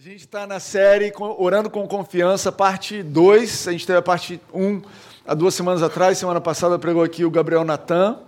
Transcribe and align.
A 0.00 0.02
gente 0.02 0.20
está 0.20 0.46
na 0.46 0.58
série 0.58 1.12
Orando 1.36 1.68
com 1.68 1.86
Confiança, 1.86 2.50
parte 2.50 3.02
2. 3.02 3.68
A 3.68 3.72
gente 3.72 3.86
teve 3.86 3.98
a 3.98 4.02
parte 4.02 4.40
1 4.50 4.64
um, 4.64 4.82
há 5.26 5.34
duas 5.34 5.54
semanas 5.54 5.82
atrás. 5.82 6.16
Semana 6.16 6.40
passada 6.40 6.78
pregou 6.78 7.02
aqui 7.02 7.22
o 7.22 7.30
Gabriel 7.30 7.64
Natan. 7.64 8.18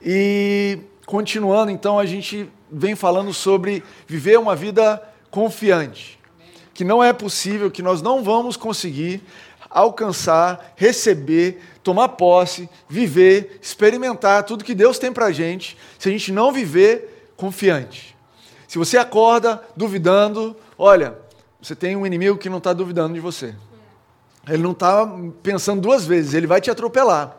E 0.00 0.78
continuando, 1.04 1.72
então, 1.72 1.98
a 1.98 2.06
gente 2.06 2.48
vem 2.70 2.94
falando 2.94 3.34
sobre 3.34 3.82
viver 4.06 4.38
uma 4.38 4.54
vida 4.54 5.02
confiante. 5.32 6.16
Que 6.72 6.84
não 6.84 7.02
é 7.02 7.12
possível, 7.12 7.72
que 7.72 7.82
nós 7.82 8.00
não 8.00 8.22
vamos 8.22 8.56
conseguir 8.56 9.20
alcançar, 9.68 10.74
receber, 10.76 11.60
tomar 11.82 12.10
posse, 12.10 12.70
viver, 12.88 13.58
experimentar 13.60 14.44
tudo 14.44 14.62
que 14.62 14.76
Deus 14.76 14.96
tem 14.96 15.12
para 15.12 15.26
a 15.26 15.32
gente, 15.32 15.76
se 15.98 16.08
a 16.08 16.12
gente 16.12 16.30
não 16.30 16.52
viver 16.52 17.32
confiante. 17.36 18.19
Se 18.70 18.78
você 18.78 18.96
acorda 18.96 19.60
duvidando, 19.76 20.56
olha, 20.78 21.18
você 21.60 21.74
tem 21.74 21.96
um 21.96 22.06
inimigo 22.06 22.38
que 22.38 22.48
não 22.48 22.58
está 22.58 22.72
duvidando 22.72 23.12
de 23.12 23.18
você. 23.18 23.52
Ele 24.48 24.62
não 24.62 24.70
está 24.70 25.12
pensando 25.42 25.80
duas 25.80 26.06
vezes, 26.06 26.34
ele 26.34 26.46
vai 26.46 26.60
te 26.60 26.70
atropelar. 26.70 27.36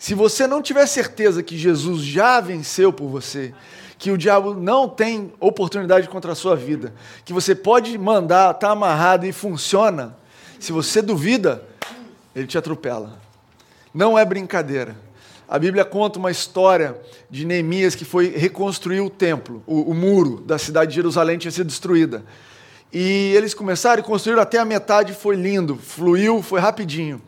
Se 0.00 0.14
você 0.14 0.48
não 0.48 0.60
tiver 0.60 0.84
certeza 0.86 1.44
que 1.44 1.56
Jesus 1.56 2.02
já 2.02 2.40
venceu 2.40 2.92
por 2.92 3.06
você, 3.06 3.54
que 3.96 4.10
o 4.10 4.18
diabo 4.18 4.52
não 4.52 4.88
tem 4.88 5.32
oportunidade 5.38 6.08
contra 6.08 6.32
a 6.32 6.34
sua 6.34 6.56
vida, 6.56 6.92
que 7.24 7.32
você 7.32 7.54
pode 7.54 7.96
mandar, 7.96 8.50
está 8.50 8.70
amarrado 8.70 9.26
e 9.26 9.32
funciona, 9.32 10.16
se 10.58 10.72
você 10.72 11.00
duvida, 11.00 11.64
ele 12.34 12.48
te 12.48 12.58
atropela. 12.58 13.16
Não 13.94 14.18
é 14.18 14.24
brincadeira. 14.24 14.96
A 15.48 15.58
Bíblia 15.58 15.84
conta 15.84 16.18
uma 16.18 16.30
história 16.30 16.96
de 17.30 17.44
Neemias 17.44 17.94
que 17.94 18.04
foi 18.04 18.28
reconstruir 18.28 19.00
o 19.00 19.10
templo, 19.10 19.62
o, 19.66 19.90
o 19.90 19.94
muro 19.94 20.40
da 20.40 20.58
cidade 20.58 20.90
de 20.90 20.96
Jerusalém 20.96 21.36
tinha 21.36 21.50
sido 21.50 21.66
destruída. 21.66 22.24
E 22.92 23.32
eles 23.34 23.52
começaram 23.52 24.00
e 24.00 24.04
construíram 24.04 24.40
até 24.40 24.58
a 24.58 24.64
metade, 24.64 25.12
foi 25.12 25.36
lindo, 25.36 25.76
fluiu, 25.76 26.42
foi 26.42 26.60
rapidinho. 26.60 27.20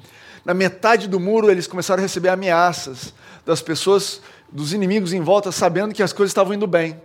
Na 0.45 0.55
metade 0.55 1.09
do 1.09 1.19
muro, 1.19 1.51
eles 1.51 1.67
começaram 1.67 2.01
a 2.01 2.03
receber 2.03 2.29
ameaças 2.29 3.13
das 3.45 3.61
pessoas, 3.61 4.23
dos 4.51 4.73
inimigos 4.73 5.13
em 5.13 5.21
volta, 5.21 5.51
sabendo 5.51 5.93
que 5.93 6.03
as 6.03 6.13
coisas 6.13 6.31
estavam 6.31 6.55
indo 6.55 6.69
bem. 6.69 7.01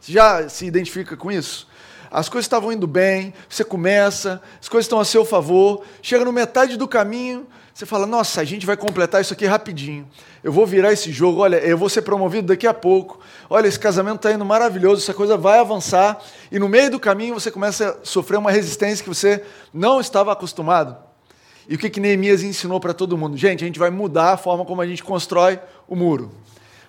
Você 0.00 0.12
já 0.12 0.48
se 0.48 0.66
identifica 0.66 1.16
com 1.16 1.30
isso? 1.30 1.68
As 2.10 2.28
coisas 2.28 2.44
estavam 2.46 2.72
indo 2.72 2.86
bem, 2.86 3.32
você 3.48 3.64
começa, 3.64 4.40
as 4.60 4.68
coisas 4.68 4.86
estão 4.86 5.00
a 5.00 5.04
seu 5.04 5.24
favor, 5.24 5.82
chega 6.02 6.24
no 6.24 6.32
metade 6.32 6.76
do 6.76 6.86
caminho, 6.86 7.46
você 7.76 7.84
fala, 7.84 8.06
nossa, 8.06 8.40
a 8.40 8.44
gente 8.44 8.64
vai 8.64 8.74
completar 8.74 9.20
isso 9.20 9.34
aqui 9.34 9.44
rapidinho. 9.44 10.08
Eu 10.42 10.50
vou 10.50 10.64
virar 10.64 10.94
esse 10.94 11.12
jogo, 11.12 11.42
olha, 11.42 11.56
eu 11.56 11.76
vou 11.76 11.90
ser 11.90 12.00
promovido 12.00 12.48
daqui 12.48 12.66
a 12.66 12.72
pouco. 12.72 13.20
Olha, 13.50 13.68
esse 13.68 13.78
casamento 13.78 14.16
está 14.16 14.32
indo 14.32 14.46
maravilhoso, 14.46 15.02
essa 15.02 15.12
coisa 15.12 15.36
vai 15.36 15.58
avançar. 15.58 16.18
E 16.50 16.58
no 16.58 16.70
meio 16.70 16.90
do 16.90 16.98
caminho 16.98 17.34
você 17.34 17.50
começa 17.50 17.98
a 18.00 18.04
sofrer 18.04 18.38
uma 18.38 18.50
resistência 18.50 19.02
que 19.02 19.10
você 19.10 19.44
não 19.74 20.00
estava 20.00 20.32
acostumado. 20.32 20.96
E 21.68 21.74
o 21.74 21.78
que, 21.78 21.90
que 21.90 22.00
Neemias 22.00 22.42
ensinou 22.42 22.80
para 22.80 22.94
todo 22.94 23.18
mundo? 23.18 23.36
Gente, 23.36 23.62
a 23.62 23.66
gente 23.66 23.78
vai 23.78 23.90
mudar 23.90 24.32
a 24.32 24.36
forma 24.38 24.64
como 24.64 24.80
a 24.80 24.86
gente 24.86 25.04
constrói 25.04 25.60
o 25.86 25.94
muro. 25.94 26.30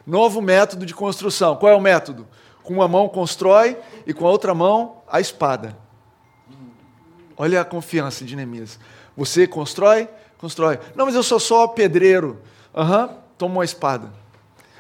Novo 0.06 0.42
método 0.42 0.86
de 0.86 0.94
construção. 0.94 1.58
Qual 1.58 1.70
é 1.70 1.76
o 1.76 1.82
método? 1.82 2.26
Com 2.64 2.76
uma 2.76 2.88
mão 2.88 3.10
constrói 3.10 3.78
e 4.06 4.14
com 4.14 4.26
a 4.26 4.30
outra 4.30 4.54
mão 4.54 4.97
a 5.10 5.20
espada. 5.20 5.78
Olha 7.36 7.62
a 7.62 7.66
confiança 7.66 8.26
de 8.26 8.36
Neemias. 8.36 8.80
Você 9.16 9.48
constrói, 9.48 10.10
Constrói. 10.38 10.80
Não, 10.96 11.06
mas 11.06 11.16
eu 11.16 11.24
sou 11.24 11.40
só 11.40 11.68
pedreiro. 11.68 12.40
Aham, 12.76 13.06
uhum, 13.06 13.16
toma 13.38 13.56
uma 13.56 13.66
espada. 13.66 14.12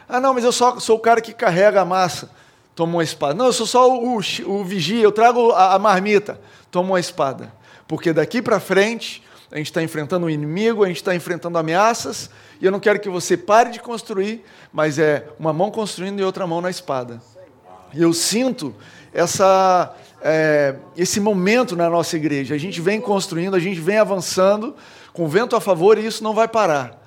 Ah, 0.08 0.20
não, 0.20 0.34
mas 0.34 0.44
eu 0.44 0.52
só 0.52 0.80
sou 0.80 0.98
o 0.98 1.00
cara 1.00 1.20
que 1.20 1.34
carrega 1.34 1.82
a 1.82 1.86
massa. 1.86 2.30
Toma 2.76 2.94
uma 2.94 3.04
espada. 3.04 3.34
Não, 3.34 3.48
eu 3.48 3.54
sou 3.54 3.66
só 3.66 3.92
o, 3.92 4.18
o, 4.18 4.22
o 4.46 4.64
vigia, 4.64 5.02
eu 5.02 5.12
trago 5.12 5.52
a, 5.52 5.74
a 5.74 5.80
marmita. 5.80 6.40
Toma 6.70 6.90
uma 6.90 7.00
espada. 7.00 7.52
Porque 7.88 8.14
daqui 8.14 8.40
para 8.40 8.60
frente, 8.60 9.24
a 9.52 9.58
gente 9.58 9.68
está 9.68 9.82
enfrentando 9.82 10.28
um 10.28 10.30
inimigo, 10.30 10.84
a 10.84 10.88
gente 10.88 10.98
está 10.98 11.16
enfrentando 11.16 11.58
ameaças, 11.58 12.30
e 12.62 12.66
eu 12.66 12.72
não 12.72 12.80
quero 12.80 13.00
que 13.00 13.10
você 13.10 13.36
pare 13.36 13.72
de 13.72 13.80
construir, 13.80 14.46
mas 14.72 15.00
é 15.00 15.28
uma 15.40 15.52
mão 15.52 15.72
construindo 15.72 16.20
e 16.20 16.24
outra 16.24 16.46
mão 16.46 16.62
na 16.62 16.70
espada. 16.70 17.20
E 17.94 18.02
eu 18.02 18.14
sinto 18.14 18.76
essa, 19.12 19.96
é, 20.30 20.76
esse 20.98 21.22
momento 21.22 21.74
na 21.74 21.90
nossa 21.90 22.18
igreja. 22.18 22.54
A 22.54 22.58
gente 22.58 22.82
vem 22.82 23.00
construindo, 23.00 23.56
a 23.56 23.60
gente 23.60 23.80
vem 23.80 23.98
avançando, 23.98 24.76
com 25.14 25.26
vento 25.26 25.56
a 25.56 25.62
favor 25.62 25.98
e 25.98 26.06
isso 26.06 26.22
não 26.22 26.34
vai 26.34 26.50
parar. 26.50 27.02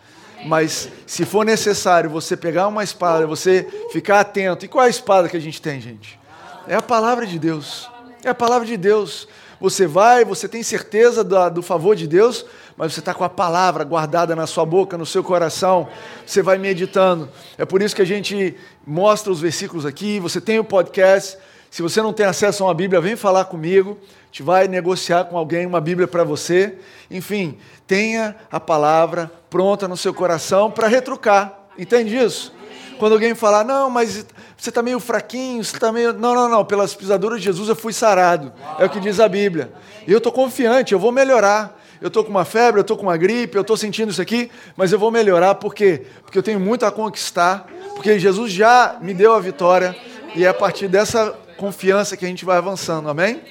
Mas 0.47 0.88
se 1.06 1.26
for 1.26 1.44
necessário 1.44 2.09
você 2.09 2.34
pegar 2.34 2.66
uma 2.66 2.82
espada, 2.82 3.26
você 3.26 3.69
ficar 3.92 4.20
atento. 4.20 4.64
E 4.64 4.69
qual 4.69 4.84
é 4.84 4.86
a 4.86 4.91
espada 4.91 5.28
que 5.28 5.36
a 5.36 5.41
gente 5.41 5.60
tem, 5.60 5.78
gente? 5.82 6.19
É 6.66 6.75
a 6.75 6.80
palavra 6.80 7.26
de 7.26 7.38
Deus. 7.38 7.91
É 8.25 8.30
a 8.30 8.34
palavra 8.34 8.66
de 8.66 8.78
Deus. 8.78 9.28
Você 9.60 9.86
vai, 9.86 10.25
você 10.25 10.48
tem 10.48 10.62
certeza 10.62 11.22
do, 11.22 11.50
do 11.50 11.62
favor 11.62 11.94
de 11.94 12.06
Deus, 12.06 12.47
mas 12.75 12.94
você 12.94 13.00
está 13.00 13.12
com 13.12 13.22
a 13.22 13.28
palavra 13.28 13.84
guardada 13.84 14.34
na 14.34 14.47
sua 14.47 14.64
boca, 14.64 14.97
no 14.97 15.04
seu 15.04 15.22
coração. 15.22 15.91
Você 16.25 16.41
vai 16.41 16.56
meditando. 16.56 17.28
É 17.59 17.66
por 17.66 17.82
isso 17.82 17.94
que 17.94 18.00
a 18.00 18.06
gente 18.06 18.56
mostra 18.86 19.30
os 19.30 19.42
versículos 19.42 19.84
aqui. 19.84 20.19
Você 20.20 20.41
tem 20.41 20.59
o 20.59 20.64
podcast. 20.64 21.36
Se 21.70 21.82
você 21.82 22.03
não 22.03 22.12
tem 22.12 22.26
acesso 22.26 22.64
a 22.64 22.66
uma 22.66 22.75
Bíblia, 22.75 23.00
vem 23.00 23.14
falar 23.14 23.44
comigo. 23.44 23.97
A 24.03 24.26
gente 24.26 24.42
vai 24.42 24.66
negociar 24.66 25.25
com 25.25 25.38
alguém 25.38 25.64
uma 25.64 25.81
Bíblia 25.81 26.08
para 26.08 26.25
você. 26.25 26.75
Enfim, 27.08 27.58
tenha 27.86 28.34
a 28.50 28.58
palavra 28.58 29.31
pronta 29.48 29.86
no 29.86 29.97
seu 29.97 30.12
coração 30.12 30.69
para 30.69 30.88
retrucar. 30.88 31.60
Entende 31.78 32.16
isso? 32.16 32.53
Quando 32.98 33.12
alguém 33.12 33.36
falar, 33.36 33.64
não, 33.64 33.88
mas 33.88 34.26
você 34.59 34.69
está 34.69 34.82
meio 34.82 34.98
fraquinho, 34.98 35.64
você 35.64 35.76
está 35.76 35.92
meio. 35.92 36.12
Não, 36.12 36.34
não, 36.34 36.48
não, 36.48 36.64
pelas 36.64 36.92
pisaduras 36.92 37.38
de 37.38 37.44
Jesus 37.44 37.69
eu 37.69 37.76
fui 37.76 37.92
sarado. 37.92 38.53
É 38.78 38.84
o 38.84 38.91
que 38.91 38.98
diz 38.98 39.20
a 39.20 39.28
Bíblia. 39.28 39.72
E 40.09 40.12
eu 40.12 40.19
estou 40.19 40.32
confiante, 40.32 40.92
eu 40.92 40.98
vou 40.98 41.12
melhorar. 41.12 41.78
Eu 42.00 42.09
estou 42.09 42.25
com 42.25 42.30
uma 42.30 42.47
febre, 42.47 42.80
eu 42.80 42.82
estou 42.82 42.97
com 42.97 43.04
uma 43.04 43.16
gripe, 43.16 43.56
eu 43.56 43.60
estou 43.60 43.76
sentindo 43.76 44.10
isso 44.10 44.22
aqui, 44.22 44.50
mas 44.75 44.91
eu 44.91 44.98
vou 44.98 45.10
melhorar, 45.10 45.56
por 45.56 45.75
quê? 45.75 46.06
Porque 46.22 46.38
eu 46.38 46.42
tenho 46.42 46.59
muito 46.59 46.86
a 46.86 46.91
conquistar, 46.91 47.66
porque 47.94 48.19
Jesus 48.19 48.50
já 48.50 48.97
me 49.03 49.12
deu 49.12 49.34
a 49.34 49.38
vitória, 49.38 49.94
e 50.34 50.42
é 50.42 50.48
a 50.48 50.54
partir 50.54 50.88
dessa 50.88 51.36
confiança 51.60 52.16
que 52.16 52.25
a 52.25 52.28
gente 52.28 52.43
vai 52.43 52.56
avançando, 52.56 53.10
amém? 53.10 53.43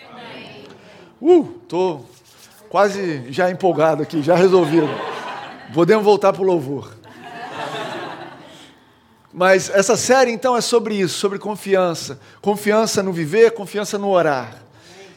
Uh, 1.21 1.43
tô 1.67 2.01
quase 2.67 3.31
já 3.31 3.51
empolgado 3.51 4.01
aqui, 4.01 4.23
já 4.23 4.35
resolvido. 4.35 4.89
Podemos 5.75 6.03
voltar 6.03 6.33
para 6.33 6.41
o 6.41 6.45
louvor. 6.45 6.91
Mas 9.31 9.69
essa 9.69 9.95
série 9.95 10.31
então 10.31 10.57
é 10.57 10.61
sobre 10.61 10.95
isso, 10.95 11.19
sobre 11.19 11.37
confiança. 11.37 12.19
Confiança 12.41 13.03
no 13.03 13.13
viver, 13.13 13.51
confiança 13.51 13.95
no 13.99 14.09
orar. 14.09 14.55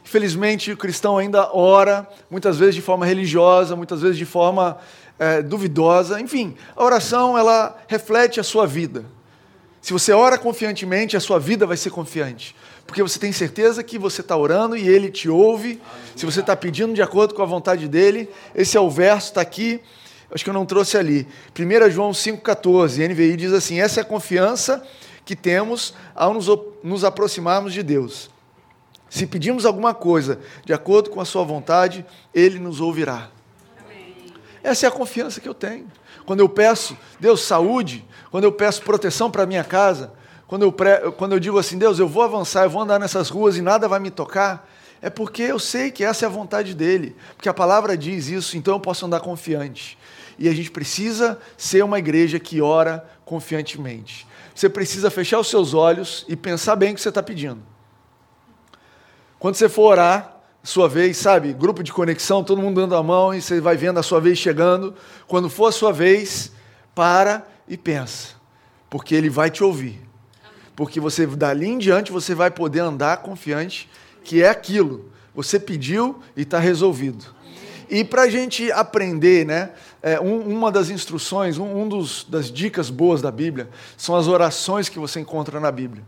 Infelizmente, 0.04 0.72
o 0.72 0.76
cristão 0.76 1.16
ainda 1.16 1.48
ora, 1.56 2.06
muitas 2.30 2.59
vezes 2.59 2.74
de 2.74 2.82
forma 2.82 3.06
religiosa, 3.06 3.74
muitas 3.74 4.03
vezes 4.03 4.19
de 4.19 4.26
forma 4.26 4.76
é, 5.19 5.41
duvidosa. 5.41 6.20
Enfim, 6.20 6.54
a 6.76 6.84
oração 6.84 7.38
ela 7.38 7.74
reflete 7.88 8.38
a 8.38 8.44
sua 8.44 8.66
vida. 8.66 9.06
Se 9.80 9.94
você 9.94 10.12
ora 10.12 10.36
confiantemente, 10.36 11.16
a 11.16 11.20
sua 11.20 11.38
vida 11.41 11.64
vai 11.64 11.78
ser 11.78 11.88
confiante 11.88 12.54
porque 12.87 13.03
você 13.03 13.19
tem 13.19 13.32
certeza 13.32 13.82
que 13.82 13.98
você 13.98 14.20
está 14.20 14.37
orando 14.37 14.76
e 14.76 14.88
ele 14.88 15.10
te 15.10 15.28
ouve. 15.28 15.81
Se 16.15 16.26
você 16.26 16.41
está 16.41 16.54
pedindo 16.54 16.93
de 16.93 17.03
acordo 17.03 17.34
com 17.34 17.43
a 17.43 17.47
vontade 17.47 17.88
dele, 17.88 18.28
esse 18.54 18.76
é 18.76 18.81
o 18.81 18.91
verso, 18.91 19.28
está 19.28 19.41
aqui. 19.41 19.81
Acho 20.31 20.44
que 20.44 20.50
eu 20.50 20.54
não 20.54 20.66
trouxe 20.66 20.97
ali. 20.97 21.26
1 21.59 21.91
João 21.91 22.10
5,14, 22.10 23.09
NVI 23.10 23.37
diz 23.37 23.53
assim: 23.53 23.81
essa 23.81 24.00
é 24.00 24.03
a 24.03 24.04
confiança 24.04 24.82
que 25.25 25.37
temos 25.37 25.94
ao 26.15 26.34
nos, 26.34 26.47
nos 26.82 27.04
aproximarmos 27.04 27.72
de 27.72 27.82
Deus. 27.82 28.31
Se 29.09 29.26
pedimos 29.26 29.66
alguma 29.66 29.92
coisa 29.92 30.41
de 30.65 30.72
acordo 30.72 31.10
com 31.10 31.21
a 31.21 31.25
sua 31.25 31.44
vontade, 31.44 32.04
ele 32.34 32.59
nos 32.59 32.81
ouvirá. 32.81 33.31
Essa 34.62 34.87
é 34.87 34.88
a 34.88 34.92
confiança 34.92 35.41
que 35.41 35.48
eu 35.48 35.54
tenho. 35.54 35.87
Quando 36.25 36.41
eu 36.41 36.48
peço, 36.48 36.97
Deus, 37.21 37.42
saúde, 37.42 38.04
quando 38.31 38.44
eu 38.44 38.53
peço 38.53 38.82
proteção 38.82 39.31
para 39.31 39.42
a 39.42 39.47
minha 39.47 39.65
casa, 39.65 40.12
quando 40.52 40.64
eu, 40.64 40.70
pré, 40.70 41.10
quando 41.12 41.32
eu 41.32 41.40
digo 41.40 41.58
assim, 41.58 41.78
Deus, 41.78 41.98
eu 41.98 42.06
vou 42.06 42.22
avançar, 42.22 42.64
eu 42.64 42.68
vou 42.68 42.82
andar 42.82 42.98
nessas 42.98 43.30
ruas 43.30 43.56
e 43.56 43.62
nada 43.62 43.88
vai 43.88 43.98
me 43.98 44.10
tocar, 44.10 44.68
é 45.00 45.08
porque 45.08 45.40
eu 45.40 45.58
sei 45.58 45.90
que 45.90 46.04
essa 46.04 46.26
é 46.26 46.28
a 46.28 46.30
vontade 46.30 46.74
dele, 46.74 47.16
porque 47.34 47.48
a 47.48 47.54
palavra 47.54 47.97
diz 47.97 48.28
isso, 48.28 48.54
então 48.54 48.74
eu 48.74 48.78
posso 48.78 49.06
andar 49.06 49.21
confiante. 49.21 49.97
E 50.38 50.50
a 50.50 50.54
gente 50.54 50.71
precisa 50.71 51.38
ser 51.56 51.82
uma 51.82 51.98
igreja 51.98 52.38
que 52.38 52.60
ora 52.60 53.03
confiantemente. 53.24 54.27
Você 54.54 54.68
precisa 54.68 55.10
fechar 55.10 55.38
os 55.38 55.48
seus 55.48 55.72
olhos 55.72 56.27
e 56.28 56.36
pensar 56.36 56.77
bem 56.77 56.92
o 56.92 56.97
que 56.97 57.00
você 57.00 57.09
está 57.09 57.22
pedindo. 57.22 57.62
Quando 59.38 59.54
você 59.54 59.71
for 59.71 59.92
orar, 59.92 60.36
sua 60.62 60.86
vez, 60.86 61.16
sabe, 61.16 61.54
grupo 61.54 61.82
de 61.82 61.94
conexão, 61.94 62.44
todo 62.44 62.60
mundo 62.60 62.78
dando 62.78 62.94
a 62.94 63.03
mão 63.03 63.32
e 63.32 63.41
você 63.41 63.59
vai 63.59 63.78
vendo 63.78 63.98
a 63.98 64.03
sua 64.03 64.21
vez 64.21 64.36
chegando. 64.36 64.94
Quando 65.27 65.48
for 65.48 65.68
a 65.68 65.72
sua 65.72 65.94
vez, 65.94 66.53
para 66.94 67.42
e 67.66 67.78
pensa, 67.78 68.34
porque 68.91 69.15
ele 69.15 69.30
vai 69.30 69.50
te 69.50 69.65
ouvir 69.65 70.11
porque 70.82 70.98
você 70.98 71.24
dali 71.24 71.68
em 71.68 71.78
diante 71.78 72.10
você 72.10 72.34
vai 72.34 72.50
poder 72.50 72.80
andar 72.80 73.18
confiante 73.18 73.88
que 74.24 74.42
é 74.42 74.48
aquilo. 74.48 75.12
Você 75.32 75.60
pediu 75.60 76.18
e 76.36 76.42
está 76.42 76.58
resolvido. 76.58 77.24
E 77.88 78.02
para 78.02 78.22
a 78.22 78.28
gente 78.28 78.70
aprender, 78.72 79.46
né, 79.46 79.70
é, 80.02 80.20
um, 80.20 80.40
uma 80.40 80.72
das 80.72 80.90
instruções, 80.90 81.56
um, 81.56 81.82
um 81.82 81.88
dos, 81.88 82.24
das 82.24 82.50
dicas 82.50 82.90
boas 82.90 83.22
da 83.22 83.30
Bíblia, 83.30 83.68
são 83.96 84.16
as 84.16 84.26
orações 84.26 84.88
que 84.88 84.98
você 84.98 85.20
encontra 85.20 85.60
na 85.60 85.70
Bíblia. 85.70 86.02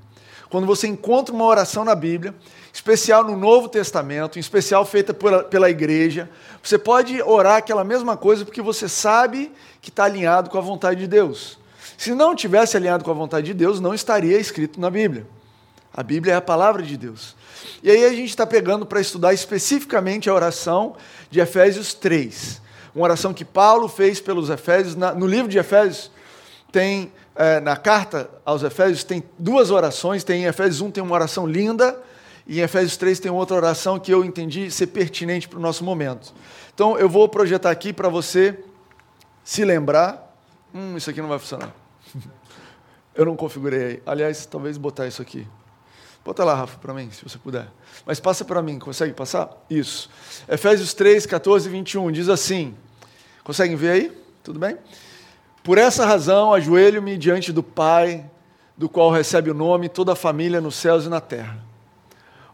quando 0.51 0.67
você 0.67 0.89
encontra 0.89 1.33
uma 1.33 1.45
oração 1.45 1.85
na 1.85 1.95
Bíblia, 1.95 2.35
especial 2.73 3.23
no 3.23 3.37
Novo 3.37 3.69
Testamento, 3.69 4.39
em 4.39 4.41
especial 4.41 4.85
feita 4.85 5.15
por, 5.15 5.45
pela 5.45 5.71
igreja, 5.71 6.29
você 6.61 6.77
pode 6.77 7.23
orar 7.23 7.59
aquela 7.59 7.85
mesma 7.85 8.17
coisa 8.17 8.45
porque 8.45 8.61
você 8.61 8.89
sabe 8.89 9.53
que 9.81 9.91
está 9.91 10.03
alinhado 10.03 10.51
com 10.51 10.59
a 10.59 10.61
vontade 10.61 10.99
de 10.99 11.07
Deus. 11.07 11.63
Se 11.97 12.15
não 12.15 12.35
tivesse 12.35 12.77
alinhado 12.77 13.05
com 13.05 13.11
a 13.11 13.15
vontade 13.15 13.47
de 13.47 13.55
Deus, 13.55 13.81
não 13.81 13.95
estaria 13.95 14.39
escrito 14.39 14.81
na 14.81 14.91
Bíblia. 14.91 15.27
A 15.97 16.03
Bíblia 16.03 16.35
é 16.35 16.37
a 16.37 16.41
palavra 16.41 16.83
de 16.83 16.97
Deus. 16.97 17.37
E 17.83 17.91
aí 17.91 18.05
a 18.05 18.11
gente 18.11 18.31
está 18.31 18.45
pegando 18.45 18.85
para 18.85 19.01
estudar 19.01 19.33
especificamente 19.33 20.29
a 20.29 20.35
oração 20.35 20.97
de 21.31 21.39
Efésios 21.39 21.95
3. 21.95 22.61
Uma 22.95 23.05
oração 23.05 23.33
que 23.33 23.45
Paulo 23.45 23.89
fez 23.89 24.21
pelos 24.21 24.51
Efésios. 24.51 24.97
no 24.97 25.27
livro 25.27 25.49
de 25.49 25.59
Efésios, 25.59 26.11
tem, 26.73 27.13
é, 27.37 27.61
na 27.61 27.77
carta 27.77 28.29
aos 28.45 28.65
Efésios, 28.65 29.05
tem 29.05 29.23
duas 29.39 29.71
orações. 29.71 30.25
Tem 30.25 30.43
em 30.43 30.47
Efésios 30.47 30.81
1 30.81 30.91
tem 30.91 31.03
uma 31.03 31.15
oração 31.15 31.47
linda, 31.47 31.97
e 32.45 32.59
em 32.59 32.63
Efésios 32.63 32.97
3 32.97 33.21
tem 33.21 33.31
outra 33.31 33.57
oração 33.57 33.99
que 33.99 34.13
eu 34.13 34.25
entendi 34.25 34.71
ser 34.73 34.89
pertinente 34.89 35.49
para 35.49 35.59
o 35.59 35.63
nosso 35.63 35.85
momento. 35.85 36.35
Então 36.75 36.99
eu 36.99 37.09
vou 37.09 37.29
projetar 37.29 37.71
aqui 37.71 37.93
para 37.93 38.09
você 38.09 38.59
se 39.45 39.65
lembrar. 39.65 40.35
Hum, 40.75 40.97
isso 40.97 41.09
aqui 41.09 41.21
não 41.21 41.29
vai 41.29 41.39
funcionar. 41.39 41.84
Eu 43.15 43.25
não 43.25 43.37
configurei. 43.37 44.03
Aliás, 44.05 44.45
talvez 44.45 44.77
botar 44.77 45.07
isso 45.07 45.23
aqui. 45.23 45.47
Bota 46.25 46.43
lá, 46.43 46.55
Rafa, 46.55 46.79
para 46.79 46.95
mim, 46.95 47.11
se 47.11 47.23
você 47.23 47.39
puder. 47.39 47.69
Mas 48.07 48.19
passa 48.19 48.45
para 48.45 48.63
mim, 48.63 48.79
consegue 48.79 49.13
passar? 49.13 49.51
Isso. 49.69 50.11
Efésios 50.49 50.95
3, 50.95 51.27
14 51.27 51.69
e 51.69 51.71
21 51.71 52.11
diz 52.11 52.29
assim: 52.29 52.75
conseguem 53.45 53.77
ver 53.77 53.91
aí? 53.91 54.25
Tudo 54.43 54.59
bem? 54.59 54.77
Por 55.63 55.79
essa 55.79 56.05
razão, 56.05 56.53
ajoelho-me 56.53 57.17
diante 57.17 57.53
do 57.53 57.63
Pai, 57.63 58.29
do 58.77 58.89
qual 58.89 59.11
recebe 59.11 59.51
o 59.51 59.55
nome 59.55 59.89
toda 59.89 60.13
a 60.13 60.17
família 60.17 60.61
nos 60.61 60.75
céus 60.75 61.05
e 61.05 61.09
na 61.09 61.21
terra. 61.21 61.59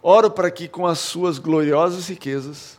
Oro 0.03 0.31
para 0.31 0.51
que, 0.51 0.69
com 0.69 0.87
as 0.87 0.99
suas 0.99 1.39
gloriosas 1.39 2.09
riquezas, 2.09 2.79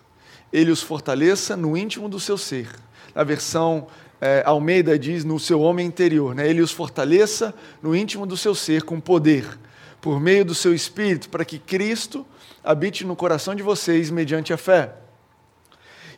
ele 0.51 0.71
os 0.71 0.81
fortaleça 0.81 1.55
no 1.55 1.77
íntimo 1.77 2.09
do 2.09 2.19
seu 2.19 2.37
ser. 2.37 2.69
Na 3.15 3.23
versão 3.23 3.87
é, 4.21 4.43
Almeida 4.45 4.97
diz 4.99 5.25
no 5.25 5.39
seu 5.39 5.59
homem 5.59 5.87
interior, 5.87 6.35
né? 6.35 6.47
ele 6.47 6.61
os 6.61 6.71
fortaleça 6.71 7.53
no 7.81 7.95
íntimo 7.95 8.27
do 8.27 8.37
seu 8.37 8.53
ser 8.53 8.83
com 8.83 8.99
poder 8.99 9.59
por 9.99 10.19
meio 10.19 10.43
do 10.43 10.55
seu 10.55 10.73
Espírito, 10.73 11.29
para 11.29 11.45
que 11.45 11.59
Cristo 11.59 12.25
habite 12.63 13.05
no 13.05 13.15
coração 13.15 13.53
de 13.53 13.61
vocês 13.61 14.09
mediante 14.09 14.51
a 14.51 14.57
fé. 14.57 14.95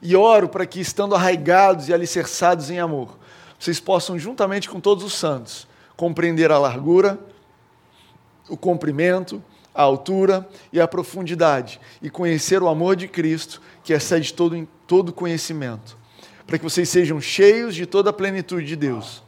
E 0.01 0.15
oro 0.15 0.47
para 0.47 0.65
que, 0.65 0.79
estando 0.79 1.15
arraigados 1.15 1.89
e 1.89 1.93
alicerçados 1.93 2.69
em 2.69 2.79
amor, 2.79 3.17
vocês 3.59 3.79
possam, 3.79 4.17
juntamente 4.17 4.69
com 4.69 4.79
todos 4.79 5.03
os 5.03 5.13
santos, 5.13 5.67
compreender 5.95 6.51
a 6.51 6.57
largura, 6.57 7.19
o 8.49 8.57
comprimento, 8.57 9.43
a 9.73 9.81
altura 9.81 10.47
e 10.71 10.79
a 10.79 10.87
profundidade, 10.87 11.79
e 12.01 12.09
conhecer 12.09 12.61
o 12.61 12.69
amor 12.69 12.95
de 12.95 13.07
Cristo, 13.07 13.61
que 13.83 13.93
excede 13.93 14.33
todo, 14.33 14.67
todo 14.87 15.13
conhecimento, 15.13 15.97
para 16.45 16.57
que 16.57 16.63
vocês 16.63 16.89
sejam 16.89 17.19
cheios 17.21 17.75
de 17.75 17.85
toda 17.85 18.09
a 18.09 18.13
plenitude 18.13 18.65
de 18.65 18.75
Deus 18.75 19.23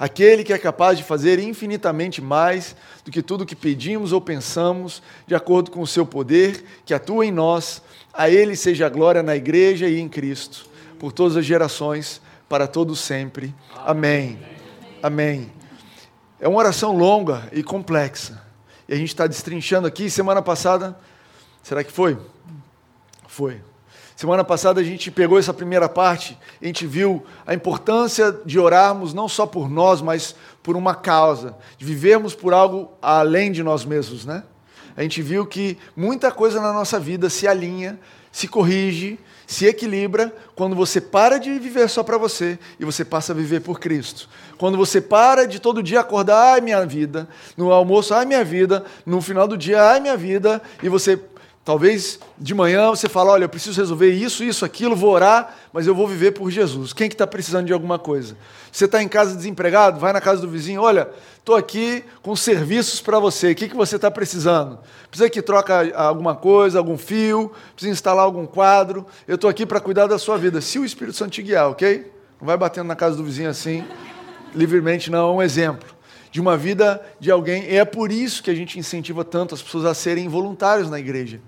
aquele 0.00 0.42
que 0.42 0.52
é 0.54 0.58
capaz 0.58 0.96
de 0.96 1.04
fazer 1.04 1.38
infinitamente 1.38 2.22
mais 2.22 2.74
do 3.04 3.10
que 3.10 3.20
tudo 3.20 3.44
que 3.44 3.54
pedimos 3.54 4.14
ou 4.14 4.20
pensamos, 4.20 5.02
de 5.26 5.34
acordo 5.34 5.70
com 5.70 5.82
o 5.82 5.86
seu 5.86 6.06
poder 6.06 6.64
que 6.86 6.94
atua 6.94 7.26
em 7.26 7.30
nós. 7.30 7.82
A 8.10 8.30
ele 8.30 8.56
seja 8.56 8.86
a 8.86 8.88
glória 8.88 9.22
na 9.22 9.36
igreja 9.36 9.86
e 9.86 10.00
em 10.00 10.08
Cristo, 10.08 10.66
por 10.98 11.12
todas 11.12 11.36
as 11.36 11.44
gerações, 11.44 12.22
para 12.48 12.66
todos 12.66 12.98
sempre. 12.98 13.54
Amém. 13.76 14.38
Amém. 15.02 15.52
É 16.40 16.48
uma 16.48 16.58
oração 16.58 16.96
longa 16.96 17.46
e 17.52 17.62
complexa. 17.62 18.42
E 18.88 18.94
a 18.94 18.96
gente 18.96 19.08
está 19.08 19.26
destrinchando 19.26 19.86
aqui. 19.86 20.08
Semana 20.08 20.40
passada, 20.40 20.98
será 21.62 21.84
que 21.84 21.92
foi? 21.92 22.16
Foi. 23.28 23.60
Semana 24.20 24.44
passada 24.44 24.82
a 24.82 24.84
gente 24.84 25.10
pegou 25.10 25.38
essa 25.38 25.54
primeira 25.54 25.88
parte, 25.88 26.38
a 26.60 26.66
gente 26.66 26.86
viu 26.86 27.24
a 27.46 27.54
importância 27.54 28.30
de 28.44 28.58
orarmos 28.58 29.14
não 29.14 29.26
só 29.26 29.46
por 29.46 29.70
nós, 29.70 30.02
mas 30.02 30.34
por 30.62 30.76
uma 30.76 30.94
causa, 30.94 31.56
de 31.78 31.86
vivermos 31.86 32.34
por 32.34 32.52
algo 32.52 32.92
além 33.00 33.50
de 33.50 33.62
nós 33.62 33.82
mesmos, 33.82 34.26
né? 34.26 34.42
A 34.94 35.00
gente 35.00 35.22
viu 35.22 35.46
que 35.46 35.78
muita 35.96 36.30
coisa 36.30 36.60
na 36.60 36.70
nossa 36.70 37.00
vida 37.00 37.30
se 37.30 37.48
alinha, 37.48 37.98
se 38.30 38.46
corrige, 38.46 39.18
se 39.46 39.64
equilibra 39.64 40.30
quando 40.54 40.76
você 40.76 41.00
para 41.00 41.38
de 41.38 41.58
viver 41.58 41.88
só 41.88 42.02
para 42.02 42.18
você 42.18 42.58
e 42.78 42.84
você 42.84 43.06
passa 43.06 43.32
a 43.32 43.34
viver 43.34 43.60
por 43.60 43.80
Cristo. 43.80 44.28
Quando 44.58 44.76
você 44.76 45.00
para 45.00 45.46
de 45.46 45.58
todo 45.58 45.82
dia 45.82 46.00
acordar, 46.00 46.52
ai 46.52 46.60
minha 46.60 46.84
vida, 46.84 47.26
no 47.56 47.72
almoço, 47.72 48.12
ai 48.12 48.26
minha 48.26 48.44
vida, 48.44 48.84
no 49.06 49.22
final 49.22 49.48
do 49.48 49.56
dia, 49.56 49.82
ai 49.82 49.98
minha 49.98 50.14
vida, 50.18 50.60
e 50.82 50.90
você 50.90 51.18
Talvez 51.62 52.18
de 52.38 52.54
manhã 52.54 52.88
você 52.88 53.06
fala, 53.06 53.32
olha, 53.32 53.44
eu 53.44 53.48
preciso 53.48 53.78
resolver 53.78 54.10
isso, 54.10 54.42
isso, 54.42 54.64
aquilo, 54.64 54.96
vou 54.96 55.10
orar, 55.10 55.56
mas 55.72 55.86
eu 55.86 55.94
vou 55.94 56.08
viver 56.08 56.32
por 56.32 56.50
Jesus. 56.50 56.94
Quem 56.94 57.06
que 57.06 57.14
está 57.14 57.26
precisando 57.26 57.66
de 57.66 57.72
alguma 57.72 57.98
coisa? 57.98 58.34
Você 58.72 58.86
está 58.86 59.02
em 59.02 59.08
casa 59.08 59.36
desempregado, 59.36 60.00
vai 60.00 60.12
na 60.12 60.22
casa 60.22 60.40
do 60.40 60.48
vizinho, 60.48 60.80
olha, 60.80 61.10
estou 61.38 61.54
aqui 61.54 62.02
com 62.22 62.34
serviços 62.34 63.02
para 63.02 63.18
você, 63.18 63.52
o 63.52 63.54
que, 63.54 63.68
que 63.68 63.76
você 63.76 63.96
está 63.96 64.10
precisando? 64.10 64.78
Precisa 65.10 65.28
que 65.28 65.42
troca 65.42 65.94
alguma 65.94 66.34
coisa, 66.34 66.78
algum 66.78 66.96
fio, 66.96 67.52
precisa 67.74 67.92
instalar 67.92 68.24
algum 68.24 68.46
quadro, 68.46 69.04
eu 69.28 69.34
estou 69.34 69.50
aqui 69.50 69.66
para 69.66 69.80
cuidar 69.80 70.06
da 70.06 70.18
sua 70.18 70.38
vida, 70.38 70.62
se 70.62 70.78
o 70.78 70.84
Espírito 70.84 71.16
Santo 71.18 71.32
te 71.32 71.42
guiar, 71.42 71.68
ok? 71.68 72.10
Não 72.40 72.46
vai 72.46 72.56
batendo 72.56 72.86
na 72.86 72.96
casa 72.96 73.16
do 73.16 73.24
vizinho 73.24 73.50
assim, 73.50 73.84
livremente 74.54 75.10
não, 75.10 75.28
é 75.28 75.32
um 75.34 75.42
exemplo 75.42 75.99
de 76.30 76.40
uma 76.40 76.56
vida 76.56 77.00
de 77.18 77.30
alguém. 77.30 77.64
E 77.64 77.76
é 77.76 77.84
por 77.84 78.12
isso 78.12 78.42
que 78.42 78.50
a 78.50 78.54
gente 78.54 78.78
incentiva 78.78 79.24
tanto 79.24 79.54
as 79.54 79.62
pessoas 79.62 79.84
a 79.84 79.94
serem 79.94 80.28
voluntários 80.28 80.90
na 80.90 80.98
igreja. 80.98 81.40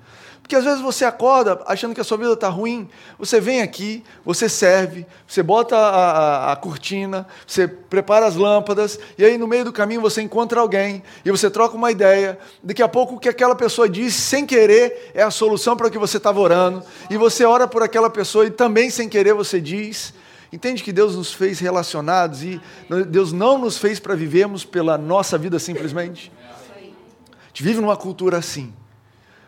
Porque 0.42 0.56
às 0.56 0.64
vezes 0.64 0.80
você 0.80 1.04
acorda 1.04 1.62
achando 1.66 1.94
que 1.94 2.00
a 2.00 2.04
sua 2.04 2.18
vida 2.18 2.32
está 2.32 2.48
ruim, 2.48 2.88
você 3.16 3.40
vem 3.40 3.62
aqui, 3.62 4.02
você 4.24 4.48
serve, 4.48 5.06
você 5.26 5.42
bota 5.42 5.76
a, 5.76 6.10
a, 6.10 6.52
a, 6.52 6.56
cortina, 6.56 7.26
você 7.46 7.68
prepara 7.68 8.26
as 8.26 8.34
lâmpadas, 8.34 8.98
e 9.16 9.24
aí 9.24 9.38
no 9.38 9.46
meio 9.46 9.64
do 9.64 9.72
caminho 9.72 10.00
você 10.00 10.20
encontra 10.20 10.60
alguém 10.60 11.02
e 11.24 11.30
você 11.30 11.48
troca 11.48 11.76
uma 11.76 11.92
ideia. 11.92 12.38
Daqui 12.62 12.82
a 12.82 12.88
pouco 12.88 13.14
o 13.14 13.18
que 13.20 13.28
aquela 13.28 13.54
pessoa 13.54 13.88
disse, 13.88 14.20
sem 14.20 14.44
querer, 14.44 15.12
é 15.14 15.22
a 15.22 15.30
solução 15.30 15.76
para 15.76 15.86
o 15.86 15.90
que 15.90 15.98
você 15.98 16.16
estava 16.16 16.40
orando, 16.40 16.82
e 17.08 17.16
você 17.16 17.44
ora 17.44 17.68
por 17.68 17.82
aquela 17.82 18.10
pessoa 18.10 18.44
e 18.44 18.50
também 18.50 18.90
sem 18.90 19.08
querer 19.08 19.32
você 19.34 19.60
diz. 19.60 20.12
Entende 20.52 20.82
que 20.82 20.92
Deus 20.92 21.16
nos 21.16 21.32
fez 21.32 21.58
relacionados 21.60 22.42
e 22.42 22.60
Deus 23.08 23.32
não 23.32 23.56
nos 23.56 23.78
fez 23.78 23.98
para 23.98 24.14
vivermos 24.14 24.64
pela 24.66 24.98
nossa 24.98 25.38
vida 25.38 25.58
simplesmente? 25.58 26.30
A 26.76 27.48
gente 27.48 27.62
vive 27.62 27.80
numa 27.80 27.96
cultura 27.96 28.36
assim. 28.36 28.72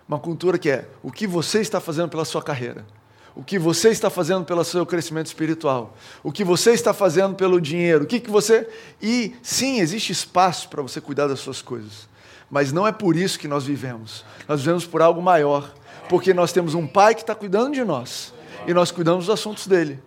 Uma 0.08 0.18
cultura 0.18 0.58
que 0.58 0.70
é 0.70 0.88
o 1.02 1.12
que 1.12 1.26
você 1.26 1.60
está 1.60 1.78
fazendo 1.78 2.08
pela 2.08 2.24
sua 2.24 2.42
carreira, 2.42 2.86
o 3.34 3.42
que 3.42 3.58
você 3.58 3.90
está 3.90 4.08
fazendo 4.08 4.44
pelo 4.44 4.64
seu 4.64 4.86
crescimento 4.86 5.26
espiritual, 5.26 5.94
o 6.22 6.32
que 6.32 6.44
você 6.44 6.72
está 6.72 6.94
fazendo 6.94 7.34
pelo 7.34 7.60
dinheiro, 7.60 8.04
o 8.04 8.06
que, 8.06 8.20
que 8.20 8.30
você. 8.30 8.68
E 9.00 9.34
sim, 9.42 9.80
existe 9.80 10.10
espaço 10.10 10.68
para 10.70 10.82
você 10.82 11.00
cuidar 11.00 11.26
das 11.26 11.40
suas 11.40 11.60
coisas, 11.60 12.08
mas 12.50 12.72
não 12.72 12.86
é 12.86 12.92
por 12.92 13.14
isso 13.16 13.38
que 13.38 13.48
nós 13.48 13.64
vivemos. 13.64 14.24
Nós 14.48 14.60
vivemos 14.60 14.86
por 14.86 15.02
algo 15.02 15.20
maior, 15.20 15.72
porque 16.08 16.32
nós 16.32 16.52
temos 16.52 16.74
um 16.74 16.86
pai 16.86 17.14
que 17.14 17.22
está 17.22 17.34
cuidando 17.34 17.74
de 17.74 17.84
nós 17.84 18.32
e 18.66 18.72
nós 18.72 18.90
cuidamos 18.90 19.26
dos 19.26 19.34
assuntos 19.34 19.66
dele. 19.66 19.98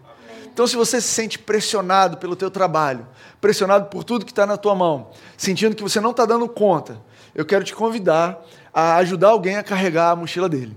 Então, 0.57 0.65
se 0.65 0.75
você 0.75 0.99
se 0.99 1.09
sente 1.09 1.37
pressionado 1.37 2.17
pelo 2.17 2.35
teu 2.35 2.49
trabalho, 2.49 3.07
pressionado 3.39 3.91
por 3.91 4.03
tudo 4.03 4.25
que 4.25 4.31
está 4.31 4.43
na 4.43 4.57
tua 4.57 4.73
mão, 4.73 5.11
sentindo 5.37 5.75
que 5.75 5.83
você 5.83 6.01
não 6.01 6.09
está 6.09 6.25
dando 6.25 6.49
conta, 6.49 6.99
eu 7.35 7.45
quero 7.45 7.63
te 7.63 7.75
convidar 7.75 8.43
a 8.73 8.95
ajudar 8.95 9.27
alguém 9.27 9.57
a 9.57 9.61
carregar 9.61 10.09
a 10.09 10.15
mochila 10.15 10.49
dele. 10.49 10.75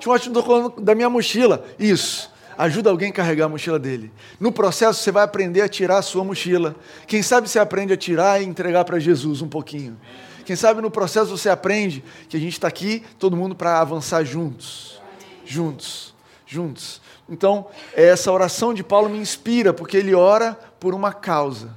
Timóteo, 0.00 0.32
não 0.32 0.40
estou 0.40 0.42
falando 0.42 0.80
da 0.80 0.92
minha 0.92 1.08
mochila. 1.08 1.64
Isso. 1.78 2.32
Ajuda 2.58 2.90
alguém 2.90 3.10
a 3.10 3.12
carregar 3.12 3.44
a 3.44 3.48
mochila 3.48 3.78
dele. 3.78 4.10
No 4.40 4.50
processo, 4.50 5.00
você 5.00 5.12
vai 5.12 5.22
aprender 5.22 5.60
a 5.60 5.68
tirar 5.68 5.98
a 5.98 6.02
sua 6.02 6.24
mochila. 6.24 6.74
Quem 7.06 7.22
sabe 7.22 7.48
você 7.48 7.60
aprende 7.60 7.92
a 7.92 7.96
tirar 7.96 8.42
e 8.42 8.44
entregar 8.44 8.84
para 8.84 8.98
Jesus 8.98 9.40
um 9.40 9.48
pouquinho. 9.48 9.96
Quem 10.44 10.56
sabe 10.56 10.82
no 10.82 10.90
processo 10.90 11.30
você 11.30 11.48
aprende 11.48 12.02
que 12.28 12.36
a 12.36 12.40
gente 12.40 12.54
está 12.54 12.66
aqui, 12.66 13.04
todo 13.20 13.36
mundo, 13.36 13.54
para 13.54 13.80
avançar 13.80 14.24
juntos. 14.24 15.00
Juntos. 15.44 16.15
Juntos. 16.46 17.00
Então, 17.28 17.66
essa 17.92 18.30
oração 18.30 18.72
de 18.72 18.84
Paulo 18.84 19.08
me 19.08 19.18
inspira, 19.18 19.72
porque 19.72 19.96
ele 19.96 20.14
ora 20.14 20.56
por 20.78 20.94
uma 20.94 21.12
causa. 21.12 21.74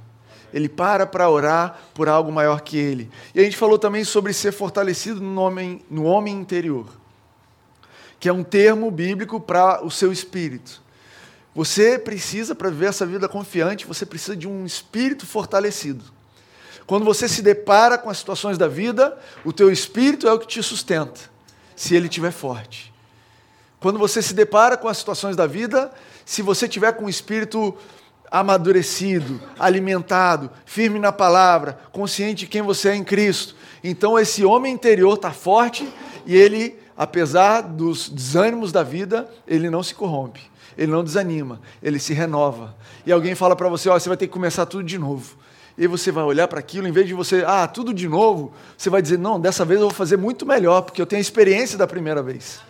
Ele 0.52 0.68
para 0.68 1.06
para 1.06 1.28
orar 1.28 1.78
por 1.92 2.08
algo 2.08 2.30
maior 2.30 2.60
que 2.60 2.76
ele. 2.76 3.10
E 3.34 3.40
a 3.40 3.42
gente 3.42 3.56
falou 3.56 3.78
também 3.78 4.04
sobre 4.04 4.32
ser 4.32 4.52
fortalecido 4.52 5.20
no 5.20 5.40
homem, 5.40 5.82
no 5.90 6.04
homem 6.04 6.34
interior, 6.34 6.86
que 8.18 8.28
é 8.28 8.32
um 8.32 8.44
termo 8.44 8.90
bíblico 8.90 9.40
para 9.40 9.84
o 9.84 9.90
seu 9.90 10.12
espírito. 10.12 10.80
Você 11.54 11.98
precisa, 11.98 12.54
para 12.54 12.70
viver 12.70 12.86
essa 12.86 13.04
vida 13.04 13.28
confiante, 13.28 13.86
você 13.86 14.06
precisa 14.06 14.36
de 14.36 14.46
um 14.46 14.64
espírito 14.64 15.26
fortalecido. 15.26 16.04
Quando 16.86 17.04
você 17.04 17.28
se 17.28 17.42
depara 17.42 17.98
com 17.98 18.08
as 18.08 18.18
situações 18.18 18.56
da 18.56 18.68
vida, 18.68 19.18
o 19.44 19.52
teu 19.52 19.70
espírito 19.70 20.28
é 20.28 20.32
o 20.32 20.38
que 20.38 20.46
te 20.46 20.62
sustenta, 20.62 21.20
se 21.74 21.94
ele 21.94 22.06
estiver 22.06 22.32
forte. 22.32 22.89
Quando 23.80 23.98
você 23.98 24.20
se 24.20 24.34
depara 24.34 24.76
com 24.76 24.88
as 24.88 24.98
situações 24.98 25.34
da 25.34 25.46
vida, 25.46 25.90
se 26.24 26.42
você 26.42 26.68
tiver 26.68 26.92
com 26.92 27.06
o 27.06 27.08
espírito 27.08 27.74
amadurecido, 28.30 29.40
alimentado, 29.58 30.50
firme 30.66 30.98
na 30.98 31.10
palavra, 31.10 31.80
consciente 31.90 32.40
de 32.40 32.46
quem 32.46 32.60
você 32.60 32.90
é 32.90 32.94
em 32.94 33.02
Cristo. 33.02 33.56
Então 33.82 34.18
esse 34.18 34.44
homem 34.44 34.74
interior 34.74 35.14
está 35.14 35.32
forte 35.32 35.88
e 36.26 36.36
ele, 36.36 36.78
apesar 36.94 37.62
dos 37.62 38.10
desânimos 38.10 38.70
da 38.70 38.82
vida, 38.82 39.28
ele 39.48 39.70
não 39.70 39.82
se 39.82 39.94
corrompe, 39.94 40.42
ele 40.76 40.92
não 40.92 41.02
desanima, 41.02 41.58
ele 41.82 41.98
se 41.98 42.12
renova. 42.12 42.76
E 43.06 43.10
alguém 43.10 43.34
fala 43.34 43.56
para 43.56 43.68
você: 43.70 43.88
ó, 43.88 43.98
você 43.98 44.10
vai 44.10 44.18
ter 44.18 44.26
que 44.26 44.32
começar 44.32 44.66
tudo 44.66 44.84
de 44.84 44.98
novo. 44.98 45.38
E 45.78 45.86
você 45.86 46.12
vai 46.12 46.24
olhar 46.24 46.46
para 46.46 46.60
aquilo, 46.60 46.86
em 46.86 46.92
vez 46.92 47.06
de 47.06 47.14
você, 47.14 47.42
ah, 47.46 47.66
tudo 47.66 47.94
de 47.94 48.06
novo, 48.06 48.52
você 48.76 48.90
vai 48.90 49.00
dizer: 49.00 49.18
não, 49.18 49.40
dessa 49.40 49.64
vez 49.64 49.80
eu 49.80 49.88
vou 49.88 49.96
fazer 49.96 50.18
muito 50.18 50.44
melhor, 50.44 50.82
porque 50.82 51.00
eu 51.00 51.06
tenho 51.06 51.18
a 51.18 51.22
experiência 51.22 51.78
da 51.78 51.86
primeira 51.86 52.22
vez 52.22 52.60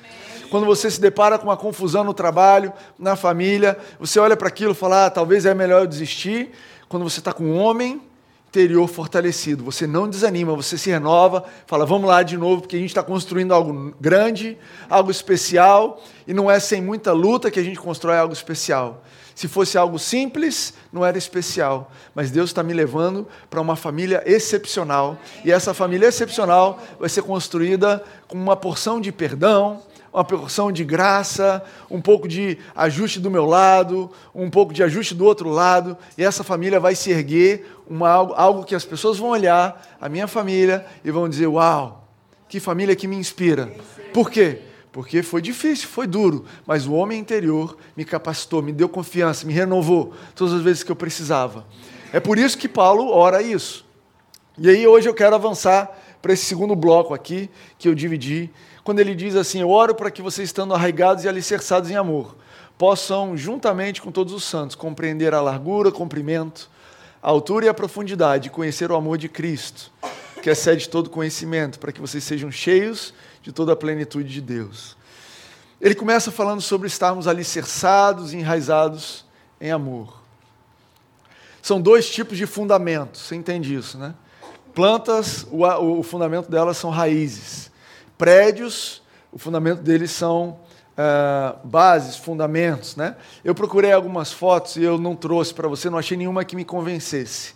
quando 0.50 0.66
você 0.66 0.90
se 0.90 1.00
depara 1.00 1.38
com 1.38 1.44
uma 1.44 1.56
confusão 1.56 2.02
no 2.02 2.12
trabalho, 2.12 2.72
na 2.98 3.14
família, 3.16 3.78
você 3.98 4.18
olha 4.18 4.36
para 4.36 4.48
aquilo 4.48 4.72
e 4.72 4.74
fala, 4.74 5.06
ah, 5.06 5.10
talvez 5.10 5.46
é 5.46 5.54
melhor 5.54 5.82
eu 5.82 5.86
desistir. 5.86 6.50
Quando 6.88 7.04
você 7.04 7.20
está 7.20 7.32
com 7.32 7.44
um 7.44 7.58
homem 7.58 8.02
interior 8.48 8.88
fortalecido, 8.88 9.62
você 9.62 9.86
não 9.86 10.08
desanima, 10.08 10.56
você 10.56 10.76
se 10.76 10.90
renova, 10.90 11.44
fala, 11.68 11.86
vamos 11.86 12.08
lá 12.08 12.24
de 12.24 12.36
novo, 12.36 12.62
porque 12.62 12.74
a 12.74 12.80
gente 12.80 12.90
está 12.90 13.02
construindo 13.02 13.54
algo 13.54 13.94
grande, 14.00 14.58
algo 14.88 15.08
especial, 15.08 16.02
e 16.26 16.34
não 16.34 16.50
é 16.50 16.58
sem 16.58 16.82
muita 16.82 17.12
luta 17.12 17.48
que 17.48 17.60
a 17.60 17.62
gente 17.62 17.78
constrói 17.78 18.18
algo 18.18 18.32
especial. 18.32 19.04
Se 19.36 19.46
fosse 19.46 19.78
algo 19.78 19.98
simples, 19.98 20.74
não 20.92 21.06
era 21.06 21.16
especial. 21.16 21.90
Mas 22.12 22.30
Deus 22.30 22.50
está 22.50 22.62
me 22.62 22.74
levando 22.74 23.26
para 23.48 23.60
uma 23.60 23.76
família 23.76 24.22
excepcional. 24.26 25.16
E 25.44 25.50
essa 25.50 25.72
família 25.72 26.08
excepcional 26.08 26.78
vai 26.98 27.08
ser 27.08 27.22
construída 27.22 28.04
com 28.28 28.36
uma 28.36 28.56
porção 28.56 29.00
de 29.00 29.10
perdão, 29.10 29.80
uma 30.12 30.24
porção 30.24 30.72
de 30.72 30.84
graça, 30.84 31.62
um 31.90 32.00
pouco 32.00 32.26
de 32.26 32.58
ajuste 32.74 33.20
do 33.20 33.30
meu 33.30 33.46
lado, 33.46 34.10
um 34.34 34.50
pouco 34.50 34.72
de 34.72 34.82
ajuste 34.82 35.14
do 35.14 35.24
outro 35.24 35.48
lado, 35.48 35.96
e 36.18 36.24
essa 36.24 36.42
família 36.42 36.80
vai 36.80 36.94
se 36.94 37.10
erguer, 37.10 37.66
uma, 37.88 38.08
algo 38.08 38.64
que 38.64 38.74
as 38.74 38.84
pessoas 38.84 39.18
vão 39.18 39.30
olhar, 39.30 39.96
a 40.00 40.08
minha 40.08 40.26
família, 40.26 40.84
e 41.04 41.10
vão 41.10 41.28
dizer: 41.28 41.46
Uau, 41.46 42.08
que 42.48 42.58
família 42.58 42.96
que 42.96 43.06
me 43.06 43.16
inspira. 43.16 43.72
Por 44.12 44.30
quê? 44.30 44.62
Porque 44.92 45.22
foi 45.22 45.40
difícil, 45.40 45.88
foi 45.88 46.06
duro, 46.06 46.44
mas 46.66 46.86
o 46.86 46.92
homem 46.94 47.18
interior 47.18 47.76
me 47.96 48.04
capacitou, 48.04 48.60
me 48.60 48.72
deu 48.72 48.88
confiança, 48.88 49.46
me 49.46 49.52
renovou 49.52 50.12
todas 50.34 50.54
as 50.54 50.62
vezes 50.62 50.82
que 50.82 50.90
eu 50.90 50.96
precisava. 50.96 51.64
É 52.12 52.18
por 52.18 52.36
isso 52.36 52.58
que 52.58 52.68
Paulo 52.68 53.08
ora 53.08 53.40
isso. 53.40 53.86
E 54.58 54.68
aí 54.68 54.84
hoje 54.84 55.08
eu 55.08 55.14
quero 55.14 55.36
avançar 55.36 55.96
para 56.20 56.32
esse 56.32 56.44
segundo 56.44 56.74
bloco 56.74 57.14
aqui, 57.14 57.48
que 57.78 57.88
eu 57.88 57.94
dividi 57.94 58.50
quando 58.82 59.00
ele 59.00 59.14
diz 59.14 59.36
assim: 59.36 59.60
Eu 59.60 59.70
oro 59.70 59.94
para 59.94 60.10
que 60.10 60.22
vocês, 60.22 60.48
estando 60.48 60.74
arraigados 60.74 61.24
e 61.24 61.28
alicerçados 61.28 61.90
em 61.90 61.96
amor, 61.96 62.36
possam, 62.78 63.36
juntamente 63.36 64.00
com 64.00 64.10
todos 64.10 64.32
os 64.32 64.44
santos, 64.44 64.74
compreender 64.74 65.34
a 65.34 65.40
largura, 65.40 65.90
o 65.90 65.92
comprimento, 65.92 66.70
a 67.22 67.28
altura 67.28 67.66
e 67.66 67.68
a 67.68 67.74
profundidade, 67.74 68.50
conhecer 68.50 68.90
o 68.90 68.96
amor 68.96 69.18
de 69.18 69.28
Cristo, 69.28 69.90
que 70.42 70.48
excede 70.48 70.88
todo 70.88 71.10
conhecimento, 71.10 71.78
para 71.78 71.92
que 71.92 72.00
vocês 72.00 72.24
sejam 72.24 72.50
cheios 72.50 73.12
de 73.42 73.52
toda 73.52 73.72
a 73.72 73.76
plenitude 73.76 74.28
de 74.28 74.40
Deus. 74.40 74.96
Ele 75.80 75.94
começa 75.94 76.30
falando 76.30 76.60
sobre 76.60 76.88
estarmos 76.88 77.26
alicerçados 77.26 78.32
e 78.32 78.38
enraizados 78.38 79.24
em 79.60 79.70
amor. 79.70 80.20
São 81.62 81.80
dois 81.80 82.08
tipos 82.08 82.38
de 82.38 82.46
fundamentos, 82.46 83.20
você 83.22 83.34
entende 83.34 83.74
isso, 83.74 83.98
né? 83.98 84.14
Plantas, 84.74 85.46
o, 85.50 85.66
o 85.98 86.02
fundamento 86.02 86.50
delas 86.50 86.78
são 86.78 86.88
raízes 86.88 87.69
prédios, 88.20 89.02
o 89.32 89.38
fundamento 89.38 89.80
deles 89.80 90.10
são 90.10 90.58
uh, 90.90 91.66
bases, 91.66 92.16
fundamentos. 92.16 92.94
Né? 92.94 93.16
Eu 93.42 93.54
procurei 93.54 93.92
algumas 93.92 94.30
fotos 94.30 94.76
e 94.76 94.82
eu 94.82 94.98
não 94.98 95.16
trouxe 95.16 95.54
para 95.54 95.66
você, 95.66 95.88
não 95.88 95.96
achei 95.96 96.18
nenhuma 96.18 96.44
que 96.44 96.54
me 96.54 96.62
convencesse. 96.62 97.54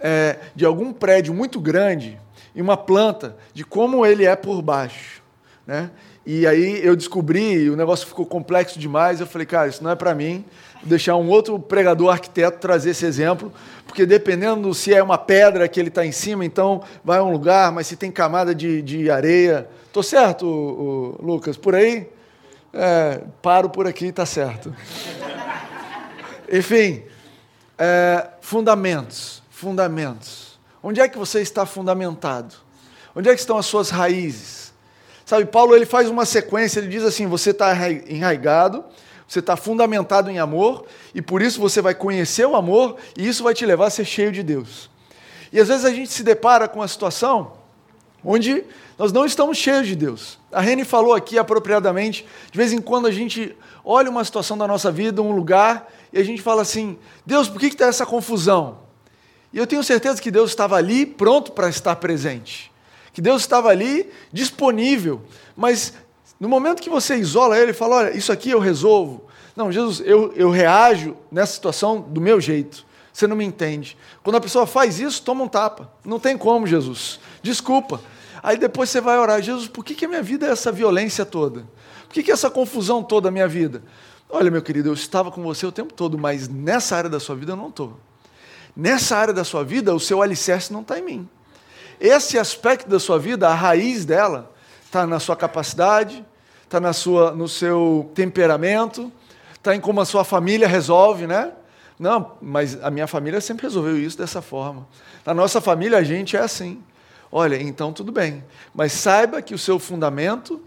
É, 0.00 0.40
de 0.56 0.64
algum 0.64 0.92
prédio 0.92 1.32
muito 1.32 1.60
grande 1.60 2.18
e 2.52 2.60
uma 2.60 2.76
planta, 2.76 3.36
de 3.54 3.64
como 3.64 4.04
ele 4.04 4.26
é 4.26 4.34
por 4.34 4.60
baixo. 4.60 5.22
Né? 5.64 5.88
E 6.24 6.46
aí 6.46 6.84
eu 6.84 6.94
descobri, 6.94 7.68
o 7.68 7.76
negócio 7.76 8.06
ficou 8.06 8.24
complexo 8.24 8.78
demais, 8.78 9.20
eu 9.20 9.26
falei, 9.26 9.46
cara, 9.46 9.68
isso 9.68 9.82
não 9.82 9.90
é 9.90 9.96
para 9.96 10.14
mim, 10.14 10.44
vou 10.80 10.88
deixar 10.88 11.16
um 11.16 11.28
outro 11.28 11.58
pregador 11.58 12.12
arquiteto 12.12 12.58
trazer 12.58 12.90
esse 12.90 13.04
exemplo, 13.04 13.52
porque 13.86 14.06
dependendo 14.06 14.72
se 14.72 14.94
é 14.94 15.02
uma 15.02 15.18
pedra 15.18 15.66
que 15.66 15.80
ele 15.80 15.88
está 15.88 16.06
em 16.06 16.12
cima, 16.12 16.44
então 16.44 16.82
vai 17.04 17.18
a 17.18 17.24
um 17.24 17.32
lugar, 17.32 17.72
mas 17.72 17.88
se 17.88 17.96
tem 17.96 18.10
camada 18.10 18.54
de, 18.54 18.80
de 18.82 19.10
areia, 19.10 19.68
Estou 19.92 20.02
certo, 20.02 20.46
o, 20.46 21.18
o 21.20 21.26
Lucas? 21.26 21.58
Por 21.58 21.74
aí? 21.74 22.08
É, 22.72 23.20
paro 23.42 23.68
por 23.68 23.86
aqui, 23.86 24.06
está 24.06 24.24
certo. 24.24 24.74
Enfim, 26.50 27.02
é, 27.76 28.26
fundamentos, 28.40 29.42
fundamentos. 29.50 30.58
Onde 30.82 30.98
é 30.98 31.06
que 31.06 31.18
você 31.18 31.42
está 31.42 31.66
fundamentado? 31.66 32.54
Onde 33.14 33.28
é 33.28 33.34
que 33.34 33.40
estão 33.40 33.58
as 33.58 33.66
suas 33.66 33.90
raízes? 33.90 34.61
Sabe, 35.32 35.46
Paulo 35.46 35.74
ele 35.74 35.86
faz 35.86 36.10
uma 36.10 36.26
sequência, 36.26 36.78
ele 36.78 36.88
diz 36.88 37.02
assim: 37.02 37.26
você 37.26 37.52
está 37.52 37.72
enraigado, 37.90 38.84
você 39.26 39.38
está 39.38 39.56
fundamentado 39.56 40.30
em 40.30 40.38
amor, 40.38 40.84
e 41.14 41.22
por 41.22 41.40
isso 41.40 41.58
você 41.58 41.80
vai 41.80 41.94
conhecer 41.94 42.46
o 42.46 42.54
amor, 42.54 42.96
e 43.16 43.26
isso 43.26 43.42
vai 43.42 43.54
te 43.54 43.64
levar 43.64 43.86
a 43.86 43.90
ser 43.90 44.04
cheio 44.04 44.30
de 44.30 44.42
Deus. 44.42 44.90
E 45.50 45.58
às 45.58 45.68
vezes 45.68 45.86
a 45.86 45.90
gente 45.90 46.12
se 46.12 46.22
depara 46.22 46.68
com 46.68 46.80
uma 46.80 46.86
situação 46.86 47.54
onde 48.22 48.62
nós 48.98 49.10
não 49.10 49.24
estamos 49.24 49.56
cheios 49.56 49.86
de 49.86 49.96
Deus. 49.96 50.38
A 50.52 50.60
Reni 50.60 50.84
falou 50.84 51.14
aqui 51.14 51.38
apropriadamente, 51.38 52.26
de 52.50 52.58
vez 52.58 52.70
em 52.70 52.82
quando 52.82 53.06
a 53.06 53.10
gente 53.10 53.56
olha 53.82 54.10
uma 54.10 54.26
situação 54.26 54.58
da 54.58 54.68
nossa 54.68 54.92
vida, 54.92 55.22
um 55.22 55.32
lugar, 55.32 55.90
e 56.12 56.18
a 56.18 56.22
gente 56.22 56.42
fala 56.42 56.60
assim: 56.60 56.98
Deus, 57.24 57.48
por 57.48 57.58
que 57.58 57.68
está 57.68 57.86
essa 57.86 58.04
confusão? 58.04 58.80
E 59.50 59.56
eu 59.56 59.66
tenho 59.66 59.82
certeza 59.82 60.20
que 60.20 60.30
Deus 60.30 60.50
estava 60.50 60.76
ali 60.76 61.06
pronto 61.06 61.52
para 61.52 61.70
estar 61.70 61.96
presente, 61.96 62.71
que 63.12 63.20
Deus 63.20 63.42
estava 63.42 63.68
ali 63.68 64.10
disponível, 64.32 65.22
mas 65.56 65.94
no 66.40 66.48
momento 66.48 66.82
que 66.82 66.90
você 66.90 67.16
isola 67.16 67.58
ele 67.58 67.70
e 67.70 67.74
fala: 67.74 67.96
Olha, 67.96 68.16
isso 68.16 68.32
aqui 68.32 68.50
eu 68.50 68.58
resolvo. 68.58 69.26
Não, 69.54 69.70
Jesus, 69.70 70.02
eu, 70.04 70.32
eu 70.34 70.50
reajo 70.50 71.16
nessa 71.30 71.52
situação 71.52 72.00
do 72.00 72.20
meu 72.20 72.40
jeito. 72.40 72.84
Você 73.12 73.26
não 73.26 73.36
me 73.36 73.44
entende. 73.44 73.96
Quando 74.22 74.36
a 74.36 74.40
pessoa 74.40 74.66
faz 74.66 74.98
isso, 74.98 75.22
toma 75.22 75.44
um 75.44 75.48
tapa. 75.48 75.92
Não 76.04 76.18
tem 76.18 76.38
como, 76.38 76.66
Jesus. 76.66 77.20
Desculpa. 77.42 78.00
Aí 78.42 78.56
depois 78.56 78.90
você 78.90 79.00
vai 79.00 79.18
orar, 79.18 79.40
Jesus, 79.40 79.68
por 79.68 79.84
que, 79.84 79.94
que 79.94 80.04
a 80.04 80.08
minha 80.08 80.22
vida 80.22 80.46
é 80.46 80.50
essa 80.50 80.72
violência 80.72 81.24
toda? 81.24 81.60
Por 82.08 82.14
que, 82.14 82.22
que 82.22 82.30
é 82.30 82.34
essa 82.34 82.50
confusão 82.50 83.02
toda 83.02 83.28
a 83.28 83.30
minha 83.30 83.46
vida? 83.46 83.82
Olha, 84.28 84.50
meu 84.50 84.62
querido, 84.62 84.88
eu 84.88 84.94
estava 84.94 85.30
com 85.30 85.42
você 85.42 85.64
o 85.64 85.70
tempo 85.70 85.92
todo, 85.92 86.18
mas 86.18 86.48
nessa 86.48 86.96
área 86.96 87.10
da 87.10 87.20
sua 87.20 87.36
vida 87.36 87.52
eu 87.52 87.56
não 87.56 87.68
estou. 87.68 88.00
Nessa 88.74 89.16
área 89.16 89.34
da 89.34 89.44
sua 89.44 89.62
vida, 89.62 89.94
o 89.94 90.00
seu 90.00 90.22
alicerce 90.22 90.72
não 90.72 90.80
está 90.80 90.98
em 90.98 91.02
mim. 91.02 91.28
Esse 92.02 92.36
aspecto 92.36 92.90
da 92.90 92.98
sua 92.98 93.16
vida, 93.16 93.48
a 93.48 93.54
raiz 93.54 94.04
dela, 94.04 94.52
está 94.84 95.06
na 95.06 95.20
sua 95.20 95.36
capacidade, 95.36 96.24
está 96.64 96.80
na 96.80 96.92
sua, 96.92 97.30
no 97.30 97.46
seu 97.46 98.10
temperamento, 98.12 99.12
está 99.54 99.72
em 99.76 99.80
como 99.80 100.00
a 100.00 100.04
sua 100.04 100.24
família 100.24 100.66
resolve, 100.66 101.28
né? 101.28 101.52
Não, 101.96 102.32
mas 102.42 102.82
a 102.82 102.90
minha 102.90 103.06
família 103.06 103.40
sempre 103.40 103.68
resolveu 103.68 103.96
isso 103.96 104.18
dessa 104.18 104.42
forma. 104.42 104.84
Na 105.24 105.32
nossa 105.32 105.60
família 105.60 105.96
a 105.96 106.02
gente 106.02 106.36
é 106.36 106.40
assim. 106.40 106.82
Olha, 107.30 107.54
então 107.62 107.92
tudo 107.92 108.10
bem, 108.10 108.42
mas 108.74 108.90
saiba 108.90 109.40
que 109.40 109.54
o 109.54 109.58
seu 109.58 109.78
fundamento, 109.78 110.60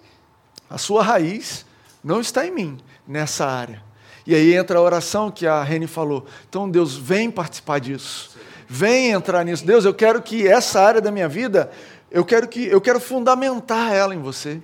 a 0.69 0.77
sua 0.77 1.03
raiz, 1.03 1.65
não 2.01 2.21
está 2.21 2.47
em 2.47 2.51
mim, 2.51 2.77
nessa 3.05 3.45
área. 3.45 3.83
E 4.25 4.33
aí 4.33 4.55
entra 4.55 4.79
a 4.79 4.81
oração 4.81 5.29
que 5.29 5.45
a 5.45 5.61
Reni 5.61 5.85
falou. 5.85 6.25
Então, 6.47 6.69
Deus, 6.69 6.95
vem 6.95 7.29
participar 7.29 7.79
disso. 7.79 8.37
Vem 8.67 9.12
entrar 9.12 9.43
nisso. 9.43 9.65
Deus, 9.65 9.86
eu 9.86 9.93
quero 9.93 10.22
que 10.22 10.48
essa 10.48 10.81
área 10.81 11.01
da 11.01 11.12
minha 11.12 11.27
vida, 11.27 11.72
eu 12.12 12.25
quero 12.25 12.48
que 12.48 12.65
eu 12.65 12.81
quero 12.81 13.00
fundamentar 13.00 13.93
ela 13.93 14.13
em 14.13 14.22
você. 14.22 14.62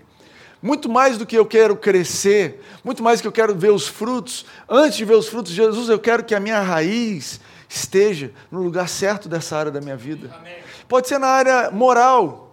Muito 0.62 0.88
mais 0.88 1.18
do 1.18 1.26
que 1.26 1.36
eu 1.36 1.46
quero 1.46 1.76
crescer, 1.76 2.62
muito 2.84 3.02
mais 3.02 3.20
do 3.20 3.24
que 3.24 3.28
eu 3.28 3.32
quero 3.32 3.56
ver 3.56 3.72
os 3.72 3.88
frutos. 3.88 4.46
Antes 4.70 4.98
de 4.98 5.06
ver 5.06 5.16
os 5.16 5.28
frutos 5.28 5.52
de 5.52 5.58
Jesus, 5.58 5.90
eu 5.90 5.98
quero 5.98 6.24
que 6.24 6.36
a 6.36 6.40
minha 6.40 6.60
raiz 6.60 7.40
esteja 7.68 8.32
no 8.52 8.62
lugar 8.62 8.88
certo 8.88 9.28
dessa 9.28 9.58
área 9.58 9.72
da 9.72 9.82
minha 9.82 9.98
vida. 9.98 10.30
Amém. 10.40 10.58
Pode 10.88 11.08
ser 11.08 11.18
na 11.18 11.28
área 11.28 11.72
moral. 11.72 12.51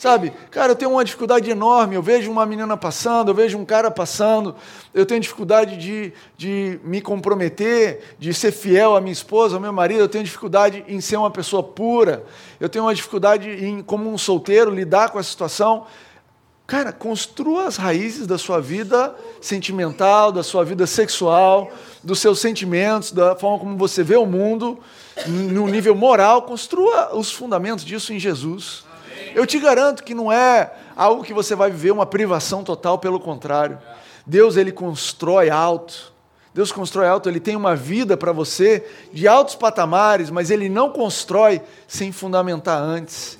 Sabe, 0.00 0.32
cara, 0.50 0.72
eu 0.72 0.76
tenho 0.76 0.92
uma 0.92 1.04
dificuldade 1.04 1.50
enorme. 1.50 1.94
Eu 1.94 2.02
vejo 2.02 2.30
uma 2.30 2.46
menina 2.46 2.74
passando, 2.74 3.28
eu 3.28 3.34
vejo 3.34 3.58
um 3.58 3.66
cara 3.66 3.90
passando. 3.90 4.56
Eu 4.94 5.04
tenho 5.04 5.20
dificuldade 5.20 5.76
de, 5.76 6.14
de 6.38 6.80
me 6.82 7.02
comprometer, 7.02 8.16
de 8.18 8.32
ser 8.32 8.50
fiel 8.50 8.96
à 8.96 9.00
minha 9.02 9.12
esposa, 9.12 9.56
ao 9.56 9.60
meu 9.60 9.74
marido. 9.74 10.00
Eu 10.00 10.08
tenho 10.08 10.24
dificuldade 10.24 10.82
em 10.88 11.02
ser 11.02 11.18
uma 11.18 11.30
pessoa 11.30 11.62
pura. 11.62 12.24
Eu 12.58 12.66
tenho 12.66 12.86
uma 12.86 12.94
dificuldade 12.94 13.50
em, 13.50 13.82
como 13.82 14.10
um 14.10 14.16
solteiro, 14.16 14.70
lidar 14.70 15.10
com 15.10 15.18
a 15.18 15.22
situação. 15.22 15.84
Cara, 16.66 16.94
construa 16.94 17.66
as 17.66 17.76
raízes 17.76 18.26
da 18.26 18.38
sua 18.38 18.58
vida 18.58 19.14
sentimental, 19.38 20.32
da 20.32 20.42
sua 20.42 20.64
vida 20.64 20.86
sexual, 20.86 21.70
dos 22.02 22.20
seus 22.20 22.40
sentimentos, 22.40 23.12
da 23.12 23.36
forma 23.36 23.58
como 23.58 23.76
você 23.76 24.02
vê 24.02 24.16
o 24.16 24.24
mundo 24.24 24.78
no 25.26 25.66
nível 25.66 25.94
moral, 25.94 26.40
construa 26.40 27.14
os 27.14 27.30
fundamentos 27.30 27.84
disso 27.84 28.14
em 28.14 28.18
Jesus. 28.18 28.88
Eu 29.34 29.46
te 29.46 29.58
garanto 29.58 30.02
que 30.02 30.14
não 30.14 30.30
é 30.30 30.72
algo 30.96 31.22
que 31.22 31.32
você 31.32 31.54
vai 31.54 31.70
viver 31.70 31.90
uma 31.90 32.06
privação 32.06 32.62
total, 32.64 32.98
pelo 32.98 33.20
contrário. 33.20 33.78
Deus 34.26 34.56
ele 34.56 34.72
constrói 34.72 35.50
alto. 35.50 36.12
Deus 36.52 36.72
constrói 36.72 37.06
alto, 37.06 37.28
Ele 37.28 37.38
tem 37.38 37.54
uma 37.54 37.76
vida 37.76 38.16
para 38.16 38.32
você 38.32 38.84
de 39.12 39.28
altos 39.28 39.54
patamares, 39.54 40.30
mas 40.30 40.50
Ele 40.50 40.68
não 40.68 40.90
constrói 40.90 41.62
sem 41.86 42.10
fundamentar 42.10 42.80
antes. 42.82 43.38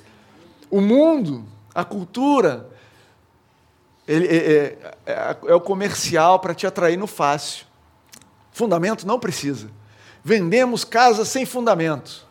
O 0.69 0.79
mundo, 0.79 1.43
a 1.75 1.83
cultura, 1.83 2.69
ele, 4.07 4.27
é, 4.27 4.35
é, 4.35 4.95
é, 5.05 5.37
é 5.47 5.55
o 5.55 5.59
comercial 5.59 6.39
para 6.39 6.53
te 6.53 6.65
atrair 6.65 6.97
no 6.97 7.07
fácil. 7.07 7.65
Fundamento 8.51 9.05
não 9.05 9.19
precisa. 9.19 9.69
Vendemos 10.23 10.83
casas 10.83 11.27
sem 11.27 11.45
fundamento. 11.45 12.25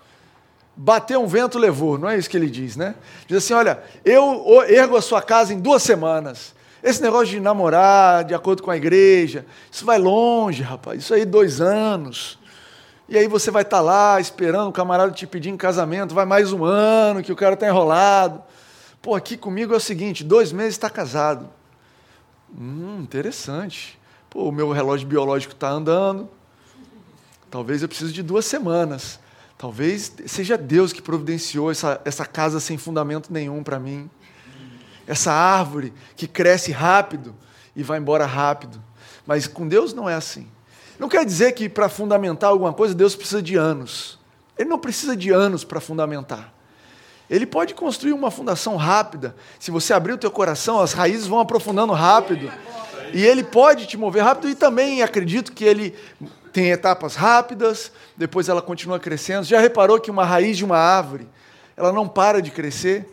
Bateu 0.83 1.23
um 1.23 1.27
vento, 1.27 1.59
levou, 1.59 1.99
não 1.99 2.09
é 2.09 2.17
isso 2.17 2.31
que 2.31 2.39
ele 2.39 2.49
diz, 2.49 2.75
né? 2.75 2.95
Diz 3.27 3.37
assim: 3.37 3.53
olha, 3.53 3.83
eu 4.03 4.63
ergo 4.67 4.97
a 4.97 5.03
sua 5.03 5.21
casa 5.21 5.53
em 5.53 5.61
duas 5.61 5.83
semanas. 5.83 6.55
Esse 6.83 7.03
negócio 7.03 7.27
de 7.27 7.39
namorar 7.39 8.25
de 8.25 8.33
acordo 8.33 8.63
com 8.63 8.71
a 8.71 8.77
igreja, 8.79 9.45
isso 9.71 9.85
vai 9.85 9.99
longe, 9.99 10.63
rapaz. 10.63 11.03
Isso 11.03 11.13
aí, 11.13 11.27
dois 11.27 11.61
anos. 11.61 12.39
E 13.11 13.19
aí 13.19 13.29
você 13.29 13.51
vai 13.51 13.61
estar 13.61 13.77
tá 13.77 13.83
lá 13.83 14.19
esperando 14.21 14.71
o 14.71 14.73
camarada 14.73 15.13
te 15.13 15.27
pedir 15.27 15.51
em 15.51 15.57
casamento, 15.59 16.15
vai 16.15 16.25
mais 16.25 16.51
um 16.51 16.65
ano 16.65 17.23
que 17.23 17.31
o 17.31 17.37
cara 17.37 17.53
está 17.53 17.69
enrolado. 17.69 18.43
Pô, 19.03 19.15
aqui 19.15 19.37
comigo 19.37 19.75
é 19.75 19.77
o 19.77 19.81
seguinte: 19.81 20.25
dois 20.25 20.51
meses 20.51 20.77
está 20.77 20.89
casado. 20.89 21.51
Hum, 22.59 23.01
interessante. 23.03 24.01
Pô, 24.31 24.45
o 24.45 24.53
meu 24.53 24.73
relógio 24.73 25.07
biológico 25.07 25.53
está 25.53 25.69
andando. 25.69 26.27
Talvez 27.51 27.83
eu 27.83 27.89
precise 27.89 28.15
de 28.15 28.23
duas 28.23 28.47
semanas. 28.47 29.21
Talvez 29.61 30.11
seja 30.25 30.57
Deus 30.57 30.91
que 30.91 31.03
providenciou 31.03 31.71
essa, 31.71 32.01
essa 32.03 32.25
casa 32.25 32.59
sem 32.59 32.79
fundamento 32.79 33.31
nenhum 33.31 33.63
para 33.63 33.79
mim 33.79 34.09
essa 35.07 35.33
árvore 35.33 35.93
que 36.17 36.29
cresce 36.29 36.71
rápido 36.71 37.35
e 37.75 37.83
vai 37.83 37.99
embora 37.99 38.25
rápido. 38.25 38.81
Mas 39.27 39.47
com 39.49 39.67
Deus 39.67 39.93
não 39.93 40.09
é 40.09 40.15
assim. 40.15 40.47
Não 41.01 41.09
quer 41.09 41.25
dizer 41.27 41.53
que 41.53 41.69
para 41.69 41.89
fundamentar 41.89 42.49
alguma 42.49 42.73
coisa 42.73 42.95
Deus 42.95 43.17
precisa 43.17 43.43
de 43.43 43.57
anos. 43.57 44.19
Ele 44.57 44.71
não 44.71 44.79
precisa 44.79 45.17
de 45.17 45.31
anos 45.31 45.65
para 45.65 45.81
fundamentar. 45.81 46.55
Ele 47.29 47.45
pode 47.45 47.75
construir 47.75 48.13
uma 48.13 48.31
fundação 48.31 48.77
rápida. 48.77 49.35
Se 49.59 49.73
você 49.73 49.93
abrir 49.93 50.13
o 50.13 50.19
teu 50.19 50.31
coração, 50.31 50.81
as 50.81 50.93
raízes 50.93 51.27
vão 51.27 51.41
aprofundando 51.41 51.93
rápido. 51.93 52.51
E 53.13 53.27
ele 53.27 53.43
pode 53.43 53.87
te 53.87 53.97
mover 53.97 54.23
rápido 54.23 54.49
e 54.49 54.55
também 54.55 55.03
acredito 55.03 55.53
que 55.53 55.65
ele 55.65 55.95
tem 56.53 56.71
etapas 56.71 57.15
rápidas, 57.15 57.93
depois 58.17 58.49
ela 58.49 58.63
continua 58.63 58.99
crescendo. 58.99 59.45
Já 59.45 59.61
reparou 59.61 60.01
que 60.01 60.11
uma 60.11 60.25
raiz 60.25 60.57
de 60.57 60.65
uma 60.65 60.79
árvore, 60.79 61.29
ela 61.77 61.93
não 61.93 62.09
para 62.09 62.41
de 62.43 62.51
crescer? 62.51 63.07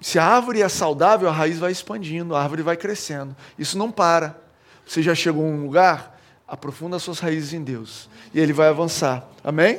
se 0.00 0.18
a 0.18 0.24
árvore 0.24 0.62
é 0.62 0.68
saudável, 0.68 1.28
a 1.28 1.32
raiz 1.32 1.58
vai 1.58 1.72
expandindo, 1.72 2.34
a 2.34 2.42
árvore 2.42 2.62
vai 2.62 2.76
crescendo. 2.76 3.34
Isso 3.58 3.78
não 3.78 3.90
para. 3.90 4.38
Você 4.86 5.02
já 5.02 5.14
chegou 5.14 5.44
a 5.44 5.48
um 5.48 5.62
lugar, 5.62 6.18
aprofunda 6.46 6.98
suas 6.98 7.18
raízes 7.18 7.52
em 7.52 7.62
Deus. 7.62 8.08
E 8.32 8.40
ele 8.40 8.52
vai 8.52 8.68
avançar. 8.68 9.26
Amém? 9.42 9.76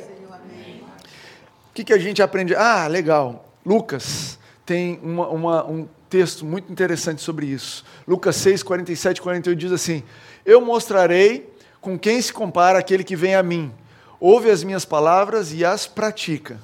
O 1.70 1.74
que, 1.74 1.84
que 1.84 1.92
a 1.92 1.98
gente 1.98 2.20
aprende? 2.20 2.54
Ah, 2.54 2.86
legal. 2.86 3.52
Lucas 3.64 4.38
tem 4.66 4.98
uma, 5.02 5.28
uma, 5.28 5.64
um 5.64 5.88
texto 6.10 6.44
muito 6.44 6.70
interessante 6.70 7.22
sobre 7.22 7.46
isso. 7.46 7.84
Lucas 8.06 8.36
6, 8.36 8.62
47 8.62 9.18
e 9.18 9.20
48 9.20 9.58
diz 9.58 9.72
assim: 9.72 10.02
Eu 10.44 10.60
mostrarei 10.60 11.48
com 11.88 11.98
quem 11.98 12.20
se 12.20 12.30
compara 12.30 12.78
aquele 12.78 13.02
que 13.02 13.16
vem 13.16 13.34
a 13.34 13.42
mim. 13.42 13.72
Ouve 14.20 14.50
as 14.50 14.62
minhas 14.62 14.84
palavras 14.84 15.54
e 15.54 15.64
as 15.64 15.86
pratica. 15.86 16.60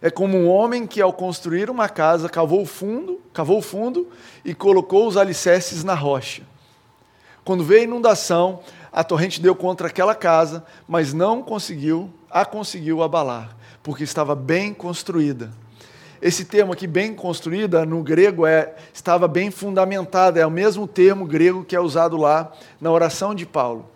É 0.00 0.10
como 0.10 0.38
um 0.38 0.48
homem 0.48 0.86
que, 0.86 1.02
ao 1.02 1.12
construir 1.12 1.68
uma 1.68 1.86
casa, 1.86 2.30
cavou 2.30 2.62
o 2.62 2.66
fundo, 2.66 3.20
cavou 3.30 3.60
fundo 3.60 4.08
e 4.42 4.54
colocou 4.54 5.06
os 5.06 5.18
alicerces 5.18 5.84
na 5.84 5.92
rocha. 5.92 6.44
Quando 7.44 7.62
veio 7.62 7.82
a 7.82 7.84
inundação, 7.84 8.60
a 8.90 9.04
torrente 9.04 9.38
deu 9.38 9.54
contra 9.54 9.88
aquela 9.88 10.14
casa, 10.14 10.64
mas 10.88 11.12
não 11.12 11.42
conseguiu, 11.42 12.10
a 12.30 12.46
conseguiu 12.46 13.02
abalar, 13.02 13.54
porque 13.82 14.02
estava 14.02 14.34
bem 14.34 14.72
construída. 14.72 15.52
Esse 16.20 16.44
termo 16.44 16.72
aqui, 16.72 16.86
bem 16.86 17.14
construída, 17.14 17.86
no 17.86 18.02
grego 18.02 18.44
é 18.46 18.74
estava 18.92 19.28
bem 19.28 19.50
fundamentada, 19.50 20.40
é 20.40 20.46
o 20.46 20.50
mesmo 20.50 20.86
termo 20.86 21.24
grego 21.24 21.64
que 21.64 21.76
é 21.76 21.80
usado 21.80 22.16
lá 22.16 22.52
na 22.80 22.90
oração 22.90 23.34
de 23.34 23.46
Paulo. 23.46 23.88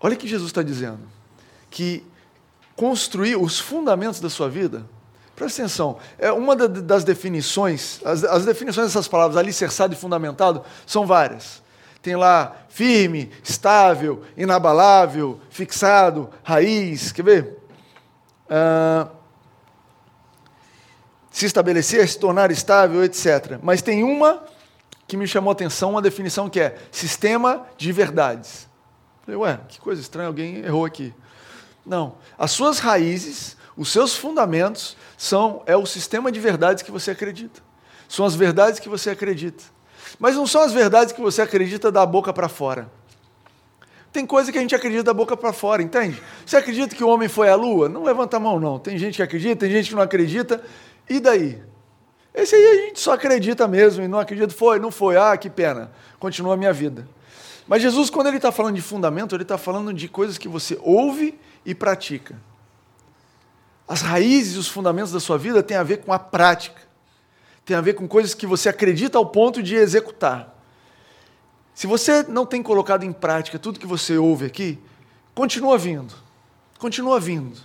Olha 0.00 0.14
o 0.14 0.18
que 0.18 0.28
Jesus 0.28 0.50
está 0.50 0.62
dizendo: 0.62 1.00
que 1.70 2.04
construir 2.76 3.36
os 3.36 3.58
fundamentos 3.58 4.20
da 4.20 4.30
sua 4.30 4.48
vida? 4.48 4.84
Presta 5.34 5.62
atenção, 5.62 5.98
é 6.16 6.30
uma 6.30 6.54
das 6.54 7.02
definições, 7.02 8.00
as, 8.04 8.22
as 8.22 8.44
definições 8.44 8.86
dessas 8.86 9.08
palavras, 9.08 9.36
alicerçado 9.36 9.92
e 9.92 9.96
fundamentado, 9.96 10.62
são 10.86 11.04
várias. 11.04 11.60
Tem 12.00 12.14
lá 12.14 12.54
firme, 12.68 13.30
estável, 13.42 14.22
inabalável, 14.36 15.40
fixado, 15.50 16.30
raiz, 16.44 17.10
quer 17.10 17.24
ver? 17.24 17.58
Ah, 18.48 19.08
se 21.34 21.46
estabelecer, 21.46 22.08
se 22.08 22.16
tornar 22.16 22.52
estável, 22.52 23.02
etc. 23.02 23.58
Mas 23.60 23.82
tem 23.82 24.04
uma 24.04 24.44
que 25.04 25.16
me 25.16 25.26
chamou 25.26 25.50
a 25.50 25.52
atenção, 25.52 25.90
uma 25.90 26.00
definição 26.00 26.48
que 26.48 26.60
é 26.60 26.76
sistema 26.92 27.66
de 27.76 27.90
verdades. 27.90 28.68
falei, 29.26 29.40
ué, 29.40 29.60
que 29.68 29.80
coisa 29.80 30.00
estranha, 30.00 30.28
alguém 30.28 30.58
errou 30.58 30.84
aqui. 30.84 31.12
Não. 31.84 32.14
As 32.38 32.52
suas 32.52 32.78
raízes, 32.78 33.56
os 33.76 33.90
seus 33.90 34.14
fundamentos 34.14 34.96
são 35.18 35.64
é 35.66 35.76
o 35.76 35.84
sistema 35.84 36.30
de 36.30 36.38
verdades 36.38 36.84
que 36.84 36.92
você 36.92 37.10
acredita. 37.10 37.60
São 38.08 38.24
as 38.24 38.36
verdades 38.36 38.78
que 38.78 38.88
você 38.88 39.10
acredita. 39.10 39.64
Mas 40.20 40.36
não 40.36 40.46
são 40.46 40.62
as 40.62 40.70
verdades 40.70 41.12
que 41.12 41.20
você 41.20 41.42
acredita 41.42 41.90
da 41.90 42.06
boca 42.06 42.32
para 42.32 42.48
fora. 42.48 42.88
Tem 44.12 44.24
coisa 44.24 44.52
que 44.52 44.58
a 44.58 44.60
gente 44.60 44.76
acredita 44.76 45.02
da 45.02 45.12
boca 45.12 45.36
para 45.36 45.52
fora, 45.52 45.82
entende? 45.82 46.22
Você 46.46 46.56
acredita 46.56 46.94
que 46.94 47.02
o 47.02 47.08
homem 47.08 47.28
foi 47.28 47.48
à 47.48 47.56
lua? 47.56 47.88
Não 47.88 48.04
levanta 48.04 48.36
a 48.36 48.40
mão, 48.40 48.60
não. 48.60 48.78
Tem 48.78 48.96
gente 48.96 49.16
que 49.16 49.22
acredita, 49.24 49.56
tem 49.56 49.70
gente 49.72 49.88
que 49.88 49.96
não 49.96 50.02
acredita. 50.02 50.62
E 51.08 51.20
daí? 51.20 51.62
Esse 52.34 52.56
aí 52.56 52.66
a 52.66 52.86
gente 52.86 53.00
só 53.00 53.12
acredita 53.12 53.68
mesmo 53.68 54.02
e 54.02 54.08
não 54.08 54.18
acredita. 54.18 54.52
Foi, 54.52 54.78
não 54.78 54.90
foi. 54.90 55.16
Ah, 55.16 55.36
que 55.36 55.48
pena. 55.48 55.92
Continua 56.18 56.54
a 56.54 56.56
minha 56.56 56.72
vida. 56.72 57.06
Mas 57.66 57.80
Jesus, 57.80 58.10
quando 58.10 58.26
ele 58.26 58.36
está 58.36 58.50
falando 58.50 58.74
de 58.74 58.82
fundamento, 58.82 59.34
ele 59.34 59.42
está 59.42 59.56
falando 59.56 59.92
de 59.92 60.08
coisas 60.08 60.36
que 60.36 60.48
você 60.48 60.78
ouve 60.82 61.38
e 61.64 61.74
pratica. 61.74 62.36
As 63.86 64.02
raízes 64.02 64.56
e 64.56 64.58
os 64.58 64.68
fundamentos 64.68 65.12
da 65.12 65.20
sua 65.20 65.38
vida 65.38 65.62
têm 65.62 65.76
a 65.76 65.82
ver 65.82 65.98
com 65.98 66.12
a 66.12 66.18
prática. 66.18 66.82
Tem 67.64 67.76
a 67.76 67.80
ver 67.80 67.94
com 67.94 68.06
coisas 68.08 68.34
que 68.34 68.46
você 68.46 68.68
acredita 68.68 69.16
ao 69.16 69.26
ponto 69.26 69.62
de 69.62 69.74
executar. 69.74 70.54
Se 71.74 71.86
você 71.86 72.22
não 72.22 72.44
tem 72.44 72.62
colocado 72.62 73.04
em 73.04 73.12
prática 73.12 73.58
tudo 73.58 73.80
que 73.80 73.86
você 73.86 74.16
ouve 74.16 74.46
aqui, 74.46 74.78
continua 75.34 75.78
vindo. 75.78 76.14
Continua 76.78 77.18
vindo. 77.18 77.58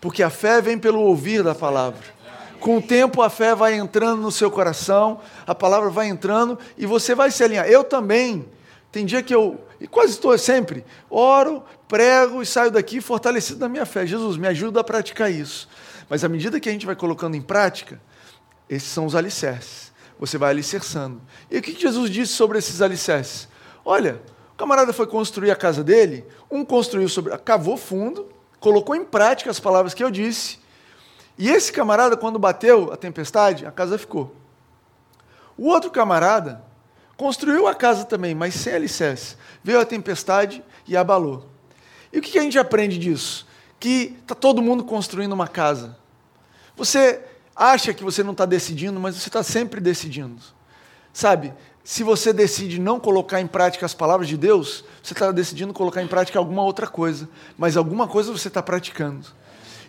Porque 0.00 0.22
a 0.22 0.30
fé 0.30 0.60
vem 0.60 0.78
pelo 0.78 1.00
ouvir 1.00 1.42
da 1.42 1.54
palavra. 1.54 2.17
Com 2.60 2.78
o 2.78 2.82
tempo 2.82 3.22
a 3.22 3.30
fé 3.30 3.54
vai 3.54 3.74
entrando 3.74 4.20
no 4.20 4.32
seu 4.32 4.50
coração, 4.50 5.20
a 5.46 5.54
palavra 5.54 5.90
vai 5.90 6.08
entrando 6.08 6.58
e 6.76 6.86
você 6.86 7.14
vai 7.14 7.30
se 7.30 7.42
alinhar. 7.44 7.66
Eu 7.66 7.84
também. 7.84 8.48
Tem 8.90 9.04
dia 9.04 9.22
que 9.22 9.34
eu, 9.34 9.60
e 9.80 9.86
quase 9.86 10.12
estou 10.12 10.36
sempre, 10.38 10.84
oro, 11.10 11.62
prego 11.86 12.42
e 12.42 12.46
saio 12.46 12.70
daqui 12.70 13.00
fortalecido 13.00 13.60
na 13.60 13.68
minha 13.68 13.84
fé. 13.84 14.06
Jesus, 14.06 14.36
me 14.36 14.48
ajuda 14.48 14.80
a 14.80 14.84
praticar 14.84 15.30
isso. 15.30 15.68
Mas 16.08 16.24
à 16.24 16.28
medida 16.28 16.58
que 16.58 16.68
a 16.68 16.72
gente 16.72 16.86
vai 16.86 16.96
colocando 16.96 17.36
em 17.36 17.42
prática, 17.42 18.00
esses 18.68 18.88
são 18.88 19.04
os 19.06 19.14
alicerces. 19.14 19.92
Você 20.18 20.36
vai 20.36 20.50
alicerçando. 20.50 21.20
E 21.50 21.58
o 21.58 21.62
que 21.62 21.78
Jesus 21.78 22.10
disse 22.10 22.32
sobre 22.32 22.58
esses 22.58 22.82
alicerces? 22.82 23.46
Olha, 23.84 24.20
o 24.52 24.56
camarada 24.56 24.92
foi 24.92 25.06
construir 25.06 25.50
a 25.50 25.56
casa 25.56 25.84
dele, 25.84 26.24
um 26.50 26.64
construiu 26.64 27.08
sobre, 27.08 27.36
cavou 27.38 27.76
fundo, 27.76 28.26
colocou 28.58 28.96
em 28.96 29.04
prática 29.04 29.50
as 29.50 29.60
palavras 29.60 29.94
que 29.94 30.02
eu 30.02 30.10
disse, 30.10 30.58
e 31.38 31.48
esse 31.48 31.72
camarada, 31.72 32.16
quando 32.16 32.38
bateu 32.38 32.92
a 32.92 32.96
tempestade, 32.96 33.64
a 33.64 33.70
casa 33.70 33.96
ficou. 33.96 34.34
O 35.56 35.68
outro 35.68 35.88
camarada 35.88 36.64
construiu 37.16 37.68
a 37.68 37.74
casa 37.74 38.04
também, 38.04 38.34
mas 38.34 38.54
sem 38.54 38.74
alicerce. 38.74 39.36
Veio 39.62 39.80
a 39.80 39.84
tempestade 39.84 40.62
e 40.86 40.96
abalou. 40.96 41.48
E 42.12 42.18
o 42.18 42.22
que 42.22 42.38
a 42.38 42.42
gente 42.42 42.58
aprende 42.58 42.98
disso? 42.98 43.46
Que 43.78 44.16
está 44.20 44.34
todo 44.34 44.60
mundo 44.60 44.84
construindo 44.84 45.32
uma 45.32 45.46
casa. 45.46 45.96
Você 46.76 47.20
acha 47.54 47.94
que 47.94 48.02
você 48.02 48.24
não 48.24 48.32
está 48.32 48.44
decidindo, 48.44 48.98
mas 48.98 49.16
você 49.16 49.28
está 49.28 49.42
sempre 49.42 49.80
decidindo. 49.80 50.42
Sabe, 51.12 51.52
se 51.84 52.02
você 52.02 52.32
decide 52.32 52.80
não 52.80 53.00
colocar 53.00 53.40
em 53.40 53.46
prática 53.46 53.86
as 53.86 53.94
palavras 53.94 54.28
de 54.28 54.36
Deus, 54.36 54.84
você 55.02 55.12
está 55.12 55.32
decidindo 55.32 55.72
colocar 55.72 56.02
em 56.02 56.06
prática 56.06 56.38
alguma 56.38 56.62
outra 56.62 56.86
coisa, 56.86 57.28
mas 57.56 57.76
alguma 57.76 58.06
coisa 58.06 58.30
você 58.30 58.48
está 58.48 58.62
praticando. 58.62 59.26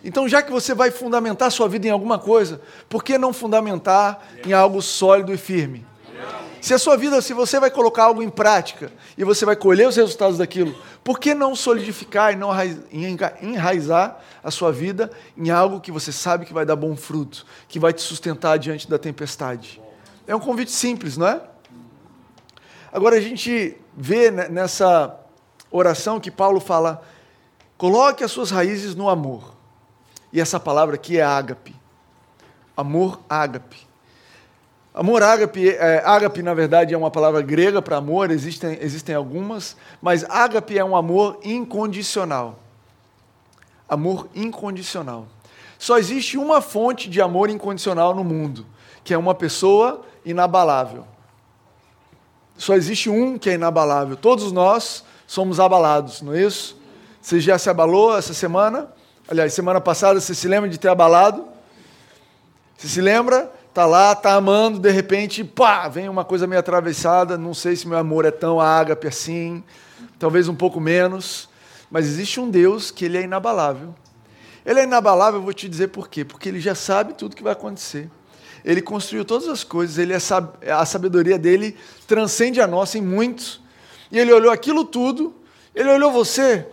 Então, 0.02 0.28
já 0.28 0.42
que 0.42 0.50
você 0.50 0.74
vai 0.74 0.90
fundamentar 0.90 1.50
sua 1.50 1.68
vida 1.68 1.86
em 1.86 1.90
alguma 1.90 2.18
coisa, 2.18 2.60
por 2.88 3.04
que 3.04 3.18
não 3.18 3.32
fundamentar 3.32 4.20
em 4.46 4.52
algo 4.52 4.80
sólido 4.80 5.32
e 5.32 5.36
firme? 5.36 5.86
Se 6.60 6.74
a 6.74 6.78
sua 6.78 6.96
vida, 6.96 7.22
se 7.22 7.32
você 7.32 7.58
vai 7.58 7.70
colocar 7.70 8.04
algo 8.04 8.22
em 8.22 8.28
prática 8.28 8.92
e 9.16 9.24
você 9.24 9.46
vai 9.46 9.56
colher 9.56 9.88
os 9.88 9.96
resultados 9.96 10.38
daquilo, 10.38 10.76
por 11.02 11.18
que 11.18 11.34
não 11.34 11.56
solidificar 11.56 12.34
e 12.34 12.36
não 12.36 12.50
enraizar 13.40 14.20
a 14.44 14.50
sua 14.50 14.70
vida 14.70 15.10
em 15.36 15.48
algo 15.50 15.80
que 15.80 15.90
você 15.90 16.12
sabe 16.12 16.44
que 16.44 16.52
vai 16.52 16.66
dar 16.66 16.76
bom 16.76 16.94
fruto, 16.96 17.46
que 17.66 17.78
vai 17.78 17.94
te 17.94 18.02
sustentar 18.02 18.58
diante 18.58 18.88
da 18.88 18.98
tempestade? 18.98 19.80
É 20.26 20.36
um 20.36 20.40
convite 20.40 20.70
simples, 20.70 21.16
não 21.16 21.26
é? 21.26 21.40
Agora 22.92 23.16
a 23.16 23.20
gente 23.20 23.76
vê 23.96 24.30
nessa 24.30 25.18
oração 25.70 26.20
que 26.20 26.30
Paulo 26.30 26.60
fala: 26.60 27.02
coloque 27.78 28.22
as 28.22 28.30
suas 28.30 28.50
raízes 28.50 28.94
no 28.94 29.08
amor. 29.08 29.59
E 30.32 30.40
essa 30.40 30.60
palavra 30.60 30.94
aqui 30.94 31.18
é 31.18 31.22
ágape. 31.22 31.74
Amor 32.76 33.20
ágape. 33.28 33.90
Amor 34.92 35.22
ágape, 35.22 35.68
é, 35.68 36.02
ágape 36.04 36.42
na 36.42 36.52
verdade 36.52 36.94
é 36.94 36.98
uma 36.98 37.10
palavra 37.10 37.40
grega 37.42 37.80
para 37.80 37.96
amor, 37.96 38.30
existem, 38.30 38.76
existem 38.80 39.14
algumas, 39.14 39.76
mas 40.02 40.24
ágape 40.24 40.76
é 40.76 40.84
um 40.84 40.96
amor 40.96 41.38
incondicional. 41.44 42.58
Amor 43.88 44.28
incondicional. 44.34 45.26
Só 45.78 45.96
existe 45.96 46.36
uma 46.36 46.60
fonte 46.60 47.08
de 47.08 47.20
amor 47.20 47.50
incondicional 47.50 48.14
no 48.14 48.24
mundo, 48.24 48.66
que 49.04 49.14
é 49.14 49.18
uma 49.18 49.34
pessoa 49.34 50.02
inabalável. 50.24 51.06
Só 52.56 52.74
existe 52.74 53.08
um 53.08 53.38
que 53.38 53.48
é 53.48 53.54
inabalável. 53.54 54.16
Todos 54.16 54.52
nós 54.52 55.04
somos 55.26 55.58
abalados, 55.58 56.20
não 56.20 56.34
é 56.34 56.42
isso? 56.42 56.76
Você 57.22 57.40
já 57.40 57.56
se 57.58 57.70
abalou 57.70 58.16
essa 58.16 58.34
semana? 58.34 58.92
Aliás, 59.30 59.54
semana 59.54 59.80
passada 59.80 60.20
você 60.20 60.34
se 60.34 60.48
lembra 60.48 60.68
de 60.68 60.76
ter 60.76 60.88
abalado? 60.88 61.46
Você 62.76 62.88
se 62.88 63.00
lembra? 63.00 63.48
Tá 63.72 63.86
lá, 63.86 64.12
tá 64.12 64.34
amando, 64.34 64.80
de 64.80 64.90
repente, 64.90 65.44
pá, 65.44 65.86
vem 65.86 66.08
uma 66.08 66.24
coisa 66.24 66.48
meio 66.48 66.58
atravessada. 66.58 67.38
Não 67.38 67.54
sei 67.54 67.76
se 67.76 67.86
meu 67.86 67.96
amor 67.96 68.24
é 68.24 68.32
tão 68.32 68.60
ágape 68.60 69.06
assim, 69.06 69.62
talvez 70.18 70.48
um 70.48 70.54
pouco 70.56 70.80
menos, 70.80 71.48
mas 71.88 72.06
existe 72.06 72.40
um 72.40 72.50
Deus 72.50 72.90
que 72.90 73.04
ele 73.04 73.18
é 73.18 73.22
inabalável. 73.22 73.94
Ele 74.66 74.80
é 74.80 74.82
inabalável, 74.82 75.38
eu 75.38 75.44
vou 75.44 75.54
te 75.54 75.68
dizer 75.68 75.88
por 75.88 76.08
quê. 76.08 76.24
Porque 76.24 76.48
ele 76.48 76.58
já 76.58 76.74
sabe 76.74 77.14
tudo 77.14 77.36
que 77.36 77.42
vai 77.44 77.52
acontecer. 77.52 78.10
Ele 78.64 78.82
construiu 78.82 79.24
todas 79.24 79.46
as 79.46 79.62
coisas, 79.62 79.96
ele 79.96 80.12
é 80.12 80.72
a 80.72 80.84
sabedoria 80.84 81.38
dele 81.38 81.76
transcende 82.04 82.60
a 82.60 82.66
nossa 82.66 82.98
em 82.98 83.02
muitos. 83.02 83.60
E 84.10 84.18
ele 84.18 84.32
olhou 84.32 84.50
aquilo 84.50 84.84
tudo, 84.84 85.32
ele 85.72 85.88
olhou 85.88 86.10
você 86.10 86.66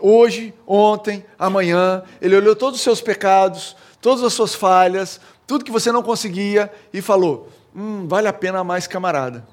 hoje, 0.00 0.54
ontem, 0.66 1.24
amanhã, 1.38 2.02
ele 2.20 2.36
olhou 2.36 2.56
todos 2.56 2.78
os 2.78 2.82
seus 2.82 3.00
pecados, 3.00 3.76
todas 4.00 4.24
as 4.24 4.32
suas 4.32 4.54
falhas, 4.54 5.20
tudo 5.46 5.64
que 5.64 5.70
você 5.70 5.92
não 5.92 6.02
conseguia 6.02 6.72
e 6.92 7.00
falou: 7.00 7.48
hum, 7.74 8.06
vale 8.08 8.28
a 8.28 8.32
pena 8.32 8.64
mais 8.64 8.86
camarada. 8.86 9.46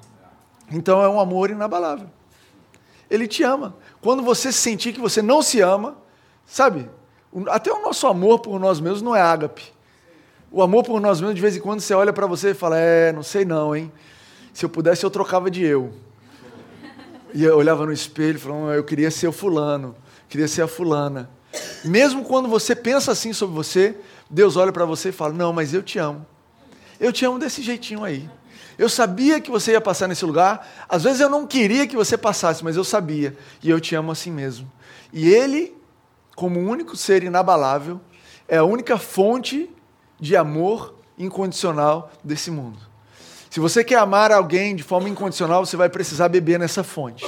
Então 0.70 1.02
é 1.02 1.08
um 1.08 1.18
amor 1.18 1.50
inabalável. 1.50 2.08
Ele 3.10 3.26
te 3.26 3.42
ama. 3.42 3.74
Quando 4.00 4.22
você 4.22 4.52
sentir 4.52 4.92
que 4.92 5.00
você 5.00 5.22
não 5.22 5.42
se 5.42 5.60
ama, 5.60 5.96
sabe, 6.44 6.88
até 7.48 7.72
o 7.72 7.82
nosso 7.82 8.06
amor 8.06 8.40
por 8.40 8.58
nós 8.60 8.80
mesmos 8.80 9.02
não 9.02 9.16
é 9.16 9.20
ágape. 9.20 9.72
O 10.50 10.62
amor 10.62 10.84
por 10.84 11.00
nós 11.00 11.20
mesmos, 11.20 11.34
de 11.34 11.42
vez 11.42 11.56
em 11.56 11.60
quando, 11.60 11.80
você 11.80 11.94
olha 11.94 12.12
para 12.12 12.26
você 12.26 12.50
e 12.50 12.54
fala: 12.54 12.78
É, 12.78 13.12
não 13.12 13.22
sei 13.22 13.44
não, 13.44 13.74
hein? 13.74 13.92
Se 14.52 14.64
eu 14.64 14.68
pudesse, 14.68 15.04
eu 15.04 15.10
trocava 15.10 15.50
de 15.50 15.64
eu. 15.64 15.92
E 17.34 17.44
eu 17.44 17.56
olhava 17.56 17.84
no 17.84 17.92
espelho 17.92 18.36
e 18.36 18.40
falava: 18.40 18.74
Eu 18.74 18.84
queria 18.84 19.10
ser 19.10 19.28
o 19.28 19.32
fulano, 19.32 19.94
queria 20.28 20.48
ser 20.48 20.62
a 20.62 20.68
fulana. 20.68 21.30
Mesmo 21.84 22.24
quando 22.24 22.48
você 22.48 22.74
pensa 22.74 23.12
assim 23.12 23.32
sobre 23.32 23.54
você, 23.54 23.96
Deus 24.28 24.56
olha 24.56 24.72
para 24.72 24.84
você 24.84 25.08
e 25.08 25.12
fala: 25.12 25.32
Não, 25.32 25.52
mas 25.52 25.72
eu 25.72 25.82
te 25.82 25.98
amo. 25.98 26.26
Eu 27.00 27.12
te 27.12 27.24
amo 27.24 27.38
desse 27.38 27.62
jeitinho 27.62 28.04
aí. 28.04 28.28
Eu 28.78 28.88
sabia 28.88 29.40
que 29.40 29.50
você 29.50 29.72
ia 29.72 29.80
passar 29.80 30.06
nesse 30.06 30.24
lugar. 30.24 30.86
Às 30.88 31.02
vezes 31.02 31.20
eu 31.20 31.28
não 31.28 31.46
queria 31.46 31.86
que 31.86 31.96
você 31.96 32.16
passasse, 32.16 32.62
mas 32.62 32.76
eu 32.76 32.84
sabia. 32.84 33.36
E 33.62 33.70
eu 33.70 33.80
te 33.80 33.94
amo 33.94 34.12
assim 34.12 34.30
mesmo. 34.30 34.70
E 35.12 35.28
Ele 35.28 35.78
como 36.38 36.60
único 36.60 36.96
ser 36.96 37.24
inabalável, 37.24 38.00
é 38.46 38.58
a 38.58 38.62
única 38.62 38.96
fonte 38.96 39.68
de 40.20 40.36
amor 40.36 40.94
incondicional 41.18 42.12
desse 42.22 42.48
mundo. 42.48 42.78
Se 43.50 43.58
você 43.58 43.82
quer 43.82 43.96
amar 43.96 44.30
alguém 44.30 44.76
de 44.76 44.84
forma 44.84 45.08
incondicional, 45.08 45.66
você 45.66 45.76
vai 45.76 45.88
precisar 45.88 46.28
beber 46.28 46.56
nessa 46.56 46.84
fonte. 46.84 47.26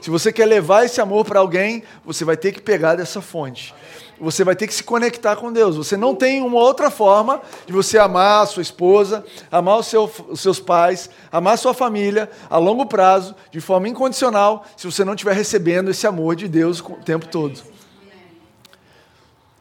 Se 0.00 0.08
você 0.08 0.32
quer 0.32 0.46
levar 0.46 0.84
esse 0.84 1.00
amor 1.00 1.24
para 1.24 1.40
alguém, 1.40 1.82
você 2.04 2.24
vai 2.24 2.36
ter 2.36 2.52
que 2.52 2.60
pegar 2.60 2.94
dessa 2.94 3.20
fonte. 3.20 3.74
Você 4.18 4.44
vai 4.44 4.54
ter 4.54 4.66
que 4.66 4.74
se 4.74 4.82
conectar 4.82 5.36
com 5.36 5.50
Deus. 5.50 5.76
Você 5.76 5.96
não 5.96 6.14
tem 6.14 6.42
uma 6.42 6.58
outra 6.58 6.90
forma 6.90 7.40
de 7.66 7.72
você 7.72 7.98
amar 7.98 8.42
a 8.42 8.46
sua 8.46 8.62
esposa, 8.62 9.24
amar 9.50 9.82
seu, 9.82 10.10
os 10.28 10.40
seus 10.40 10.60
pais, 10.60 11.08
amar 11.32 11.54
a 11.54 11.56
sua 11.56 11.72
família 11.72 12.30
a 12.48 12.58
longo 12.58 12.84
prazo, 12.84 13.34
de 13.50 13.60
forma 13.60 13.88
incondicional, 13.88 14.64
se 14.76 14.86
você 14.86 15.04
não 15.04 15.14
estiver 15.14 15.34
recebendo 15.34 15.90
esse 15.90 16.06
amor 16.06 16.36
de 16.36 16.48
Deus 16.48 16.80
o 16.80 16.96
tempo 16.96 17.26
todo. 17.28 17.62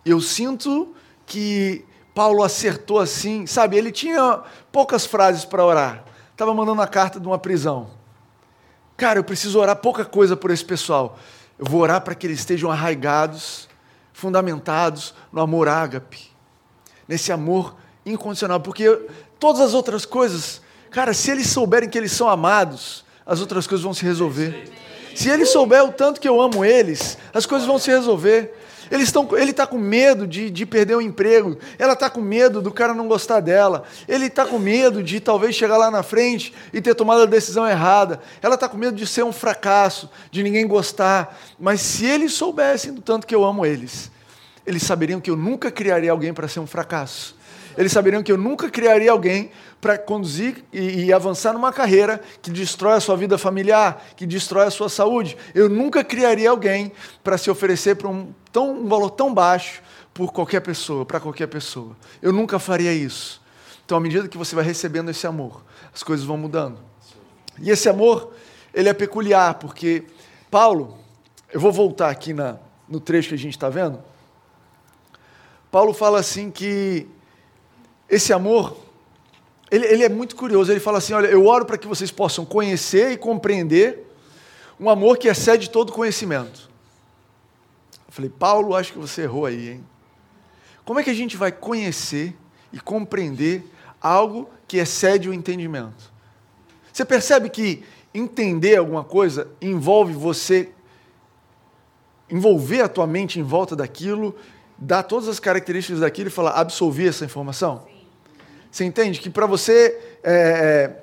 Eu 0.06 0.20
sinto 0.20 0.94
que 1.26 1.86
Paulo 2.14 2.44
acertou 2.44 3.00
assim, 3.00 3.46
sabe? 3.46 3.78
Ele 3.78 3.92
tinha 3.92 4.42
poucas 4.72 5.06
frases 5.06 5.46
para 5.46 5.64
orar. 5.64 6.04
Estava 6.32 6.54
mandando 6.54 6.82
a 6.82 6.88
carta 6.88 7.20
de 7.20 7.28
uma 7.28 7.38
prisão. 7.38 7.99
Cara, 9.00 9.18
eu 9.18 9.24
preciso 9.24 9.58
orar 9.58 9.78
pouca 9.78 10.04
coisa 10.04 10.36
por 10.36 10.52
esse 10.52 10.66
pessoal. 10.66 11.18
Eu 11.58 11.66
vou 11.66 11.80
orar 11.80 12.02
para 12.02 12.14
que 12.14 12.28
eles 12.28 12.40
estejam 12.40 12.70
arraigados, 12.70 13.70
fundamentados 14.12 15.14
no 15.32 15.40
amor 15.40 15.70
ágape, 15.70 16.30
nesse 17.08 17.32
amor 17.32 17.78
incondicional, 18.06 18.60
porque 18.60 18.90
todas 19.40 19.62
as 19.62 19.74
outras 19.74 20.06
coisas, 20.06 20.62
cara, 20.92 21.14
se 21.14 21.32
eles 21.32 21.48
souberem 21.48 21.90
que 21.90 21.98
eles 21.98 22.12
são 22.12 22.28
amados, 22.28 23.06
as 23.26 23.40
outras 23.40 23.66
coisas 23.66 23.86
vão 23.86 23.94
se 23.94 24.04
resolver. 24.04 24.70
Se 25.16 25.30
eles 25.30 25.50
souberem 25.50 25.88
o 25.88 25.94
tanto 25.94 26.20
que 26.20 26.28
eu 26.28 26.42
amo 26.42 26.66
eles, 26.66 27.18
as 27.34 27.46
coisas 27.46 27.66
vão 27.66 27.80
se 27.80 27.90
resolver. 27.90 28.54
Eles 28.92 29.08
estão, 29.08 29.28
ele 29.38 29.52
está 29.52 29.68
com 29.68 29.78
medo 29.78 30.26
de, 30.26 30.50
de 30.50 30.66
perder 30.66 30.96
o 30.96 31.02
emprego, 31.02 31.58
ela 31.78 31.94
está 31.94 32.10
com 32.10 32.22
medo 32.22 32.62
do 32.62 32.72
cara 32.72 32.94
não 32.94 33.08
gostar 33.08 33.40
dela, 33.40 33.84
ele 34.08 34.26
está 34.26 34.46
com 34.46 34.58
medo 34.58 35.04
de 35.04 35.20
talvez 35.20 35.56
chegar 35.56 35.78
lá 35.78 35.92
na 35.92 36.02
frente 36.02 36.54
e 36.74 36.82
ter 36.82 36.96
tomado 36.96 37.24
a 37.24 37.26
decisão 37.26 37.68
errada, 37.68 38.20
ela 38.42 38.56
está 38.56 38.68
com 38.68 38.78
medo 38.78 38.96
de 38.96 39.06
ser 39.06 39.24
um 39.24 39.32
fracasso, 39.32 40.10
de 40.32 40.42
ninguém 40.42 40.68
gostar. 40.68 41.38
Mas 41.60 41.82
se 41.82 42.06
eles 42.06 42.34
soubessem 42.34 42.94
do 42.94 43.02
tanto 43.02 43.28
que 43.28 43.36
eu 43.36 43.44
amo 43.44 43.66
eles, 43.66 44.12
eles 44.66 44.84
saberiam 44.84 45.20
que 45.20 45.30
eu 45.30 45.36
nunca 45.36 45.72
criaria 45.72 46.12
alguém 46.12 46.34
para 46.34 46.48
ser 46.48 46.60
um 46.60 46.68
fracasso. 46.68 47.38
Eles 47.78 47.92
saberiam 47.92 48.22
que 48.22 48.32
eu 48.32 48.38
nunca 48.38 48.70
criaria 48.70 49.12
alguém 49.12 49.52
para 49.80 49.98
conduzir 49.98 50.64
e, 50.74 51.06
e, 51.06 51.14
avançar 51.14 51.54
numa 51.54 51.72
carreira 51.72 52.22
que 52.42 52.52
destrói 52.52 52.98
a 52.98 53.00
sua 53.00 53.16
vida 53.16 53.38
familiar, 53.38 54.04
que 54.18 54.26
destrói 54.26 54.66
a 54.66 54.72
sua 54.72 54.90
saúde. 54.90 55.38
Eu 55.56 55.70
nunca 55.70 56.04
criaria 56.04 56.50
alguém 56.50 56.92
para 57.24 57.38
se 57.38 57.50
oferecer 57.50 57.96
para 57.96 58.10
um, 58.10 58.34
tão, 58.52 58.82
um 58.82 58.88
valor 58.88 59.12
tão 59.12 59.34
baixo 59.34 59.82
por 60.14 60.32
qualquer 60.32 60.60
pessoa, 60.62 61.06
para 61.06 61.20
qualquer 61.20 61.48
pessoa. 61.48 61.96
Eu 62.22 62.34
nunca 62.34 62.60
faria 62.60 62.94
isso. 62.94 63.42
Então, 63.86 63.98
à 63.98 64.02
medida 64.02 64.28
que 64.28 64.38
você 64.38 64.56
vai 64.56 64.64
recebendo 64.64 65.10
esse 65.10 65.26
amor, 65.26 65.64
as 65.94 66.04
coisas 66.04 66.26
vão 66.26 66.38
mudando. 66.38 66.78
E 67.62 67.70
esse 67.70 67.90
amor, 67.90 68.34
ele 68.74 68.90
é 68.90 68.94
peculiar, 68.94 69.56
porque 69.56 70.06
Paulo, 70.52 70.98
eu 71.52 71.60
vou 71.60 71.72
voltar 71.72 72.10
aqui 72.10 72.34
na, 72.34 72.58
no 72.88 73.00
trecho 73.00 73.30
que 73.30 73.36
a 73.36 73.38
gente 73.38 73.56
está 73.56 73.70
vendo. 73.70 74.00
Paulo 75.72 75.94
fala 75.94 76.20
assim 76.20 76.50
que 76.50 77.08
esse 78.10 78.34
amor, 78.34 78.78
ele, 79.70 79.86
ele 79.86 80.04
é 80.04 80.10
muito 80.10 80.36
curioso. 80.36 80.72
Ele 80.72 80.80
fala 80.80 80.98
assim: 80.98 81.14
olha, 81.14 81.28
eu 81.28 81.46
oro 81.46 81.66
para 81.66 81.78
que 81.78 81.88
vocês 81.88 82.12
possam 82.12 82.46
conhecer 82.46 83.12
e 83.12 83.18
compreender 83.18 84.08
um 84.80 84.90
amor 84.90 85.18
que 85.18 85.28
excede 85.28 85.70
todo 85.70 85.92
conhecimento. 85.92 86.69
Eu 88.10 88.14
falei, 88.14 88.32
Paulo, 88.32 88.76
acho 88.76 88.94
que 88.94 88.98
você 88.98 89.22
errou 89.22 89.46
aí, 89.46 89.70
hein? 89.70 89.86
Como 90.84 91.00
é 91.00 91.04
que 91.04 91.12
a 91.12 91.14
gente 91.14 91.38
vai 91.38 91.52
conhecer 91.52 92.36
e 92.74 92.80
compreender 92.80 93.64
algo 94.02 94.50
que 94.68 94.78
excede 94.78 95.30
o 95.30 95.34
entendimento? 95.34 96.12
Você 96.92 97.06
percebe 97.06 97.52
que 97.52 97.84
entender 98.12 98.78
alguma 98.78 99.04
coisa 99.04 99.48
envolve 99.62 100.12
você 100.14 100.72
envolver 102.28 102.82
a 102.82 102.90
tua 102.90 103.06
mente 103.06 103.40
em 103.40 103.44
volta 103.44 103.76
daquilo, 103.76 104.36
dar 104.76 105.04
todas 105.04 105.28
as 105.28 105.40
características 105.40 106.00
daquilo 106.00 106.30
e 106.30 106.32
falar, 106.32 106.54
absolver 106.54 107.10
essa 107.10 107.26
informação? 107.26 107.86
Sim. 107.86 108.08
Você 108.72 108.86
entende 108.86 109.20
que 109.20 109.30
para 109.30 109.46
você 109.46 110.18
é, 110.24 110.96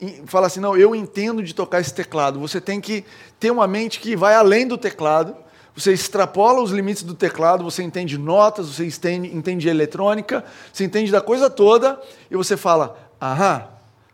é 0.00 0.22
falar 0.24 0.46
assim, 0.46 0.60
não, 0.60 0.74
eu 0.74 0.94
entendo 0.94 1.42
de 1.42 1.54
tocar 1.54 1.82
esse 1.82 1.92
teclado, 1.92 2.40
você 2.40 2.58
tem 2.58 2.80
que 2.80 3.04
ter 3.38 3.50
uma 3.50 3.66
mente 3.66 4.00
que 4.00 4.16
vai 4.16 4.34
além 4.34 4.66
do 4.66 4.78
teclado, 4.78 5.43
você 5.74 5.92
extrapola 5.92 6.62
os 6.62 6.70
limites 6.70 7.02
do 7.02 7.14
teclado, 7.14 7.64
você 7.64 7.82
entende 7.82 8.16
notas, 8.16 8.68
você 8.68 8.86
entende, 8.86 9.34
entende 9.34 9.68
eletrônica, 9.68 10.44
você 10.72 10.84
entende 10.84 11.10
da 11.10 11.20
coisa 11.20 11.50
toda, 11.50 12.00
e 12.30 12.36
você 12.36 12.56
fala, 12.56 12.96
aham, 13.20 13.66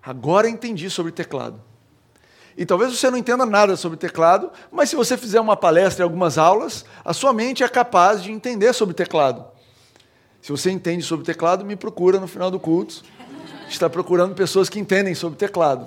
agora 0.02 0.48
entendi 0.48 0.88
sobre 0.88 1.12
teclado. 1.12 1.60
E 2.56 2.64
talvez 2.64 2.98
você 2.98 3.10
não 3.10 3.18
entenda 3.18 3.44
nada 3.44 3.76
sobre 3.76 3.98
teclado, 3.98 4.50
mas 4.72 4.90
se 4.90 4.96
você 4.96 5.16
fizer 5.16 5.40
uma 5.40 5.56
palestra 5.56 6.02
e 6.02 6.04
algumas 6.04 6.38
aulas, 6.38 6.84
a 7.04 7.12
sua 7.12 7.32
mente 7.32 7.62
é 7.62 7.68
capaz 7.68 8.22
de 8.22 8.32
entender 8.32 8.72
sobre 8.72 8.94
teclado. 8.94 9.44
Se 10.42 10.50
você 10.50 10.70
entende 10.70 11.02
sobre 11.02 11.24
teclado, 11.24 11.64
me 11.64 11.76
procura 11.76 12.18
no 12.18 12.26
final 12.26 12.50
do 12.50 12.58
culto. 12.58 13.02
Está 13.68 13.88
procurando 13.88 14.34
pessoas 14.34 14.68
que 14.68 14.80
entendem 14.80 15.14
sobre 15.14 15.38
teclado. 15.38 15.86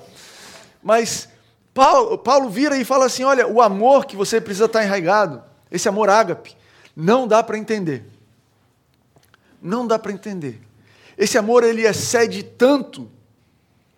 Mas 0.81 1.27
Paulo, 1.73 2.17
Paulo 2.17 2.49
vira 2.49 2.77
e 2.77 2.85
fala 2.85 3.05
assim: 3.05 3.23
olha, 3.23 3.47
o 3.47 3.61
amor 3.61 4.05
que 4.05 4.15
você 4.15 4.39
precisa 4.39 4.65
estar 4.65 4.83
enraigado, 4.83 5.43
esse 5.73 5.89
amor 5.89 6.07
ágape, 6.07 6.55
não 6.95 7.27
dá 7.27 7.41
para 7.41 7.57
entender. 7.57 8.05
Não 9.59 9.87
dá 9.87 9.97
para 9.97 10.11
entender. 10.11 10.61
Esse 11.17 11.35
amor 11.35 11.63
ele 11.63 11.81
excede 11.81 12.43
tanto 12.43 13.09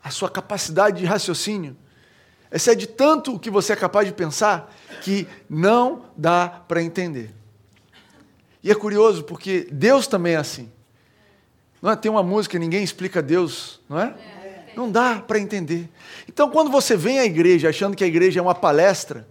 a 0.02 0.10
sua 0.10 0.30
capacidade 0.30 1.00
de 1.00 1.06
raciocínio, 1.06 1.76
excede 2.50 2.88
tanto 2.88 3.36
o 3.36 3.40
que 3.40 3.50
você 3.50 3.74
é 3.74 3.76
capaz 3.76 4.08
de 4.08 4.14
pensar, 4.14 4.74
que 5.02 5.28
não 5.50 6.06
dá 6.16 6.48
para 6.66 6.82
entender. 6.82 7.34
E 8.64 8.72
é 8.72 8.76
curioso 8.76 9.24
porque 9.24 9.68
Deus 9.70 10.08
também 10.08 10.34
é 10.34 10.38
assim. 10.38 10.72
Não 11.82 11.92
é? 11.92 11.96
Tem 11.98 12.10
uma 12.10 12.24
música, 12.24 12.58
ninguém 12.58 12.84
explica 12.84 13.22
Deus, 13.22 13.82
não 13.90 14.00
é? 14.00 14.16
Não 14.78 14.90
dá 14.90 15.20
para 15.20 15.40
entender. 15.40 15.90
Então, 16.28 16.50
quando 16.50 16.72
você 16.72 16.96
vem 16.96 17.20
à 17.20 17.26
igreja 17.26 17.70
achando 17.70 17.98
que 17.98 18.04
a 18.04 18.08
igreja 18.08 18.40
é 18.40 18.42
uma 18.42 18.56
palestra, 18.56 19.28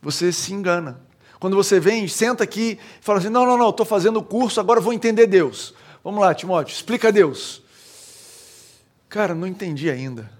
você 0.00 0.32
se 0.32 0.52
engana. 0.52 1.05
Quando 1.38 1.56
você 1.56 1.78
vem, 1.78 2.08
senta 2.08 2.44
aqui 2.44 2.78
e 3.00 3.04
fala 3.04 3.18
assim: 3.18 3.28
não, 3.28 3.44
não, 3.44 3.56
não, 3.56 3.70
estou 3.70 3.84
fazendo 3.86 4.18
o 4.18 4.22
curso, 4.22 4.60
agora 4.60 4.80
vou 4.80 4.92
entender 4.92 5.26
Deus. 5.26 5.74
Vamos 6.02 6.20
lá, 6.20 6.34
Timóteo, 6.34 6.72
explica 6.72 7.12
Deus. 7.12 7.62
Cara, 9.08 9.34
não 9.34 9.46
entendi 9.46 9.90
ainda. 9.90 10.30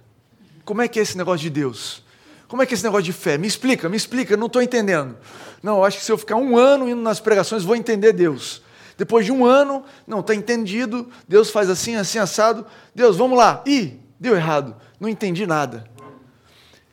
Como 0.65 0.83
é 0.83 0.89
que 0.89 0.99
é 0.99 1.03
esse 1.03 1.17
negócio 1.17 1.41
de 1.41 1.51
Deus? 1.51 2.03
Como 2.49 2.63
é 2.63 2.67
que 2.67 2.75
é 2.75 2.77
esse 2.77 2.85
negócio 2.85 3.05
de 3.05 3.13
fé? 3.13 3.37
Me 3.37 3.47
explica, 3.47 3.89
me 3.89 3.97
explica, 3.97 4.37
não 4.37 4.47
estou 4.47 4.63
entendendo. 4.63 5.17
Não, 5.63 5.79
eu 5.79 5.85
acho 5.85 5.99
que 5.99 6.05
se 6.05 6.13
eu 6.13 6.19
ficar 6.19 6.37
um 6.37 6.57
ano 6.57 6.89
indo 6.89 7.01
nas 7.01 7.21
pregações, 7.21 7.65
vou 7.65 7.75
entender 7.75 8.13
Deus. 8.13 8.63
Depois 8.97 9.27
de 9.27 9.33
um 9.33 9.45
ano, 9.45 9.85
não, 10.07 10.21
está 10.21 10.35
entendido, 10.35 11.09
Deus 11.29 11.51
faz 11.51 11.69
assim, 11.69 11.97
assim, 11.97 12.19
assado. 12.19 12.65
Deus, 12.95 13.17
vamos 13.17 13.37
lá. 13.37 13.63
Ih, 13.67 14.01
deu 14.19 14.35
errado, 14.35 14.77
não 14.99 15.09
entendi 15.09 15.47
nada. 15.47 15.85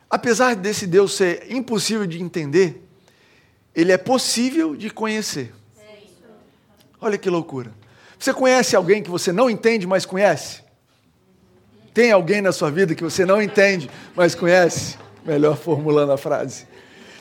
Apesar 0.09 0.55
desse 0.55 0.85
Deus 0.85 1.13
ser 1.13 1.51
impossível 1.51 2.05
de 2.05 2.21
entender, 2.21 2.82
ele 3.75 3.91
é 3.91 3.97
possível 3.97 4.75
de 4.75 4.89
conhecer. 4.89 5.53
Olha 7.01 7.17
que 7.17 7.29
loucura. 7.29 7.71
Você 8.17 8.33
conhece 8.33 8.75
alguém 8.75 9.03
que 9.03 9.09
você 9.09 9.31
não 9.31 9.49
entende, 9.49 9.85
mas 9.85 10.05
conhece? 10.05 10.61
Tem 11.93 12.11
alguém 12.11 12.41
na 12.41 12.51
sua 12.51 12.71
vida 12.71 12.95
que 12.95 13.03
você 13.03 13.25
não 13.25 13.41
entende, 13.41 13.89
mas 14.15 14.33
conhece? 14.33 14.97
Melhor 15.25 15.57
formulando 15.57 16.11
a 16.11 16.17
frase. 16.17 16.65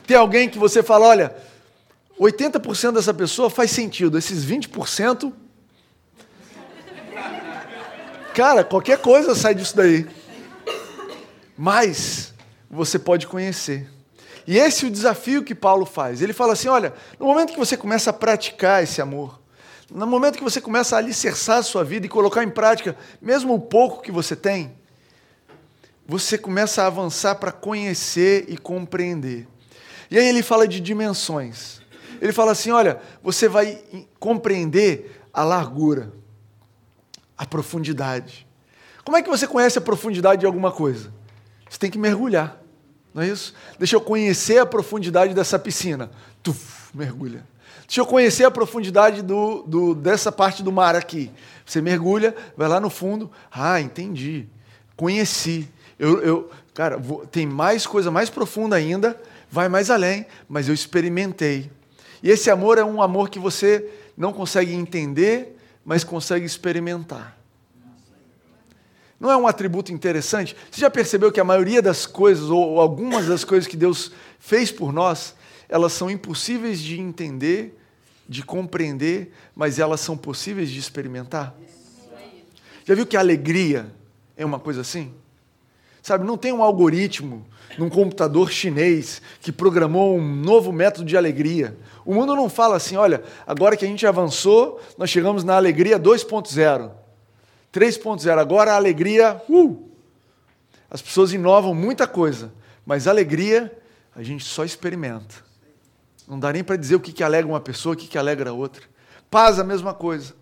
Tem 0.07 0.17
alguém 0.17 0.49
que 0.49 0.57
você 0.57 0.81
fala, 0.81 1.07
olha, 1.07 1.35
80% 2.19 2.93
dessa 2.93 3.13
pessoa 3.13 3.49
faz 3.49 3.71
sentido, 3.71 4.17
esses 4.17 4.45
20%. 4.45 5.33
Cara, 8.33 8.63
qualquer 8.63 8.97
coisa 8.97 9.35
sai 9.35 9.53
disso 9.53 9.75
daí. 9.75 10.07
Mas 11.57 12.33
você 12.69 12.97
pode 12.97 13.27
conhecer. 13.27 13.92
E 14.45 14.57
esse 14.57 14.85
é 14.85 14.87
o 14.87 14.91
desafio 14.91 15.43
que 15.43 15.55
Paulo 15.55 15.85
faz. 15.85 16.21
Ele 16.21 16.33
fala 16.33 16.53
assim: 16.53 16.67
olha, 16.67 16.93
no 17.19 17.25
momento 17.25 17.53
que 17.53 17.59
você 17.59 17.77
começa 17.77 18.09
a 18.09 18.13
praticar 18.13 18.83
esse 18.83 19.01
amor, 19.01 19.39
no 19.91 20.07
momento 20.07 20.37
que 20.37 20.43
você 20.43 20.59
começa 20.59 20.95
a 20.95 20.99
alicerçar 20.99 21.57
a 21.57 21.63
sua 21.63 21.83
vida 21.83 22.05
e 22.05 22.09
colocar 22.09 22.43
em 22.43 22.49
prática, 22.49 22.95
mesmo 23.21 23.53
o 23.53 23.59
pouco 23.59 24.01
que 24.01 24.11
você 24.11 24.35
tem, 24.35 24.75
você 26.05 26.37
começa 26.37 26.83
a 26.83 26.87
avançar 26.87 27.35
para 27.35 27.51
conhecer 27.51 28.45
e 28.47 28.57
compreender. 28.57 29.47
E 30.09 30.17
aí 30.17 30.27
ele 30.27 30.43
fala 30.43 30.67
de 30.67 30.79
dimensões. 30.79 31.81
Ele 32.21 32.33
fala 32.33 32.51
assim: 32.51 32.71
olha, 32.71 33.01
você 33.21 33.47
vai 33.47 33.81
compreender 34.19 35.21
a 35.33 35.43
largura, 35.43 36.11
a 37.37 37.45
profundidade. 37.45 38.47
Como 39.03 39.17
é 39.17 39.21
que 39.21 39.29
você 39.29 39.45
conhece 39.45 39.77
a 39.77 39.81
profundidade 39.81 40.41
de 40.41 40.45
alguma 40.45 40.71
coisa? 40.71 41.13
Você 41.69 41.77
tem 41.77 41.91
que 41.91 41.97
mergulhar, 41.97 42.62
não 43.13 43.21
é 43.21 43.27
isso? 43.27 43.53
Deixa 43.77 43.95
eu 43.95 44.01
conhecer 44.01 44.57
a 44.57 44.65
profundidade 44.65 45.33
dessa 45.33 45.59
piscina. 45.59 46.09
Tuf, 46.41 46.89
mergulha. 46.93 47.45
Deixa 47.85 48.01
eu 48.01 48.05
conhecer 48.05 48.43
a 48.43 48.51
profundidade 48.51 49.21
do, 49.21 49.63
do, 49.63 49.93
dessa 49.93 50.31
parte 50.31 50.63
do 50.63 50.71
mar 50.71 50.95
aqui. 50.95 51.29
Você 51.65 51.81
mergulha, 51.81 52.35
vai 52.57 52.67
lá 52.67 52.79
no 52.79 52.89
fundo. 52.89 53.29
Ah, 53.51 53.79
entendi. 53.79 54.47
Conheci. 54.95 55.69
Eu, 55.99 56.19
eu 56.21 56.49
cara, 56.73 56.97
vou, 56.97 57.25
tem 57.25 57.45
mais 57.45 57.85
coisa 57.85 58.09
mais 58.09 58.29
profunda 58.29 58.75
ainda, 58.75 59.19
vai 59.49 59.69
mais 59.69 59.91
além, 59.91 60.25
mas 60.49 60.67
eu 60.67 60.73
experimentei. 60.73 61.69
E 62.21 62.29
esse 62.29 62.49
amor 62.49 62.77
é 62.77 62.83
um 62.83 63.01
amor 63.01 63.29
que 63.29 63.37
você 63.37 63.87
não 64.17 64.33
consegue 64.33 64.73
entender, 64.73 65.57
mas 65.85 66.03
consegue 66.03 66.45
experimentar. 66.45 67.37
Não 69.23 69.31
é 69.31 69.37
um 69.37 69.47
atributo 69.47 69.93
interessante? 69.93 70.53
Você 70.69 70.81
já 70.81 70.89
percebeu 70.89 71.31
que 71.31 71.39
a 71.39 71.45
maioria 71.45 71.81
das 71.81 72.05
coisas, 72.05 72.49
ou 72.49 72.81
algumas 72.81 73.25
das 73.25 73.45
coisas 73.45 73.65
que 73.65 73.77
Deus 73.77 74.11
fez 74.37 74.69
por 74.69 74.91
nós, 74.91 75.33
elas 75.69 75.93
são 75.93 76.11
impossíveis 76.11 76.77
de 76.81 76.99
entender, 76.99 77.79
de 78.27 78.43
compreender, 78.43 79.31
mas 79.55 79.79
elas 79.79 80.01
são 80.01 80.17
possíveis 80.17 80.69
de 80.69 80.77
experimentar? 80.77 81.55
Já 82.83 82.93
viu 82.93 83.05
que 83.05 83.15
a 83.15 83.21
alegria 83.21 83.89
é 84.35 84.45
uma 84.45 84.59
coisa 84.59 84.81
assim? 84.81 85.13
Sabe, 86.01 86.25
não 86.25 86.35
tem 86.35 86.51
um 86.51 86.61
algoritmo 86.61 87.47
num 87.77 87.89
computador 87.89 88.51
chinês 88.51 89.21
que 89.39 89.53
programou 89.53 90.17
um 90.17 90.35
novo 90.35 90.73
método 90.73 91.05
de 91.05 91.15
alegria. 91.15 91.77
O 92.03 92.13
mundo 92.13 92.35
não 92.35 92.49
fala 92.49 92.75
assim, 92.75 92.97
olha, 92.97 93.23
agora 93.47 93.77
que 93.77 93.85
a 93.85 93.87
gente 93.87 94.05
avançou, 94.05 94.81
nós 94.97 95.09
chegamos 95.09 95.45
na 95.45 95.55
alegria 95.55 95.97
2.0, 95.97 97.02
3.0, 97.73 98.37
agora 98.37 98.73
a 98.73 98.75
alegria, 98.75 99.41
uh! 99.49 99.89
As 100.89 101.01
pessoas 101.01 101.33
inovam 101.33 101.73
muita 101.73 102.07
coisa, 102.07 102.53
mas 102.85 103.07
alegria 103.07 103.75
a 104.15 104.21
gente 104.21 104.45
só 104.45 104.63
experimenta. 104.63 105.35
Não 106.27 106.39
dá 106.39 106.53
nem 106.53 106.63
para 106.63 106.75
dizer 106.75 106.95
o 106.95 106.99
que, 106.99 107.11
que 107.11 107.23
alegra 107.23 107.51
uma 107.51 107.59
pessoa, 107.59 107.95
o 107.95 107.97
que, 107.97 108.07
que 108.07 108.17
alegra 108.17 108.51
a 108.51 108.53
outra. 108.53 108.83
Paz, 109.29 109.57
a 109.59 109.63
mesma 109.63 109.91
coisa. 109.91 110.35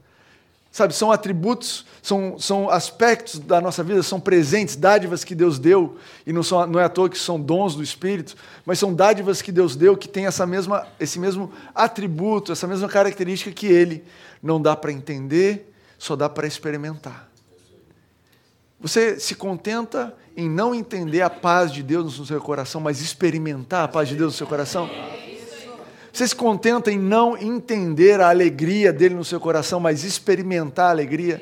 Sabe, 0.69 0.93
são 0.93 1.11
atributos, 1.11 1.85
são, 2.01 2.37
são 2.37 2.69
aspectos 2.69 3.39
da 3.39 3.59
nossa 3.59 3.83
vida, 3.83 4.03
são 4.03 4.19
presentes, 4.19 4.75
dádivas 4.75 5.23
que 5.23 5.35
Deus 5.35 5.59
deu, 5.59 5.97
e 6.25 6.31
não, 6.31 6.43
são, 6.43 6.65
não 6.67 6.79
é 6.79 6.83
à 6.83 6.89
toa 6.89 7.09
que 7.09 7.17
são 7.17 7.39
dons 7.39 7.75
do 7.75 7.83
Espírito, 7.83 8.35
mas 8.65 8.79
são 8.79 8.93
dádivas 8.93 9.41
que 9.41 9.51
Deus 9.51 9.75
deu 9.75 9.97
que 9.97 10.07
tem 10.07 10.25
essa 10.25 10.45
mesma, 10.45 10.87
esse 10.97 11.19
mesmo 11.19 11.51
atributo, 11.75 12.51
essa 12.51 12.67
mesma 12.67 12.87
característica 12.87 13.51
que 13.51 13.67
Ele. 13.67 14.03
Não 14.41 14.61
dá 14.61 14.75
para 14.75 14.91
entender, 14.91 15.70
só 16.01 16.15
dá 16.15 16.27
para 16.27 16.47
experimentar. 16.47 17.29
Você 18.79 19.19
se 19.19 19.35
contenta 19.35 20.11
em 20.35 20.49
não 20.49 20.73
entender 20.73 21.21
a 21.21 21.29
paz 21.29 21.71
de 21.71 21.83
Deus 21.83 22.17
no 22.17 22.25
seu 22.25 22.41
coração, 22.41 22.81
mas 22.81 23.01
experimentar 23.01 23.83
a 23.83 23.87
paz 23.87 24.09
de 24.09 24.15
Deus 24.15 24.33
no 24.33 24.37
seu 24.39 24.47
coração? 24.47 24.89
Você 26.11 26.27
se 26.27 26.35
contenta 26.35 26.91
em 26.91 26.97
não 26.97 27.37
entender 27.37 28.19
a 28.19 28.29
alegria 28.29 28.91
dele 28.91 29.13
no 29.13 29.23
seu 29.23 29.39
coração, 29.39 29.79
mas 29.79 30.03
experimentar 30.03 30.87
a 30.87 30.89
alegria? 30.89 31.39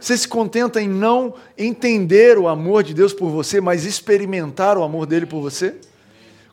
Você 0.00 0.16
se 0.16 0.26
contenta 0.26 0.80
em 0.80 0.88
não 0.88 1.34
entender 1.58 2.38
o 2.38 2.48
amor 2.48 2.82
de 2.82 2.94
Deus 2.94 3.12
por 3.12 3.28
você, 3.28 3.60
mas 3.60 3.84
experimentar 3.84 4.78
o 4.78 4.82
amor 4.82 5.04
dele 5.04 5.26
por 5.26 5.42
você? 5.42 5.74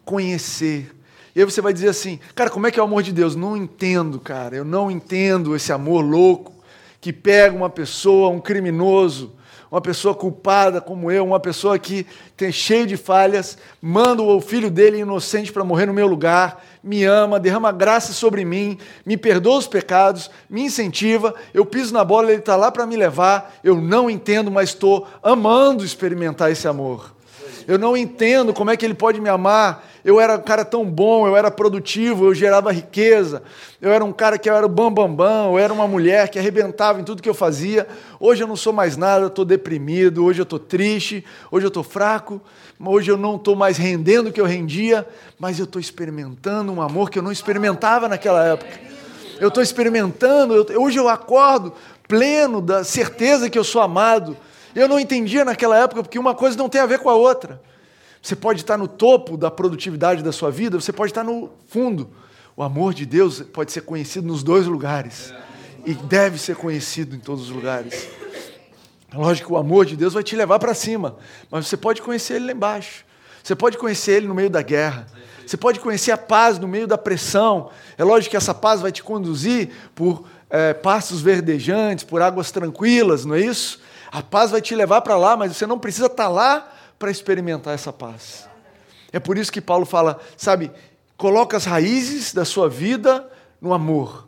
Conhecer. 0.04 0.94
E 1.34 1.40
aí 1.40 1.46
você 1.46 1.62
vai 1.62 1.72
dizer 1.72 1.88
assim, 1.88 2.20
cara, 2.36 2.50
como 2.50 2.68
é 2.68 2.72
que 2.72 2.78
é 2.78 2.84
o 2.84 2.86
amor 2.86 3.02
de 3.02 3.14
Deus? 3.14 3.34
Não 3.34 3.56
entendo, 3.56 4.20
cara, 4.20 4.58
eu 4.58 4.66
não 4.66 4.92
entendo 4.92 5.56
esse 5.56 5.72
amor 5.72 6.02
louco 6.02 6.60
que 7.02 7.12
pega 7.12 7.56
uma 7.56 7.70
pessoa, 7.70 8.30
um 8.30 8.40
criminoso, 8.40 9.34
uma 9.72 9.82
pessoa 9.82 10.14
culpada 10.14 10.80
como 10.80 11.10
eu, 11.10 11.26
uma 11.26 11.40
pessoa 11.40 11.80
que 11.80 12.06
tem 12.38 12.52
cheio 12.52 12.86
de 12.86 12.96
falhas, 12.96 13.58
manda 13.82 14.22
o 14.22 14.40
filho 14.40 14.70
dele 14.70 15.00
inocente 15.00 15.52
para 15.52 15.64
morrer 15.64 15.88
no 15.88 15.94
meu 15.94 16.06
lugar, 16.06 16.64
me 16.84 17.04
ama, 17.04 17.40
derrama 17.40 17.72
graça 17.72 18.14
sobre 18.14 18.46
mim, 18.46 18.78
me 19.06 19.18
perdoa 19.18 19.58
os 19.58 19.68
pecados, 19.68 20.30
me 20.50 20.62
incentiva, 20.62 21.34
eu 21.54 21.66
piso 21.66 21.94
na 21.94 22.04
bola, 22.04 22.30
ele 22.30 22.40
está 22.40 22.56
lá 22.56 22.70
para 22.70 22.86
me 22.86 22.96
levar, 22.96 23.56
eu 23.64 23.76
não 23.82 24.10
entendo, 24.10 24.52
mas 24.52 24.70
estou 24.70 25.08
amando 25.24 25.84
experimentar 25.84 26.52
esse 26.52 26.68
amor. 26.68 27.16
Eu 27.68 27.80
não 27.80 27.96
entendo 27.96 28.54
como 28.54 28.72
é 28.72 28.78
que 28.78 28.86
ele 28.86 28.94
pode 28.94 29.22
me 29.22 29.30
amar 29.30 29.91
eu 30.04 30.20
era 30.20 30.36
um 30.36 30.42
cara 30.42 30.66
tão 30.66 30.86
bom, 30.86 31.28
eu 31.28 31.36
era 31.38 31.52
produtivo, 31.52 32.26
eu 32.26 32.34
gerava 32.34 32.72
riqueza, 32.72 33.44
eu 33.82 33.92
era 33.92 34.04
um 34.04 34.12
cara 34.12 34.38
que 34.38 34.50
eu 34.50 34.56
era 34.56 34.66
o 34.66 34.70
bambambam, 34.70 35.16
bam, 35.16 35.26
bam, 35.26 35.52
eu 35.52 35.60
era 35.60 35.74
uma 35.74 35.88
mulher 35.88 36.30
que 36.30 36.40
arrebentava 36.40 37.00
em 37.00 37.04
tudo 37.04 37.22
que 37.22 37.30
eu 37.30 37.34
fazia. 37.34 37.88
Hoje 38.20 38.44
eu 38.44 38.48
não 38.48 38.56
sou 38.56 38.74
mais 38.74 38.98
nada, 38.98 39.24
eu 39.24 39.28
estou 39.28 39.46
deprimido, 39.46 40.26
hoje 40.26 40.42
eu 40.42 40.44
estou 40.44 40.60
triste, 40.60 41.24
hoje 41.52 41.66
eu 41.66 41.70
estou 41.70 41.84
fraco, 41.84 42.42
hoje 42.80 43.12
eu 43.12 43.18
não 43.18 43.36
estou 43.36 43.56
mais 43.56 43.78
rendendo 43.78 44.30
o 44.30 44.32
que 44.32 44.42
eu 44.42 44.46
rendia, 44.46 45.08
mas 45.40 45.60
eu 45.60 45.66
estou 45.66 45.80
experimentando 45.80 46.72
um 46.72 46.82
amor 46.82 47.10
que 47.10 47.20
eu 47.20 47.24
não 47.24 47.32
experimentava 47.32 48.08
naquela 48.08 48.44
época. 48.46 48.80
Eu 49.40 49.48
estou 49.48 49.64
experimentando, 49.64 50.54
eu, 50.54 50.82
hoje 50.82 51.00
eu 51.00 51.10
acordo 51.10 51.74
pleno 52.08 52.60
da 52.62 52.84
certeza 52.84 53.50
que 53.50 53.58
eu 53.58 53.64
sou 53.64 53.82
amado. 53.82 54.36
Eu 54.76 54.88
não 54.88 55.00
entendia 55.00 55.46
naquela 55.46 55.78
época, 55.78 56.04
porque 56.04 56.20
uma 56.20 56.36
coisa 56.36 56.58
não 56.58 56.68
tem 56.68 56.82
a 56.82 56.86
ver 56.86 57.00
com 57.00 57.10
a 57.10 57.16
outra. 57.16 57.62
Você 58.22 58.36
pode 58.36 58.62
estar 58.62 58.78
no 58.78 58.88
topo 58.88 59.36
da 59.36 59.50
produtividade 59.50 60.22
da 60.22 60.32
sua 60.32 60.52
vida, 60.52 60.80
você 60.80 60.94
pode 60.94 61.12
estar 61.12 61.24
no 61.24 61.50
fundo. 61.68 62.10
O 62.56 62.62
amor 62.62 62.94
de 62.94 63.06
Deus 63.06 63.42
pode 63.42 63.72
ser 63.72 63.82
conhecido 63.82 64.28
nos 64.28 64.44
dois 64.44 64.68
lugares. 64.68 65.34
E 65.86 65.94
deve 65.96 66.38
ser 66.38 66.56
conhecido 66.56 67.16
em 67.16 67.20
todos 67.20 67.46
os 67.46 67.50
lugares. 67.50 68.08
Lógico 69.14 69.48
que 69.48 69.54
o 69.54 69.58
amor 69.58 69.86
de 69.86 69.98
Deus 69.98 70.14
vai 70.14 70.24
te 70.24 70.36
levar 70.36 70.60
para 70.60 70.74
cima, 70.74 71.18
mas 71.50 71.68
você 71.68 71.76
pode 71.76 72.02
conhecer 72.02 72.36
ele 72.36 72.46
lá 72.46 72.52
embaixo. 72.52 73.04
Você 73.44 73.56
pode 73.56 73.78
conhecer 73.78 74.12
ele 74.14 74.28
no 74.28 74.36
meio 74.36 74.50
da 74.50 74.62
guerra. 74.62 75.08
Você 75.46 75.58
pode 75.58 75.80
conhecer 75.80 76.12
a 76.12 76.18
paz 76.18 76.60
no 76.60 76.68
meio 76.68 76.86
da 76.86 76.98
pressão. 76.98 77.72
É 77.98 78.04
lógico 78.04 78.32
que 78.32 78.38
essa 78.38 78.54
paz 78.54 78.80
vai 78.80 78.92
te 78.92 79.02
conduzir 79.02 79.72
por 79.96 80.26
é, 80.50 80.74
pastos 80.74 81.22
verdejantes, 81.22 82.04
por 82.04 82.22
águas 82.22 82.52
tranquilas, 82.52 83.26
não 83.26 83.34
é 83.34 83.42
isso? 83.42 83.80
A 84.12 84.22
paz 84.22 84.52
vai 84.52 84.62
te 84.62 84.76
levar 84.76 85.02
para 85.02 85.18
lá, 85.18 85.36
mas 85.36 85.58
você 85.58 85.66
não 85.66 85.80
precisa 85.80 86.06
estar 86.06 86.30
lá 86.30 86.71
para 87.02 87.10
experimentar 87.10 87.74
essa 87.74 87.92
paz. 87.92 88.48
É 89.12 89.20
por 89.20 89.36
isso 89.36 89.52
que 89.52 89.60
Paulo 89.60 89.88
fala, 89.88 90.20
sabe, 90.38 90.72
coloca 91.18 91.58
as 91.58 91.66
raízes 91.66 92.32
da 92.32 92.46
sua 92.46 92.70
vida 92.70 93.28
no 93.60 93.74
amor. 93.74 94.28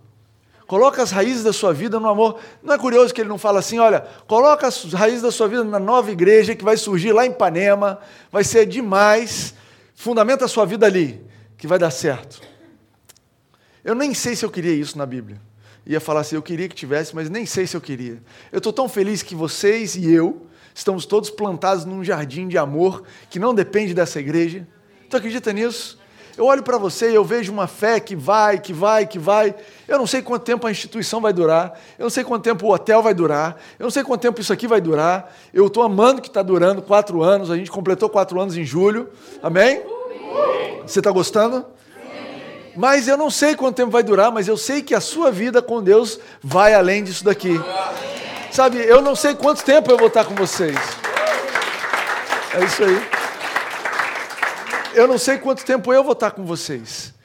Coloca 0.65 1.03
as 1.03 1.11
raízes 1.11 1.43
da 1.43 1.53
sua 1.53 1.71
vida 1.71 1.99
no 1.99 2.09
amor. 2.09 2.39
Não 2.63 2.73
é 2.73 2.77
curioso 2.79 3.13
que 3.13 3.21
ele 3.21 3.29
não 3.29 3.37
fala 3.37 3.59
assim, 3.59 3.77
olha, 3.77 4.01
coloca 4.25 4.65
as 4.65 4.91
raízes 4.91 5.21
da 5.21 5.31
sua 5.31 5.47
vida 5.47 5.63
na 5.63 5.77
nova 5.77 6.11
igreja 6.11 6.55
que 6.55 6.63
vai 6.63 6.75
surgir 6.75 7.13
lá 7.13 7.27
em 7.27 7.29
Ipanema, 7.29 7.99
vai 8.31 8.43
ser 8.43 8.65
demais. 8.65 9.53
Fundamenta 9.93 10.45
a 10.45 10.47
sua 10.47 10.65
vida 10.65 10.87
ali, 10.87 11.23
que 11.55 11.67
vai 11.67 11.77
dar 11.77 11.91
certo. 11.91 12.41
Eu 13.85 13.93
nem 13.93 14.15
sei 14.15 14.35
se 14.35 14.43
eu 14.43 14.49
queria 14.49 14.73
isso 14.73 14.97
na 14.97 15.05
Bíblia. 15.05 15.39
Ia 15.85 15.99
falar 15.99 16.21
assim, 16.21 16.37
eu 16.37 16.41
queria 16.41 16.67
que 16.67 16.75
tivesse, 16.75 17.13
mas 17.13 17.29
nem 17.29 17.45
sei 17.45 17.67
se 17.67 17.77
eu 17.77 17.81
queria. 17.81 18.19
Eu 18.51 18.57
estou 18.57 18.73
tão 18.73 18.89
feliz 18.89 19.21
que 19.21 19.35
vocês 19.35 19.95
e 19.95 20.11
eu 20.11 20.47
estamos 20.73 21.05
todos 21.05 21.29
plantados 21.29 21.85
num 21.85 22.03
jardim 22.03 22.47
de 22.47 22.57
amor 22.57 23.03
que 23.29 23.39
não 23.39 23.53
depende 23.53 23.93
dessa 23.93 24.19
igreja. 24.19 24.67
Tu 25.09 25.17
acredita 25.17 25.53
nisso? 25.53 25.99
Eu 26.35 26.45
olho 26.45 26.63
para 26.63 26.77
você 26.77 27.11
e 27.11 27.15
eu 27.15 27.23
vejo 27.23 27.51
uma 27.51 27.67
fé 27.67 27.99
que 27.99 28.15
vai, 28.15 28.57
que 28.57 28.73
vai, 28.73 29.05
que 29.05 29.19
vai. 29.19 29.53
Eu 29.87 29.99
não 29.99 30.07
sei 30.07 30.21
quanto 30.21 30.43
tempo 30.43 30.65
a 30.65 30.71
instituição 30.71 31.21
vai 31.21 31.31
durar, 31.31 31.79
eu 31.97 32.03
não 32.03 32.09
sei 32.09 32.23
quanto 32.23 32.43
tempo 32.43 32.65
o 32.65 32.73
hotel 32.73 33.03
vai 33.03 33.13
durar, 33.13 33.55
eu 33.77 33.83
não 33.83 33.91
sei 33.91 34.03
quanto 34.03 34.21
tempo 34.21 34.41
isso 34.41 34.51
aqui 34.51 34.67
vai 34.67 34.81
durar. 34.81 35.31
Eu 35.53 35.67
estou 35.67 35.83
amando 35.83 36.21
que 36.21 36.27
está 36.27 36.41
durando 36.41 36.81
quatro 36.81 37.21
anos, 37.21 37.51
a 37.51 37.55
gente 37.55 37.69
completou 37.69 38.09
quatro 38.09 38.39
anos 38.41 38.57
em 38.57 38.65
julho. 38.65 39.09
Amém? 39.43 39.83
Você 40.85 40.99
está 40.99 41.11
gostando? 41.11 41.65
Mas 42.75 43.07
eu 43.07 43.15
não 43.15 43.29
sei 43.29 43.55
quanto 43.55 43.75
tempo 43.75 43.91
vai 43.91 44.01
durar, 44.01 44.31
mas 44.31 44.47
eu 44.47 44.57
sei 44.57 44.81
que 44.81 44.95
a 44.95 44.99
sua 44.99 45.31
vida 45.31 45.61
com 45.61 45.83
Deus 45.83 46.19
vai 46.41 46.73
além 46.73 47.03
disso 47.03 47.23
daqui. 47.23 47.59
Sabe, 48.53 48.77
eu 48.77 49.01
não 49.01 49.15
sei 49.15 49.33
quanto 49.33 49.63
tempo 49.63 49.89
eu 49.89 49.97
vou 49.97 50.09
estar 50.09 50.25
com 50.25 50.35
vocês. 50.35 50.77
É 52.53 52.63
isso 52.63 52.83
aí. 52.83 53.01
Eu 54.93 55.07
não 55.07 55.17
sei 55.17 55.39
quanto 55.39 55.65
tempo 55.65 55.91
eu 55.91 56.03
vou 56.03 56.13
estar 56.13 56.29
com 56.29 56.45
vocês. 56.45 57.15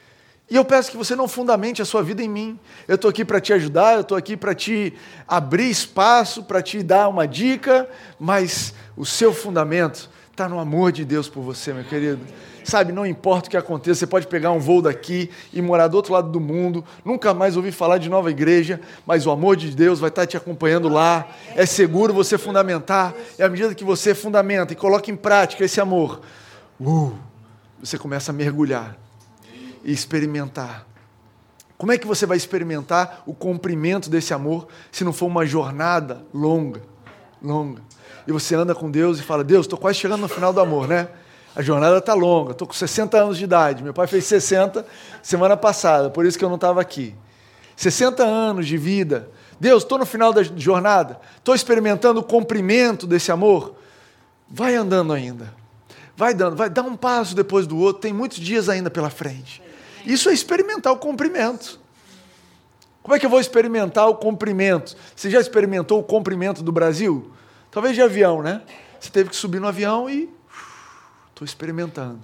E 0.49 0.55
eu 0.55 0.65
peço 0.65 0.89
que 0.89 0.97
você 0.97 1.15
não 1.15 1.27
fundamente 1.27 1.83
a 1.83 1.85
sua 1.85 2.01
vida 2.01 2.23
em 2.23 2.27
mim. 2.27 2.59
Eu 2.87 2.95
estou 2.95 3.07
aqui 3.07 3.23
para 3.23 3.39
te 3.39 3.53
ajudar, 3.53 3.93
eu 3.93 4.01
estou 4.01 4.17
aqui 4.17 4.35
para 4.35 4.55
te 4.55 4.91
abrir 5.27 5.69
espaço, 5.69 6.41
para 6.41 6.63
te 6.63 6.81
dar 6.81 7.07
uma 7.07 7.27
dica, 7.27 7.87
mas 8.19 8.73
o 8.97 9.05
seu 9.05 9.31
fundamento 9.31 10.09
está 10.31 10.49
no 10.49 10.59
amor 10.59 10.91
de 10.91 11.05
Deus 11.05 11.29
por 11.29 11.41
você, 11.41 11.71
meu 11.71 11.83
querido. 11.83 12.25
Sabe, 12.69 12.93
não 12.93 13.03
importa 13.03 13.47
o 13.47 13.49
que 13.49 13.57
aconteça, 13.57 14.01
você 14.01 14.07
pode 14.07 14.27
pegar 14.27 14.51
um 14.51 14.59
voo 14.59 14.79
daqui 14.79 15.31
e 15.51 15.59
morar 15.59 15.87
do 15.87 15.95
outro 15.95 16.13
lado 16.13 16.29
do 16.29 16.39
mundo, 16.39 16.85
nunca 17.03 17.33
mais 17.33 17.57
ouvir 17.57 17.71
falar 17.71 17.97
de 17.97 18.07
nova 18.07 18.29
igreja, 18.29 18.79
mas 19.07 19.25
o 19.25 19.31
amor 19.31 19.55
de 19.55 19.75
Deus 19.75 19.99
vai 19.99 20.09
estar 20.09 20.27
te 20.27 20.37
acompanhando 20.37 20.87
lá. 20.87 21.27
É 21.55 21.65
seguro 21.65 22.13
você 22.13 22.37
fundamentar, 22.37 23.15
e 23.39 23.41
à 23.41 23.49
medida 23.49 23.73
que 23.73 23.83
você 23.83 24.13
fundamenta 24.13 24.71
e 24.71 24.75
coloca 24.75 25.09
em 25.09 25.15
prática 25.15 25.65
esse 25.65 25.81
amor, 25.81 26.21
uh, 26.79 27.11
você 27.81 27.97
começa 27.97 28.31
a 28.31 28.35
mergulhar 28.35 28.95
e 29.83 29.91
experimentar. 29.91 30.85
Como 31.75 31.91
é 31.91 31.97
que 31.97 32.05
você 32.05 32.27
vai 32.27 32.37
experimentar 32.37 33.23
o 33.25 33.33
comprimento 33.33 34.11
desse 34.11 34.31
amor 34.31 34.67
se 34.91 35.03
não 35.03 35.11
for 35.11 35.25
uma 35.25 35.43
jornada 35.43 36.23
longa, 36.31 36.83
longa? 37.41 37.81
E 38.27 38.31
você 38.31 38.53
anda 38.53 38.75
com 38.75 38.91
Deus 38.91 39.17
e 39.17 39.23
fala: 39.23 39.43
Deus, 39.43 39.65
estou 39.65 39.79
quase 39.79 39.97
chegando 39.97 40.21
no 40.21 40.27
final 40.27 40.53
do 40.53 40.59
amor, 40.59 40.87
né? 40.87 41.07
A 41.59 41.61
jornada 41.61 41.97
está 41.97 42.13
longa, 42.13 42.53
estou 42.53 42.65
com 42.65 42.73
60 42.73 43.17
anos 43.17 43.37
de 43.37 43.43
idade. 43.43 43.83
Meu 43.83 43.93
pai 43.93 44.07
fez 44.07 44.23
60 44.23 44.85
semana 45.21 45.57
passada, 45.57 46.09
por 46.09 46.25
isso 46.25 46.39
que 46.39 46.45
eu 46.45 46.47
não 46.47 46.55
estava 46.55 46.79
aqui. 46.79 47.13
60 47.75 48.23
anos 48.23 48.65
de 48.65 48.77
vida. 48.77 49.29
Deus, 49.59 49.83
estou 49.83 49.97
no 49.97 50.05
final 50.05 50.31
da 50.31 50.41
jornada, 50.41 51.19
estou 51.35 51.53
experimentando 51.53 52.21
o 52.21 52.23
comprimento 52.23 53.05
desse 53.05 53.29
amor. 53.29 53.75
Vai 54.47 54.73
andando 54.73 55.11
ainda. 55.11 55.53
Vai 56.15 56.33
dando, 56.33 56.55
vai 56.55 56.69
dar 56.69 56.83
um 56.83 56.95
passo 56.95 57.35
depois 57.35 57.67
do 57.67 57.77
outro, 57.77 58.03
tem 58.03 58.13
muitos 58.13 58.37
dias 58.37 58.69
ainda 58.69 58.89
pela 58.89 59.09
frente. 59.09 59.61
Isso 60.05 60.29
é 60.29 60.33
experimentar 60.33 60.93
o 60.93 60.97
comprimento. 60.97 61.77
Como 63.03 63.13
é 63.13 63.19
que 63.19 63.25
eu 63.25 63.29
vou 63.29 63.41
experimentar 63.41 64.07
o 64.07 64.15
comprimento? 64.15 64.95
Você 65.13 65.29
já 65.29 65.41
experimentou 65.41 65.99
o 65.99 66.03
comprimento 66.03 66.63
do 66.63 66.71
Brasil? 66.71 67.33
Talvez 67.69 67.95
de 67.95 68.01
avião, 68.01 68.41
né? 68.41 68.61
Você 68.97 69.09
teve 69.09 69.29
que 69.29 69.35
subir 69.35 69.59
no 69.59 69.67
avião 69.67 70.09
e 70.09 70.38
Estou 71.39 71.45
experimentando. 71.45 72.19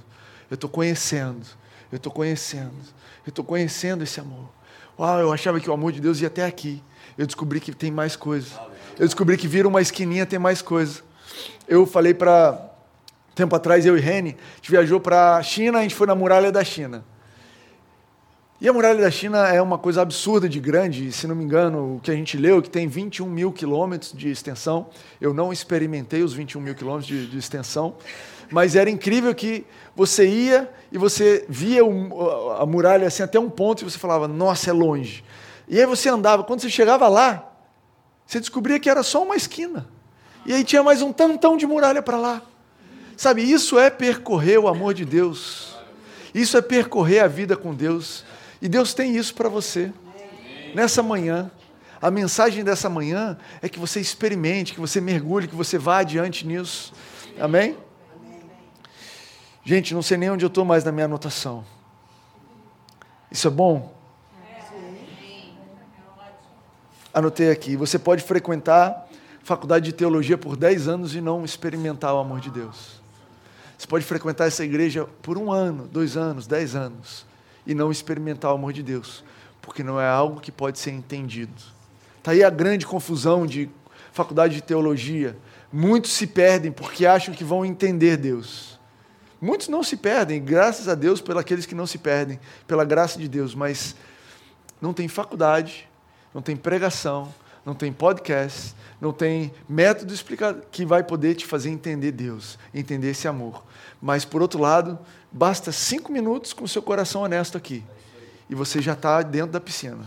Eu 0.51 0.55
estou 0.55 0.69
conhecendo. 0.69 1.47
Eu 1.89 1.95
estou 1.95 2.11
conhecendo. 2.11 2.73
Eu 3.25 3.29
estou 3.29 3.45
conhecendo 3.45 4.03
esse 4.03 4.19
amor. 4.19 4.49
Uau, 4.99 5.21
eu 5.21 5.31
achava 5.31 5.57
que 5.57 5.69
o 5.69 5.73
amor 5.73 5.93
de 5.93 6.01
Deus 6.01 6.19
ia 6.19 6.27
até 6.27 6.43
aqui. 6.43 6.83
Eu 7.17 7.25
descobri 7.25 7.61
que 7.61 7.73
tem 7.73 7.89
mais 7.89 8.17
coisa. 8.17 8.59
Eu 8.99 9.05
descobri 9.05 9.37
que 9.37 9.47
vira 9.47 9.69
uma 9.69 9.81
esquininha 9.81 10.25
tem 10.25 10.37
mais 10.37 10.61
coisa. 10.61 11.01
Eu 11.65 11.85
falei 11.85 12.13
para 12.13 12.69
tempo 13.33 13.55
atrás 13.55 13.85
eu 13.85 13.97
e 13.97 14.01
Reni, 14.01 14.31
a 14.31 14.55
gente 14.57 14.71
viajou 14.71 14.99
para 14.99 15.37
a 15.37 15.43
China, 15.43 15.79
a 15.79 15.81
gente 15.81 15.95
foi 15.95 16.07
na 16.07 16.15
muralha 16.15 16.51
da 16.51 16.63
China. 16.65 17.05
E 18.59 18.69
a 18.69 18.73
muralha 18.73 19.01
da 19.01 19.11
China 19.11 19.49
é 19.49 19.61
uma 19.61 19.77
coisa 19.77 20.01
absurda 20.01 20.47
de 20.47 20.61
grande, 20.61 21.11
se 21.11 21.27
não 21.27 21.35
me 21.35 21.43
engano, 21.43 21.97
o 21.97 21.99
que 21.99 22.09
a 22.09 22.15
gente 22.15 22.37
leu, 22.37 22.61
que 22.61 22.69
tem 22.69 22.87
21 22.87 23.25
mil 23.27 23.51
quilômetros 23.51 24.13
de 24.13 24.29
extensão. 24.29 24.87
Eu 25.19 25.33
não 25.33 25.51
experimentei 25.51 26.23
os 26.23 26.33
21 26.33 26.61
mil 26.61 26.73
quilômetros 26.73 27.05
de, 27.05 27.27
de 27.27 27.37
extensão, 27.37 27.97
mas 28.49 28.73
era 28.77 28.89
incrível 28.89 29.35
que 29.35 29.65
você 29.93 30.25
ia 30.25 30.71
e 30.89 30.97
você 30.97 31.45
via 31.49 31.81
a 32.57 32.65
muralha 32.65 33.07
assim 33.07 33.23
até 33.23 33.37
um 33.37 33.49
ponto 33.49 33.81
e 33.81 33.91
você 33.91 33.97
falava, 33.97 34.25
nossa, 34.25 34.69
é 34.69 34.73
longe. 34.73 35.21
E 35.67 35.77
aí 35.77 35.85
você 35.85 36.07
andava, 36.07 36.41
quando 36.45 36.61
você 36.61 36.69
chegava 36.69 37.09
lá, 37.09 37.51
você 38.25 38.39
descobria 38.39 38.79
que 38.79 38.89
era 38.89 39.03
só 39.03 39.21
uma 39.21 39.35
esquina. 39.35 39.85
E 40.45 40.53
aí 40.53 40.63
tinha 40.63 40.81
mais 40.81 41.01
um 41.01 41.11
tantão 41.11 41.57
de 41.57 41.67
muralha 41.67 42.01
para 42.01 42.15
lá. 42.15 42.41
Sabe, 43.17 43.43
isso 43.43 43.77
é 43.77 43.89
percorrer 43.89 44.57
o 44.59 44.69
amor 44.69 44.93
de 44.93 45.03
Deus. 45.03 45.75
Isso 46.33 46.57
é 46.57 46.61
percorrer 46.61 47.19
a 47.19 47.27
vida 47.27 47.57
com 47.57 47.73
Deus. 47.73 48.23
E 48.65 48.67
Deus 48.67 48.95
tem 48.95 49.15
isso 49.15 49.35
para 49.35 49.47
você. 49.47 49.93
Nessa 50.73 51.03
manhã, 51.03 51.51
a 52.01 52.09
mensagem 52.09 52.63
dessa 52.63 52.89
manhã 52.89 53.37
é 53.61 53.69
que 53.69 53.77
você 53.77 53.99
experimente, 53.99 54.73
que 54.73 54.79
você 54.79 54.99
mergulhe, 54.99 55.47
que 55.47 55.53
você 55.53 55.77
vá 55.77 55.99
adiante 55.99 56.47
nisso. 56.47 56.91
Amém? 57.39 57.77
Gente, 59.63 59.93
não 59.93 60.01
sei 60.01 60.17
nem 60.17 60.31
onde 60.31 60.43
eu 60.43 60.47
estou 60.47 60.65
mais 60.65 60.83
na 60.83 60.91
minha 60.91 61.05
anotação. 61.05 61.63
Isso 63.29 63.47
é 63.47 63.51
bom? 63.51 63.93
Anotei 67.13 67.51
aqui. 67.51 67.75
Você 67.75 67.99
pode 67.99 68.23
frequentar 68.23 69.07
faculdade 69.43 69.85
de 69.85 69.93
teologia 69.93 70.39
por 70.39 70.57
10 70.57 70.87
anos 70.87 71.13
e 71.13 71.21
não 71.21 71.45
experimentar 71.45 72.15
o 72.15 72.17
amor 72.17 72.39
de 72.39 72.49
Deus. 72.49 72.99
Você 73.77 73.85
pode 73.85 74.03
frequentar 74.03 74.47
essa 74.47 74.65
igreja 74.65 75.07
por 75.21 75.37
um 75.37 75.51
ano, 75.51 75.87
dois 75.87 76.17
anos, 76.17 76.47
dez 76.47 76.75
anos 76.75 77.27
e 77.65 77.73
não 77.73 77.91
experimentar 77.91 78.51
o 78.51 78.55
amor 78.55 78.73
de 78.73 78.83
Deus, 78.83 79.23
porque 79.61 79.83
não 79.83 79.99
é 79.99 80.07
algo 80.07 80.39
que 80.39 80.51
pode 80.51 80.79
ser 80.79 80.91
entendido. 80.91 81.53
Está 82.17 82.31
aí 82.31 82.43
a 82.43 82.49
grande 82.49 82.85
confusão 82.85 83.45
de 83.45 83.69
faculdade 84.11 84.55
de 84.55 84.61
teologia. 84.61 85.37
Muitos 85.71 86.11
se 86.13 86.25
perdem 86.25 86.71
porque 86.71 87.05
acham 87.05 87.33
que 87.33 87.43
vão 87.43 87.65
entender 87.65 88.17
Deus. 88.17 88.79
Muitos 89.41 89.67
não 89.67 89.83
se 89.83 89.97
perdem, 89.97 90.43
graças 90.43 90.87
a 90.87 90.95
Deus 90.95 91.21
aqueles 91.37 91.65
que 91.65 91.75
não 91.75 91.85
se 91.85 91.97
perdem, 91.97 92.39
pela 92.65 92.85
graça 92.85 93.19
de 93.19 93.27
Deus, 93.27 93.53
mas 93.53 93.95
não 94.81 94.93
tem 94.93 95.07
faculdade, 95.07 95.87
não 96.33 96.41
tem 96.41 96.55
pregação, 96.55 97.33
não 97.65 97.73
tem 97.73 97.91
podcast, 97.91 98.75
não 99.01 99.11
tem 99.11 99.51
método 99.67 100.13
explicado 100.13 100.61
que 100.71 100.85
vai 100.85 101.03
poder 101.03 101.35
te 101.35 101.45
fazer 101.45 101.69
entender 101.69 102.11
Deus, 102.11 102.59
entender 102.73 103.09
esse 103.09 103.27
amor. 103.27 103.63
Mas, 104.01 104.23
por 104.23 104.41
outro 104.41 104.59
lado, 104.59 104.99
basta 105.31 105.71
cinco 105.71 106.11
minutos 106.11 106.53
com 106.53 106.63
o 106.63 106.67
seu 106.67 106.81
coração 106.81 107.23
honesto 107.23 107.57
aqui, 107.57 107.83
e 108.49 108.55
você 108.55 108.81
já 108.81 108.93
está 108.93 109.21
dentro 109.21 109.51
da 109.51 109.59
piscina. 109.59 110.05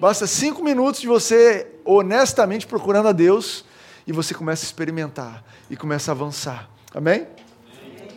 Basta 0.00 0.26
cinco 0.26 0.62
minutos 0.62 1.00
de 1.00 1.06
você 1.06 1.66
honestamente 1.84 2.66
procurando 2.66 3.08
a 3.08 3.12
Deus, 3.12 3.64
e 4.06 4.12
você 4.12 4.34
começa 4.34 4.64
a 4.64 4.66
experimentar, 4.66 5.44
e 5.70 5.76
começa 5.76 6.10
a 6.10 6.12
avançar. 6.14 6.68
Amém? 6.94 7.26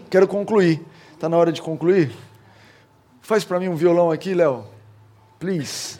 Quero 0.09 0.27
concluir. 0.27 0.81
Está 1.13 1.29
na 1.29 1.37
hora 1.37 1.51
de 1.51 1.61
concluir? 1.61 2.11
Faz 3.21 3.43
para 3.43 3.59
mim 3.59 3.67
um 3.67 3.75
violão 3.75 4.11
aqui, 4.11 4.33
Léo. 4.33 4.65
Please. 5.39 5.99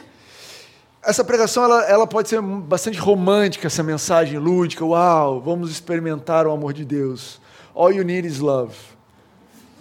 Essa 1.04 1.24
pregação 1.24 1.64
ela, 1.64 1.84
ela 1.86 2.06
pode 2.06 2.30
ser 2.30 2.40
bastante 2.42 3.00
romântica, 3.00 3.66
essa 3.66 3.82
mensagem 3.82 4.38
lúdica. 4.38 4.86
Uau, 4.86 5.42
vamos 5.42 5.72
experimentar 5.72 6.46
o 6.46 6.52
amor 6.52 6.74
de 6.74 6.86
Deus. 6.86 7.42
All 7.74 7.92
you 7.92 8.04
need 8.04 8.28
is 8.28 8.38
love. 8.38 8.76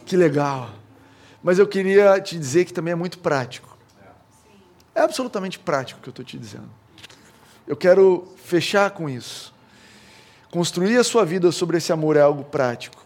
Que 0.06 0.16
legal. 0.16 0.70
Mas 1.42 1.58
eu 1.58 1.66
queria 1.66 2.18
te 2.20 2.38
dizer 2.38 2.64
que 2.64 2.72
também 2.72 2.92
é 2.92 2.94
muito 2.94 3.18
prático. 3.18 3.76
É 4.94 5.02
absolutamente 5.02 5.58
prático 5.58 6.00
o 6.00 6.02
que 6.02 6.08
eu 6.08 6.12
estou 6.12 6.24
te 6.24 6.38
dizendo. 6.38 6.70
Eu 7.66 7.76
quero 7.76 8.26
fechar 8.42 8.90
com 8.90 9.08
isso. 9.08 9.52
Construir 10.50 10.96
a 10.96 11.04
sua 11.04 11.24
vida 11.24 11.52
sobre 11.52 11.76
esse 11.76 11.92
amor 11.92 12.16
é 12.16 12.22
algo 12.22 12.44
prático. 12.44 13.04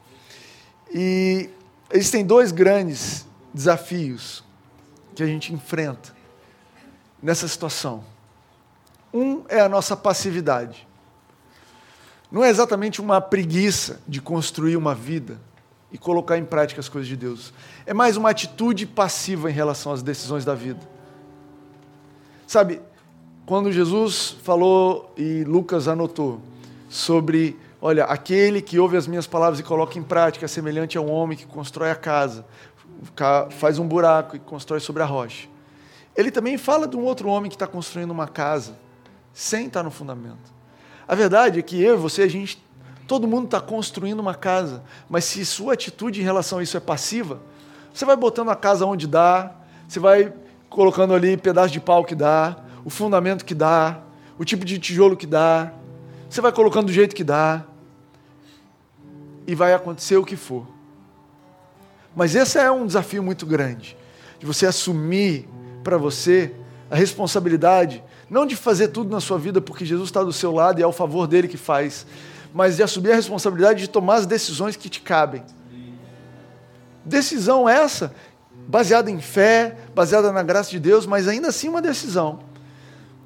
E 0.93 1.51
existem 1.93 2.25
dois 2.25 2.53
grandes 2.53 3.27
desafios 3.53 4.45
que 5.17 5.23
a 5.23 5.27
gente 5.27 5.53
enfrenta 5.53 6.15
nessa 7.25 7.49
situação. 7.49 8.05
Um 9.12 9.45
é 9.49 9.59
a 9.59 9.68
nossa 9.68 9.97
passividade. 9.97 10.87
não 12.31 12.45
é 12.45 12.51
exatamente 12.51 13.01
uma 13.01 13.20
preguiça 13.20 14.01
de 14.07 14.20
construir 14.20 14.77
uma 14.77 14.95
vida 14.95 15.41
e 15.91 15.97
colocar 15.97 16.37
em 16.37 16.45
prática 16.45 16.81
as 16.81 16.89
coisas 16.89 17.09
de 17.09 17.16
Deus. 17.16 17.53
É 17.87 17.95
mais 17.95 18.16
uma 18.16 18.29
atitude 18.29 18.85
passiva 18.85 19.49
em 19.49 19.55
relação 19.55 19.93
às 19.93 20.03
decisões 20.03 20.45
da 20.45 20.55
vida. 20.55 20.81
Sabe, 22.47 22.81
quando 23.47 23.72
Jesus 23.72 24.37
falou 24.43 25.12
e 25.16 25.45
Lucas 25.45 25.87
anotou 25.89 26.41
sobre, 26.91 27.57
olha, 27.81 28.05
aquele 28.05 28.61
que 28.61 28.79
ouve 28.79 28.97
as 28.97 29.07
minhas 29.07 29.27
palavras 29.27 29.61
e 29.61 29.62
coloca 29.62 29.99
em 29.99 30.03
prática 30.03 30.45
é 30.45 30.49
semelhante 30.49 30.99
a 30.99 31.01
um 31.01 31.11
homem 31.11 31.39
que 31.39 31.47
constrói 31.47 31.91
a 31.91 31.97
casa, 31.97 32.45
faz 33.53 33.79
um 33.79 33.87
buraco 33.87 34.37
e 34.37 34.41
constrói 34.41 34.81
sobre 34.81 35.03
a 35.03 35.07
rocha. 35.07 35.54
Ele 36.17 36.31
também 36.31 36.57
fala 36.57 36.87
de 36.87 36.97
um 36.97 37.03
outro 37.03 37.29
homem 37.29 37.51
que 37.51 37.57
está 37.57 37.67
construindo 37.67 38.11
uma 38.11 38.29
casa 38.29 38.77
sem 39.33 39.67
estar 39.67 39.83
no 39.83 39.91
fundamento. 39.91 40.53
A 41.07 41.15
verdade 41.15 41.59
é 41.59 41.62
que 41.62 41.81
eu 41.83 41.95
e 41.95 41.99
você, 41.99 42.23
a 42.23 42.29
gente, 42.29 42.65
todo 43.07 43.27
mundo 43.27 43.47
está 43.47 43.61
construindo 43.61 44.21
uma 44.21 44.35
casa, 44.35 44.83
mas 45.09 45.25
se 45.25 45.45
sua 45.45 45.75
atitude 45.75 46.21
em 46.21 46.25
relação 46.25 46.59
a 46.59 46.62
isso 46.62 46.77
é 46.77 46.81
passiva, 46.81 47.41
você 47.93 48.05
vai 48.05 48.17
botando 48.17 48.51
a 48.51 48.57
casa 48.57 48.87
onde 48.87 49.07
dá, 49.07 49.53
você 49.89 50.01
vai 50.01 50.33
colocando 50.71 51.15
ali 51.15 51.37
pedaço 51.37 51.73
de 51.73 51.81
pau 51.81 52.05
que 52.05 52.15
dá, 52.15 52.57
o 52.85 52.91
fundamento 52.91 53.45
que 53.45 53.55
dá, 53.55 54.01
o 54.39 54.45
tipo 54.45 54.65
de 54.65 54.79
tijolo 54.79 55.17
que 55.17 55.27
dá, 55.27 55.73
você 56.29 56.41
vai 56.41 56.53
colocando 56.53 56.87
do 56.87 56.93
jeito 56.93 57.15
que 57.15 57.23
dá, 57.23 57.65
e 59.47 59.55
vai 59.55 59.75
acontecer 59.75 60.17
o 60.17 60.25
que 60.25 60.37
for. 60.37 60.67
Mas 62.17 62.35
esse 62.35 62.59
é 62.59 62.71
um 62.71 62.87
desafio 62.87 63.23
muito 63.23 63.45
grande, 63.45 63.97
de 64.39 64.47
você 64.47 64.67
assumir 64.67 65.49
para 65.85 65.97
você 65.97 66.53
a 66.91 66.97
responsabilidade 66.97 68.03
não 68.28 68.45
de 68.45 68.57
fazer 68.57 68.89
tudo 68.89 69.11
na 69.11 69.20
sua 69.20 69.39
vida 69.39 69.61
porque 69.61 69.85
Jesus 69.85 70.09
está 70.09 70.22
do 70.22 70.32
seu 70.32 70.51
lado 70.53 70.80
e 70.80 70.82
é 70.82 70.87
o 70.87 70.93
favor 70.93 71.26
dele 71.28 71.47
que 71.47 71.57
faz, 71.57 72.07
mas 72.53 72.76
de 72.76 72.82
assumir 72.82 73.12
a 73.12 73.14
responsabilidade 73.14 73.80
de 73.80 73.89
tomar 73.89 74.16
as 74.16 74.26
decisões 74.26 74.74
que 74.74 74.89
te 74.89 75.01
cabem. 75.01 75.45
Decisão 77.05 77.68
essa, 77.68 78.14
baseada 78.66 79.11
em 79.11 79.20
fé, 79.20 79.76
baseada 79.95 80.32
na 80.32 80.43
graça 80.43 80.70
de 80.70 80.80
Deus, 80.80 81.07
mas 81.07 81.28
ainda 81.28 81.49
assim 81.49 81.68
uma 81.68 81.82
decisão. 81.82 82.41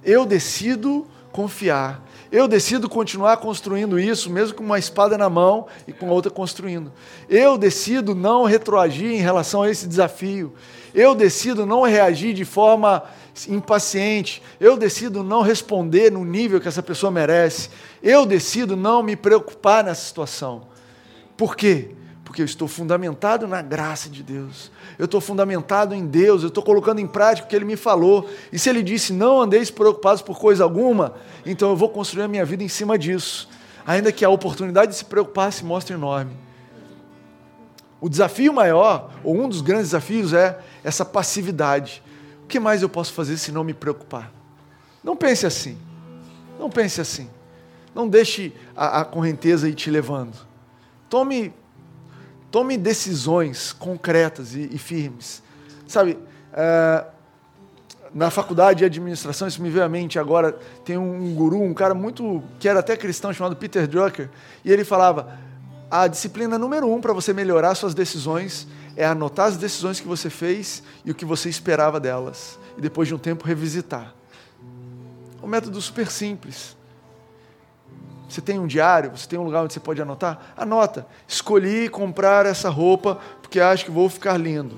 Eu 0.05 0.27
decido 0.27 1.07
confiar. 1.33 2.03
Eu 2.31 2.47
decido 2.47 2.89
continuar 2.89 3.39
construindo 3.39 3.99
isso, 3.99 4.29
mesmo 4.29 4.55
com 4.55 4.63
uma 4.63 4.79
espada 4.79 5.17
na 5.17 5.31
mão 5.31 5.67
e 5.87 5.93
com 5.93 6.11
a 6.11 6.13
outra 6.13 6.31
construindo. 6.31 6.93
Eu 7.29 7.57
decido 7.57 8.15
não 8.15 8.45
retroagir 8.45 9.13
em 9.13 9.21
relação 9.21 9.63
a 9.63 9.71
esse 9.71 9.87
desafio. 9.87 10.53
Eu 10.95 11.15
decido 11.15 11.67
não 11.67 11.83
reagir 11.83 12.35
de 12.35 12.45
forma 12.45 13.03
impaciente, 13.49 14.43
eu 14.59 14.77
decido 14.77 15.23
não 15.23 15.43
responder 15.43 16.11
no 16.11 16.25
nível 16.25 16.61
que 16.61 16.69
essa 16.69 16.83
pessoa 16.83 17.11
merece, 17.11 17.71
eu 18.03 18.27
decido 18.27 18.77
não 18.77 19.03
me 19.03 19.15
preocupar 19.15 19.85
nessa 19.85 20.03
situação. 20.03 20.63
Por 21.37 21.55
quê? 21.55 21.91
Porque 22.25 22.43
eu 22.43 22.47
estou 22.47 22.67
fundamentado 22.67 23.47
na 23.47 23.63
graça 23.63 24.09
de 24.09 24.23
Deus, 24.23 24.73
eu 24.99 25.05
estou 25.05 25.21
fundamentado 25.21 25.95
em 25.95 26.07
Deus, 26.07 26.43
eu 26.43 26.49
estou 26.49 26.63
colocando 26.63 27.01
em 27.01 27.07
prática 27.07 27.47
o 27.47 27.51
que 27.51 27.55
Ele 27.55 27.65
me 27.65 27.77
falou, 27.77 28.29
e 28.53 28.59
se 28.59 28.69
Ele 28.69 28.83
disse 28.83 29.13
não 29.13 29.41
andeis 29.43 29.71
preocupados 29.71 30.21
por 30.21 30.39
coisa 30.39 30.65
alguma, 30.65 31.15
então 31.47 31.71
eu 31.71 31.77
vou 31.77 31.89
construir 31.89 32.25
a 32.25 32.29
minha 32.29 32.45
vida 32.45 32.65
em 32.65 32.69
cima 32.69 32.99
disso, 32.99 33.49
ainda 33.87 34.11
que 34.11 34.25
a 34.25 34.31
oportunidade 34.31 34.93
de 34.93 34.99
se 34.99 35.05
preocupar 35.05 35.53
se 35.53 35.65
mostre 35.65 35.95
enorme. 35.95 36.48
O 38.01 38.09
desafio 38.09 38.53
maior, 38.53 39.11
ou 39.25 39.37
um 39.37 39.49
dos 39.49 39.61
grandes 39.61 39.87
desafios, 39.87 40.33
é 40.33 40.59
essa 40.85 41.05
passividade 41.05 42.03
o 42.43 42.51
que 42.51 42.59
mais 42.59 42.81
eu 42.81 42.89
posso 42.89 43.13
fazer 43.13 43.37
se 43.37 43.53
não 43.53 43.63
me 43.63 43.75
preocupar? 43.75 44.33
Não 45.05 45.15
pense 45.15 45.45
assim. 45.45 45.77
Não 46.59 46.71
pense 46.71 46.99
assim. 46.99 47.29
Não 47.95 48.09
deixe 48.09 48.55
a, 48.75 49.03
a 49.03 49.05
correnteza 49.05 49.69
ir 49.69 49.75
te 49.75 49.91
levando. 49.91 50.35
Tome, 51.11 51.53
tome 52.51 52.79
decisões 52.79 53.75
concretas 53.75 54.55
e, 54.55 54.67
e 54.73 54.79
firmes. 54.79 55.43
Sabe, 55.87 56.19
é, 56.55 57.05
na 58.15 58.31
faculdade 58.31 58.79
de 58.79 58.87
administração, 58.87 59.47
isso 59.47 59.61
me 59.61 59.69
veio 59.69 59.85
à 59.85 59.89
mente 59.91 60.19
agora, 60.19 60.59
tem 60.87 60.97
um 60.97 61.35
guru, 61.35 61.61
um 61.61 61.75
cara 61.75 61.93
muito, 61.93 62.43
que 62.59 62.67
era 62.67 62.81
até 62.81 62.97
cristão, 62.97 63.31
chamado 63.31 63.57
Peter 63.57 63.87
Drucker, 63.87 64.31
e 64.65 64.73
ele 64.73 64.85
falava, 64.85 65.39
a 65.91 66.07
disciplina 66.07 66.59
número 66.59 66.91
um 66.93 67.01
para 67.01 67.13
você 67.13 67.33
melhorar 67.33 67.75
suas 67.75 67.95
decisões 67.95 68.67
é 68.97 69.07
anotar 69.07 69.47
as 69.47 69.57
decisões 69.57 70.01
que 70.01 70.09
você 70.09 70.29
fez 70.29 70.83
e 71.05 71.11
o 71.11 71.15
que 71.15 71.25
você 71.25 71.49
esperava 71.49 71.99
delas. 71.99 72.59
E 72.77 72.81
depois 72.81 73.09
de 73.09 73.15
um 73.15 73.19
tempo 73.19 73.47
revisitar. 73.47 74.15
Um 75.43 75.47
método 75.47 75.81
super 75.81 76.11
simples. 76.11 76.77
Você 78.29 78.41
tem 78.41 78.59
um 78.59 78.67
diário, 78.67 79.17
você 79.17 79.27
tem 79.27 79.39
um 79.39 79.45
lugar 79.45 79.65
onde 79.65 79.73
você 79.73 79.81
pode 79.81 80.03
anotar? 80.03 80.53
Anota. 80.57 81.07
Escolhi 81.27 81.89
comprar 81.89 82.45
essa 82.45 82.69
roupa 82.69 83.19
porque 83.41 83.59
acho 83.59 83.85
que 83.85 83.91
vou 83.91 84.09
ficar 84.11 84.37
lindo. 84.37 84.77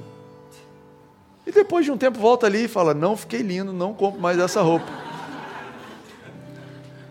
E 1.45 1.51
depois 1.51 1.85
de 1.85 1.91
um 1.91 1.97
tempo 1.97 2.19
volta 2.21 2.47
ali 2.47 2.65
e 2.65 2.69
fala: 2.69 2.95
Não 2.95 3.17
fiquei 3.17 3.41
lindo, 3.41 3.73
não 3.73 3.93
compro 3.93 4.21
mais 4.21 4.39
essa 4.39 4.63
roupa. 4.63 4.87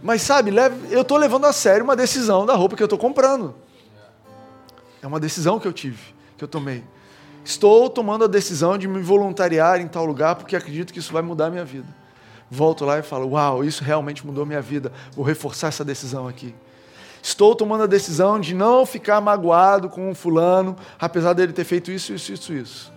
Mas 0.02 0.22
sabe, 0.22 0.54
eu 0.90 1.02
estou 1.02 1.18
levando 1.18 1.46
a 1.46 1.52
sério 1.52 1.84
uma 1.84 1.96
decisão 1.96 2.46
da 2.46 2.56
roupa 2.56 2.78
que 2.78 2.84
eu 2.84 2.86
estou 2.86 2.98
comprando. 2.98 3.54
É 5.02 5.08
uma 5.08 5.20
decisão 5.20 5.60
que 5.60 5.68
eu 5.68 5.74
tive, 5.74 6.14
que 6.38 6.44
eu 6.44 6.48
tomei. 6.48 6.84
Estou 7.44 7.90
tomando 7.90 8.26
a 8.26 8.28
decisão 8.28 8.78
de 8.78 8.88
me 8.88 9.02
voluntariar 9.02 9.80
em 9.80 9.88
tal 9.88 10.06
lugar 10.06 10.36
porque 10.36 10.56
acredito 10.56 10.94
que 10.94 11.00
isso 11.00 11.14
vai 11.14 11.22
mudar 11.22 11.48
a 11.48 11.50
minha 11.50 11.66
vida. 11.66 11.88
Volto 12.50 12.86
lá 12.86 13.00
e 13.00 13.02
falo: 13.02 13.30
Uau, 13.32 13.64
isso 13.64 13.84
realmente 13.84 14.26
mudou 14.26 14.46
minha 14.46 14.62
vida. 14.62 14.92
Vou 15.14 15.26
reforçar 15.26 15.68
essa 15.68 15.86
decisão 15.86 16.28
aqui. 16.28 16.54
Estou 17.22 17.54
tomando 17.54 17.84
a 17.84 17.88
decisão 17.88 18.40
de 18.40 18.56
não 18.56 18.86
ficar 18.86 19.20
magoado 19.20 19.90
com 19.90 20.10
um 20.10 20.16
fulano, 20.16 20.76
apesar 21.00 21.34
dele 21.34 21.52
ter 21.52 21.66
feito 21.66 21.92
isso, 21.92 22.14
isso, 22.14 22.32
isso, 22.32 22.54
isso. 22.54 22.94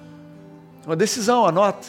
Uma 0.86 0.96
decisão, 0.96 1.44
anota. 1.44 1.88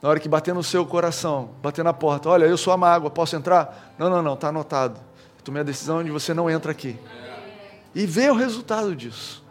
Na 0.00 0.08
hora 0.10 0.20
que 0.20 0.28
bater 0.28 0.54
no 0.54 0.62
seu 0.62 0.84
coração, 0.84 1.50
bater 1.62 1.82
na 1.82 1.92
porta, 1.92 2.28
olha, 2.28 2.44
eu 2.44 2.56
sou 2.56 2.72
a 2.72 2.76
mágoa, 2.76 3.10
posso 3.10 3.34
entrar? 3.34 3.94
Não, 3.98 4.10
não, 4.10 4.22
não, 4.22 4.34
está 4.34 4.48
anotado. 4.48 5.00
Eu 5.38 5.44
tomei 5.44 5.60
a 5.60 5.64
decisão 5.64 6.04
de 6.04 6.10
você 6.10 6.34
não 6.34 6.48
entra 6.50 6.70
aqui. 6.70 6.98
E 7.94 8.06
vê 8.06 8.30
o 8.30 8.34
resultado 8.34 8.94
disso. 8.94 9.42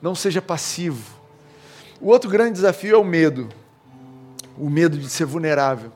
Não 0.00 0.14
seja 0.14 0.40
passivo 0.42 1.22
o 2.02 2.08
outro 2.08 2.28
grande 2.28 2.54
desafio 2.54 2.96
é 2.96 2.98
o 2.98 3.04
medo. 3.04 3.48
O 4.58 4.68
medo 4.68 4.98
de 4.98 5.08
ser 5.08 5.24
vulnerável. 5.24 5.92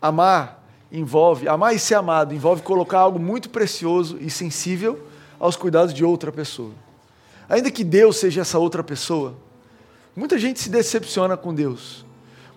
Amar 0.00 0.64
envolve, 0.90 1.46
amar 1.46 1.74
e 1.74 1.78
ser 1.78 1.96
amado 1.96 2.34
envolve 2.34 2.62
colocar 2.62 3.00
algo 3.00 3.18
muito 3.18 3.50
precioso 3.50 4.16
e 4.20 4.30
sensível 4.30 5.06
aos 5.38 5.54
cuidados 5.54 5.92
de 5.92 6.02
outra 6.02 6.32
pessoa. 6.32 6.72
Ainda 7.46 7.70
que 7.70 7.84
Deus 7.84 8.16
seja 8.16 8.40
essa 8.40 8.58
outra 8.58 8.82
pessoa, 8.82 9.36
muita 10.16 10.38
gente 10.38 10.60
se 10.60 10.70
decepciona 10.70 11.36
com 11.36 11.52
Deus. 11.52 12.06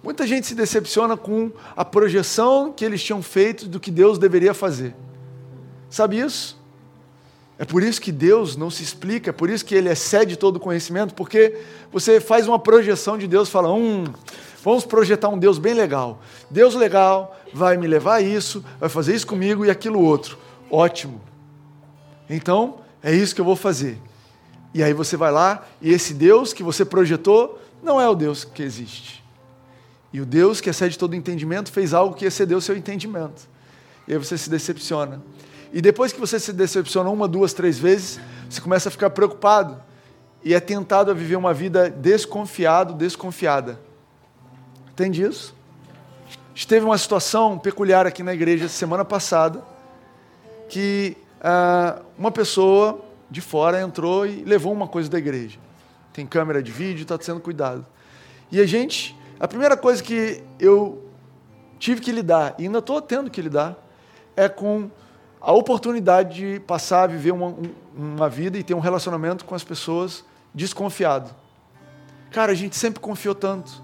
Muita 0.01 0.25
gente 0.25 0.47
se 0.47 0.55
decepciona 0.55 1.17
com 1.17 1.51
a 1.75 1.83
projeção 1.83 2.71
que 2.71 2.85
eles 2.85 3.03
tinham 3.03 3.21
feito 3.21 3.67
do 3.67 3.81
que 3.81 3.91
Deus 3.91 4.17
deveria 4.17 4.53
fazer. 4.53 4.95
Sabe 5.89 6.19
isso? 6.19 6.57
É 7.59 7.65
por 7.65 7.81
isso 7.81 7.99
que 7.99 8.11
Deus 8.11 8.55
não 8.55 8.69
se 8.69 8.83
explica, 8.83 9.31
é 9.31 9.33
por 9.33 9.49
isso 9.49 9.65
que 9.65 9.73
Ele 9.73 9.89
excede 9.89 10.37
todo 10.37 10.57
o 10.57 10.59
conhecimento, 10.59 11.13
porque 11.15 11.59
você 11.91 12.19
faz 12.19 12.47
uma 12.47 12.59
projeção 12.59 13.17
de 13.17 13.27
Deus, 13.27 13.49
fala, 13.49 13.73
hum, 13.73 14.05
vamos 14.63 14.85
projetar 14.85 15.29
um 15.29 15.39
Deus 15.39 15.57
bem 15.57 15.73
legal. 15.73 16.21
Deus 16.51 16.75
legal 16.75 17.35
vai 17.51 17.75
me 17.75 17.87
levar 17.87 18.15
a 18.15 18.21
isso, 18.21 18.63
vai 18.79 18.89
fazer 18.89 19.15
isso 19.15 19.25
comigo 19.25 19.65
e 19.65 19.71
aquilo 19.71 19.99
outro. 19.99 20.37
Ótimo. 20.69 21.19
Então, 22.29 22.81
é 23.01 23.13
isso 23.13 23.33
que 23.33 23.41
eu 23.41 23.45
vou 23.45 23.55
fazer. 23.55 23.97
E 24.73 24.83
aí 24.83 24.93
você 24.93 25.17
vai 25.17 25.31
lá 25.31 25.65
e 25.81 25.91
esse 25.91 26.13
Deus 26.13 26.53
que 26.53 26.61
você 26.61 26.85
projetou 26.85 27.59
não 27.81 27.99
é 27.99 28.07
o 28.07 28.13
Deus 28.13 28.43
que 28.43 28.61
existe. 28.61 29.23
E 30.13 30.21
o 30.21 30.25
Deus 30.25 30.61
que 30.61 30.69
excede 30.69 30.97
todo 30.97 31.15
entendimento 31.15 31.71
fez 31.71 31.93
algo 31.93 32.15
que 32.15 32.25
excedeu 32.25 32.61
seu 32.61 32.77
entendimento. 32.77 33.47
E 34.07 34.13
aí 34.13 34.17
você 34.17 34.37
se 34.37 34.49
decepciona. 34.49 35.21
E 35.73 35.81
depois 35.81 36.13
que 36.13 36.19
você 36.19 36.39
se 36.39 36.53
decepciona 36.53 37.09
uma, 37.09 37.27
duas, 37.27 37.53
três 37.53 37.77
vezes, 37.77 38.19
você 38.49 38.61
começa 38.61 38.89
a 38.89 38.91
ficar 38.91 39.09
preocupado 39.09 39.81
e 40.43 40.53
é 40.53 40.59
tentado 40.59 41.11
a 41.11 41.13
viver 41.13 41.35
uma 41.35 41.53
vida 41.53 41.89
desconfiado, 41.89 42.93
desconfiada. 42.93 43.79
Entende 44.91 45.23
isso? 45.23 45.55
Teve 46.67 46.85
uma 46.85 46.97
situação 46.97 47.57
peculiar 47.57 48.07
aqui 48.07 48.23
na 48.23 48.33
igreja 48.33 48.67
semana 48.67 49.05
passada 49.05 49.63
que 50.69 51.15
ah, 51.41 52.01
uma 52.17 52.31
pessoa 52.31 52.99
de 53.29 53.41
fora 53.41 53.81
entrou 53.81 54.25
e 54.25 54.43
levou 54.43 54.71
uma 54.73 54.87
coisa 54.87 55.09
da 55.09 55.17
igreja. 55.17 55.59
Tem 56.13 56.25
câmera 56.25 56.63
de 56.63 56.71
vídeo, 56.71 57.03
está 57.03 57.17
sendo 57.21 57.39
cuidado. 57.39 57.85
E 58.51 58.59
a 58.59 58.65
gente, 58.65 59.15
a 59.39 59.47
primeira 59.47 59.77
coisa 59.77 60.01
que 60.01 60.43
eu 60.59 61.05
tive 61.77 62.01
que 62.01 62.11
lidar, 62.11 62.55
e 62.57 62.63
ainda 62.63 62.79
estou 62.79 63.01
tendo 63.01 63.29
que 63.29 63.41
lidar, 63.41 63.77
é 64.35 64.49
com 64.49 64.89
a 65.39 65.51
oportunidade 65.51 66.35
de 66.35 66.59
passar 66.61 67.03
a 67.03 67.07
viver 67.07 67.31
uma, 67.31 67.55
uma 67.95 68.29
vida 68.29 68.57
e 68.57 68.63
ter 68.63 68.73
um 68.73 68.79
relacionamento 68.79 69.45
com 69.45 69.55
as 69.55 69.63
pessoas 69.63 70.23
desconfiado. 70.53 71.33
Cara, 72.31 72.51
a 72.51 72.55
gente 72.55 72.75
sempre 72.75 72.99
confiou 72.99 73.35
tanto 73.35 73.81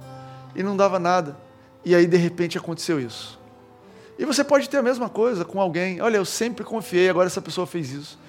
e 0.55 0.63
não 0.63 0.75
dava 0.75 0.99
nada. 0.99 1.37
E 1.85 1.93
aí, 1.93 2.07
de 2.07 2.17
repente, 2.17 2.57
aconteceu 2.57 2.99
isso. 2.99 3.39
E 4.17 4.25
você 4.25 4.43
pode 4.43 4.69
ter 4.69 4.77
a 4.77 4.83
mesma 4.83 5.09
coisa 5.09 5.43
com 5.43 5.59
alguém. 5.59 6.01
Olha, 6.01 6.17
eu 6.17 6.25
sempre 6.25 6.63
confiei, 6.63 7.09
agora 7.09 7.27
essa 7.27 7.41
pessoa 7.41 7.67
fez 7.67 7.91
isso. 7.91 8.19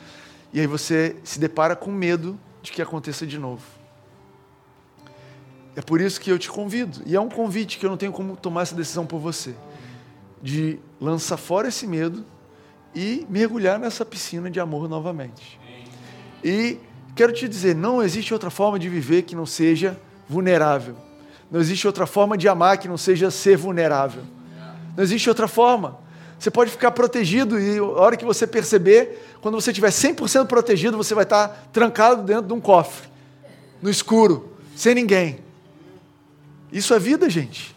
E 0.53 0.61
aí 0.61 0.67
você 0.67 1.17
se 1.25 1.39
depara 1.39 1.75
com 1.75 1.91
medo 1.91 2.39
de 2.63 2.73
que 2.73 2.81
aconteça 2.81 3.27
de 3.27 3.39
novo. 3.39 3.63
É 5.77 5.83
por 5.83 6.01
isso 6.01 6.21
que 6.21 6.31
eu 6.31 6.39
te 6.39 6.49
convido, 6.49 7.03
e 7.05 7.17
é 7.17 7.21
um 7.21 7.29
convite 7.29 7.79
que 7.79 7.85
eu 7.85 7.91
não 7.91 7.97
tenho 7.97 8.13
como 8.13 8.37
tomar 8.37 8.63
essa 8.63 8.77
decisão 8.77 9.05
por 9.05 9.19
você, 9.19 9.57
de 10.41 10.79
lançar 11.01 11.37
fora 11.37 11.67
esse 11.67 11.85
medo 11.85 12.25
e 12.95 13.27
mergulhar 13.29 13.79
nessa 13.79 14.05
piscina 14.05 14.51
de 14.51 14.61
amor 14.61 14.89
novamente. 14.89 15.59
E 16.43 16.79
quero 17.15 17.33
te 17.33 17.49
dizer, 17.49 17.75
não 17.75 18.03
existe 18.03 18.33
outra 18.33 18.51
forma 18.51 18.79
de 18.79 18.89
viver 18.89 19.23
que 19.23 19.35
não 19.35 19.47
seja 19.47 19.99
vulnerável. 20.29 20.97
Não 21.51 21.61
existe 21.61 21.87
outra 21.87 22.07
forma 22.07 22.37
de 22.37 22.49
amar 22.49 22.79
que 22.79 22.89
não 22.89 22.97
seja 22.97 23.31
ser 23.31 23.57
vulnerável. 23.57 24.23
Não 24.97 25.03
existe 25.03 25.29
outra 25.29 25.49
forma. 25.49 25.99
Você 26.39 26.51
pode 26.51 26.71
ficar 26.71 26.91
protegido 26.91 27.59
e 27.59 27.79
a 27.79 27.85
hora 27.85 28.17
que 28.17 28.25
você 28.25 28.47
perceber, 28.47 29.37
quando 29.41 29.55
você 29.55 29.71
estiver 29.71 29.91
100% 29.91 30.47
protegido, 30.47 30.97
você 30.97 31.15
vai 31.15 31.25
estar 31.25 31.69
trancado 31.73 32.23
dentro 32.23 32.47
de 32.47 32.53
um 32.53 32.61
cofre, 32.61 33.09
no 33.81 33.89
escuro, 33.89 34.53
sem 34.77 34.95
ninguém. 34.95 35.39
Isso 36.73 36.93
é 36.93 36.99
vida, 36.99 37.31
gente. 37.31 37.75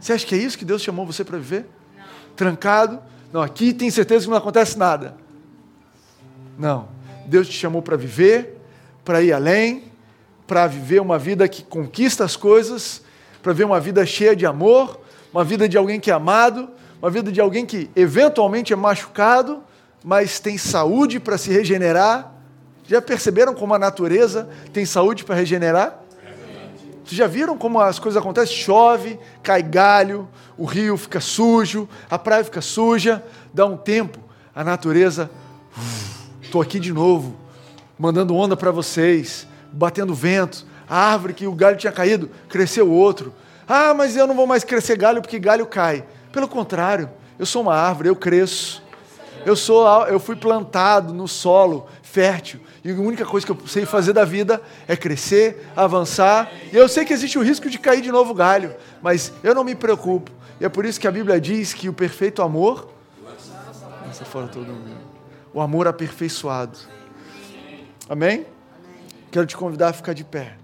Você 0.00 0.12
acha 0.12 0.26
que 0.26 0.34
é 0.34 0.38
isso 0.38 0.58
que 0.58 0.64
Deus 0.64 0.82
chamou 0.82 1.06
você 1.06 1.24
para 1.24 1.38
viver? 1.38 1.66
Não. 1.96 2.04
Trancado? 2.36 3.00
Não, 3.34 3.42
aqui 3.42 3.74
tem 3.74 3.90
certeza 3.90 4.26
que 4.26 4.30
não 4.30 4.38
acontece 4.38 4.78
nada. 4.78 5.16
Não. 6.56 6.86
Deus 7.26 7.48
te 7.48 7.54
chamou 7.54 7.82
para 7.82 7.96
viver, 7.96 8.60
para 9.04 9.22
ir 9.22 9.32
além, 9.32 9.90
para 10.46 10.68
viver 10.68 11.00
uma 11.00 11.18
vida 11.18 11.48
que 11.48 11.64
conquista 11.64 12.22
as 12.22 12.36
coisas, 12.36 13.02
para 13.42 13.52
viver 13.52 13.64
uma 13.64 13.80
vida 13.80 14.06
cheia 14.06 14.36
de 14.36 14.46
amor, 14.46 15.00
uma 15.32 15.42
vida 15.42 15.68
de 15.68 15.76
alguém 15.76 15.98
que 15.98 16.12
é 16.12 16.14
amado, 16.14 16.70
uma 17.02 17.10
vida 17.10 17.32
de 17.32 17.40
alguém 17.40 17.66
que 17.66 17.90
eventualmente 17.96 18.72
é 18.72 18.76
machucado, 18.76 19.64
mas 20.04 20.38
tem 20.38 20.56
saúde 20.56 21.18
para 21.18 21.36
se 21.36 21.50
regenerar. 21.50 22.32
Já 22.86 23.02
perceberam 23.02 23.52
como 23.52 23.74
a 23.74 23.80
natureza 23.80 24.48
tem 24.72 24.86
saúde 24.86 25.24
para 25.24 25.34
regenerar? 25.34 26.03
Vocês 27.04 27.18
já 27.18 27.26
viram 27.26 27.58
como 27.58 27.78
as 27.78 27.98
coisas 27.98 28.20
acontecem? 28.20 28.56
Chove, 28.56 29.18
cai 29.42 29.62
galho, 29.62 30.26
o 30.56 30.64
rio 30.64 30.96
fica 30.96 31.20
sujo, 31.20 31.86
a 32.10 32.18
praia 32.18 32.42
fica 32.42 32.62
suja, 32.62 33.22
dá 33.52 33.66
um 33.66 33.76
tempo, 33.76 34.18
a 34.54 34.64
natureza, 34.64 35.30
estou 36.40 36.62
aqui 36.62 36.80
de 36.80 36.94
novo, 36.94 37.36
mandando 37.98 38.34
onda 38.34 38.56
para 38.56 38.70
vocês, 38.70 39.46
batendo 39.70 40.14
vento, 40.14 40.66
a 40.88 40.96
árvore 40.96 41.34
que 41.34 41.46
o 41.46 41.52
galho 41.52 41.76
tinha 41.76 41.92
caído, 41.92 42.30
cresceu 42.48 42.90
outro. 42.90 43.34
Ah, 43.68 43.92
mas 43.92 44.16
eu 44.16 44.26
não 44.26 44.34
vou 44.34 44.46
mais 44.46 44.64
crescer 44.64 44.96
galho 44.96 45.20
porque 45.20 45.38
galho 45.38 45.66
cai. 45.66 46.06
Pelo 46.32 46.48
contrário, 46.48 47.10
eu 47.38 47.44
sou 47.44 47.60
uma 47.60 47.74
árvore, 47.74 48.08
eu 48.08 48.16
cresço. 48.16 48.82
Eu 49.44 49.56
sou, 49.56 49.86
eu 50.06 50.18
fui 50.18 50.36
plantado 50.36 51.12
no 51.12 51.28
solo 51.28 51.86
fértil. 52.14 52.60
E 52.84 52.92
a 52.92 52.94
única 52.94 53.26
coisa 53.26 53.44
que 53.44 53.50
eu 53.50 53.66
sei 53.66 53.84
fazer 53.84 54.12
da 54.12 54.24
vida 54.24 54.62
é 54.86 54.96
crescer, 54.96 55.66
avançar. 55.74 56.48
E 56.72 56.76
eu 56.76 56.88
sei 56.88 57.04
que 57.04 57.12
existe 57.12 57.36
o 57.36 57.42
risco 57.42 57.68
de 57.68 57.76
cair 57.76 58.00
de 58.00 58.12
novo 58.12 58.32
galho, 58.32 58.72
mas 59.02 59.32
eu 59.42 59.52
não 59.52 59.64
me 59.64 59.74
preocupo. 59.74 60.30
E 60.60 60.64
é 60.64 60.68
por 60.68 60.84
isso 60.84 61.00
que 61.00 61.08
a 61.08 61.10
Bíblia 61.10 61.40
diz 61.40 61.74
que 61.74 61.88
o 61.88 61.92
perfeito 61.92 62.40
amor 62.40 62.88
lança 64.06 64.24
fora 64.24 64.46
todo 64.46 64.66
mundo. 64.66 64.96
O 65.52 65.60
amor 65.60 65.88
aperfeiçoado. 65.88 66.78
Amém? 68.08 68.46
Quero 69.32 69.46
te 69.46 69.56
convidar 69.56 69.88
a 69.88 69.92
ficar 69.92 70.12
de 70.12 70.22
pé. 70.22 70.56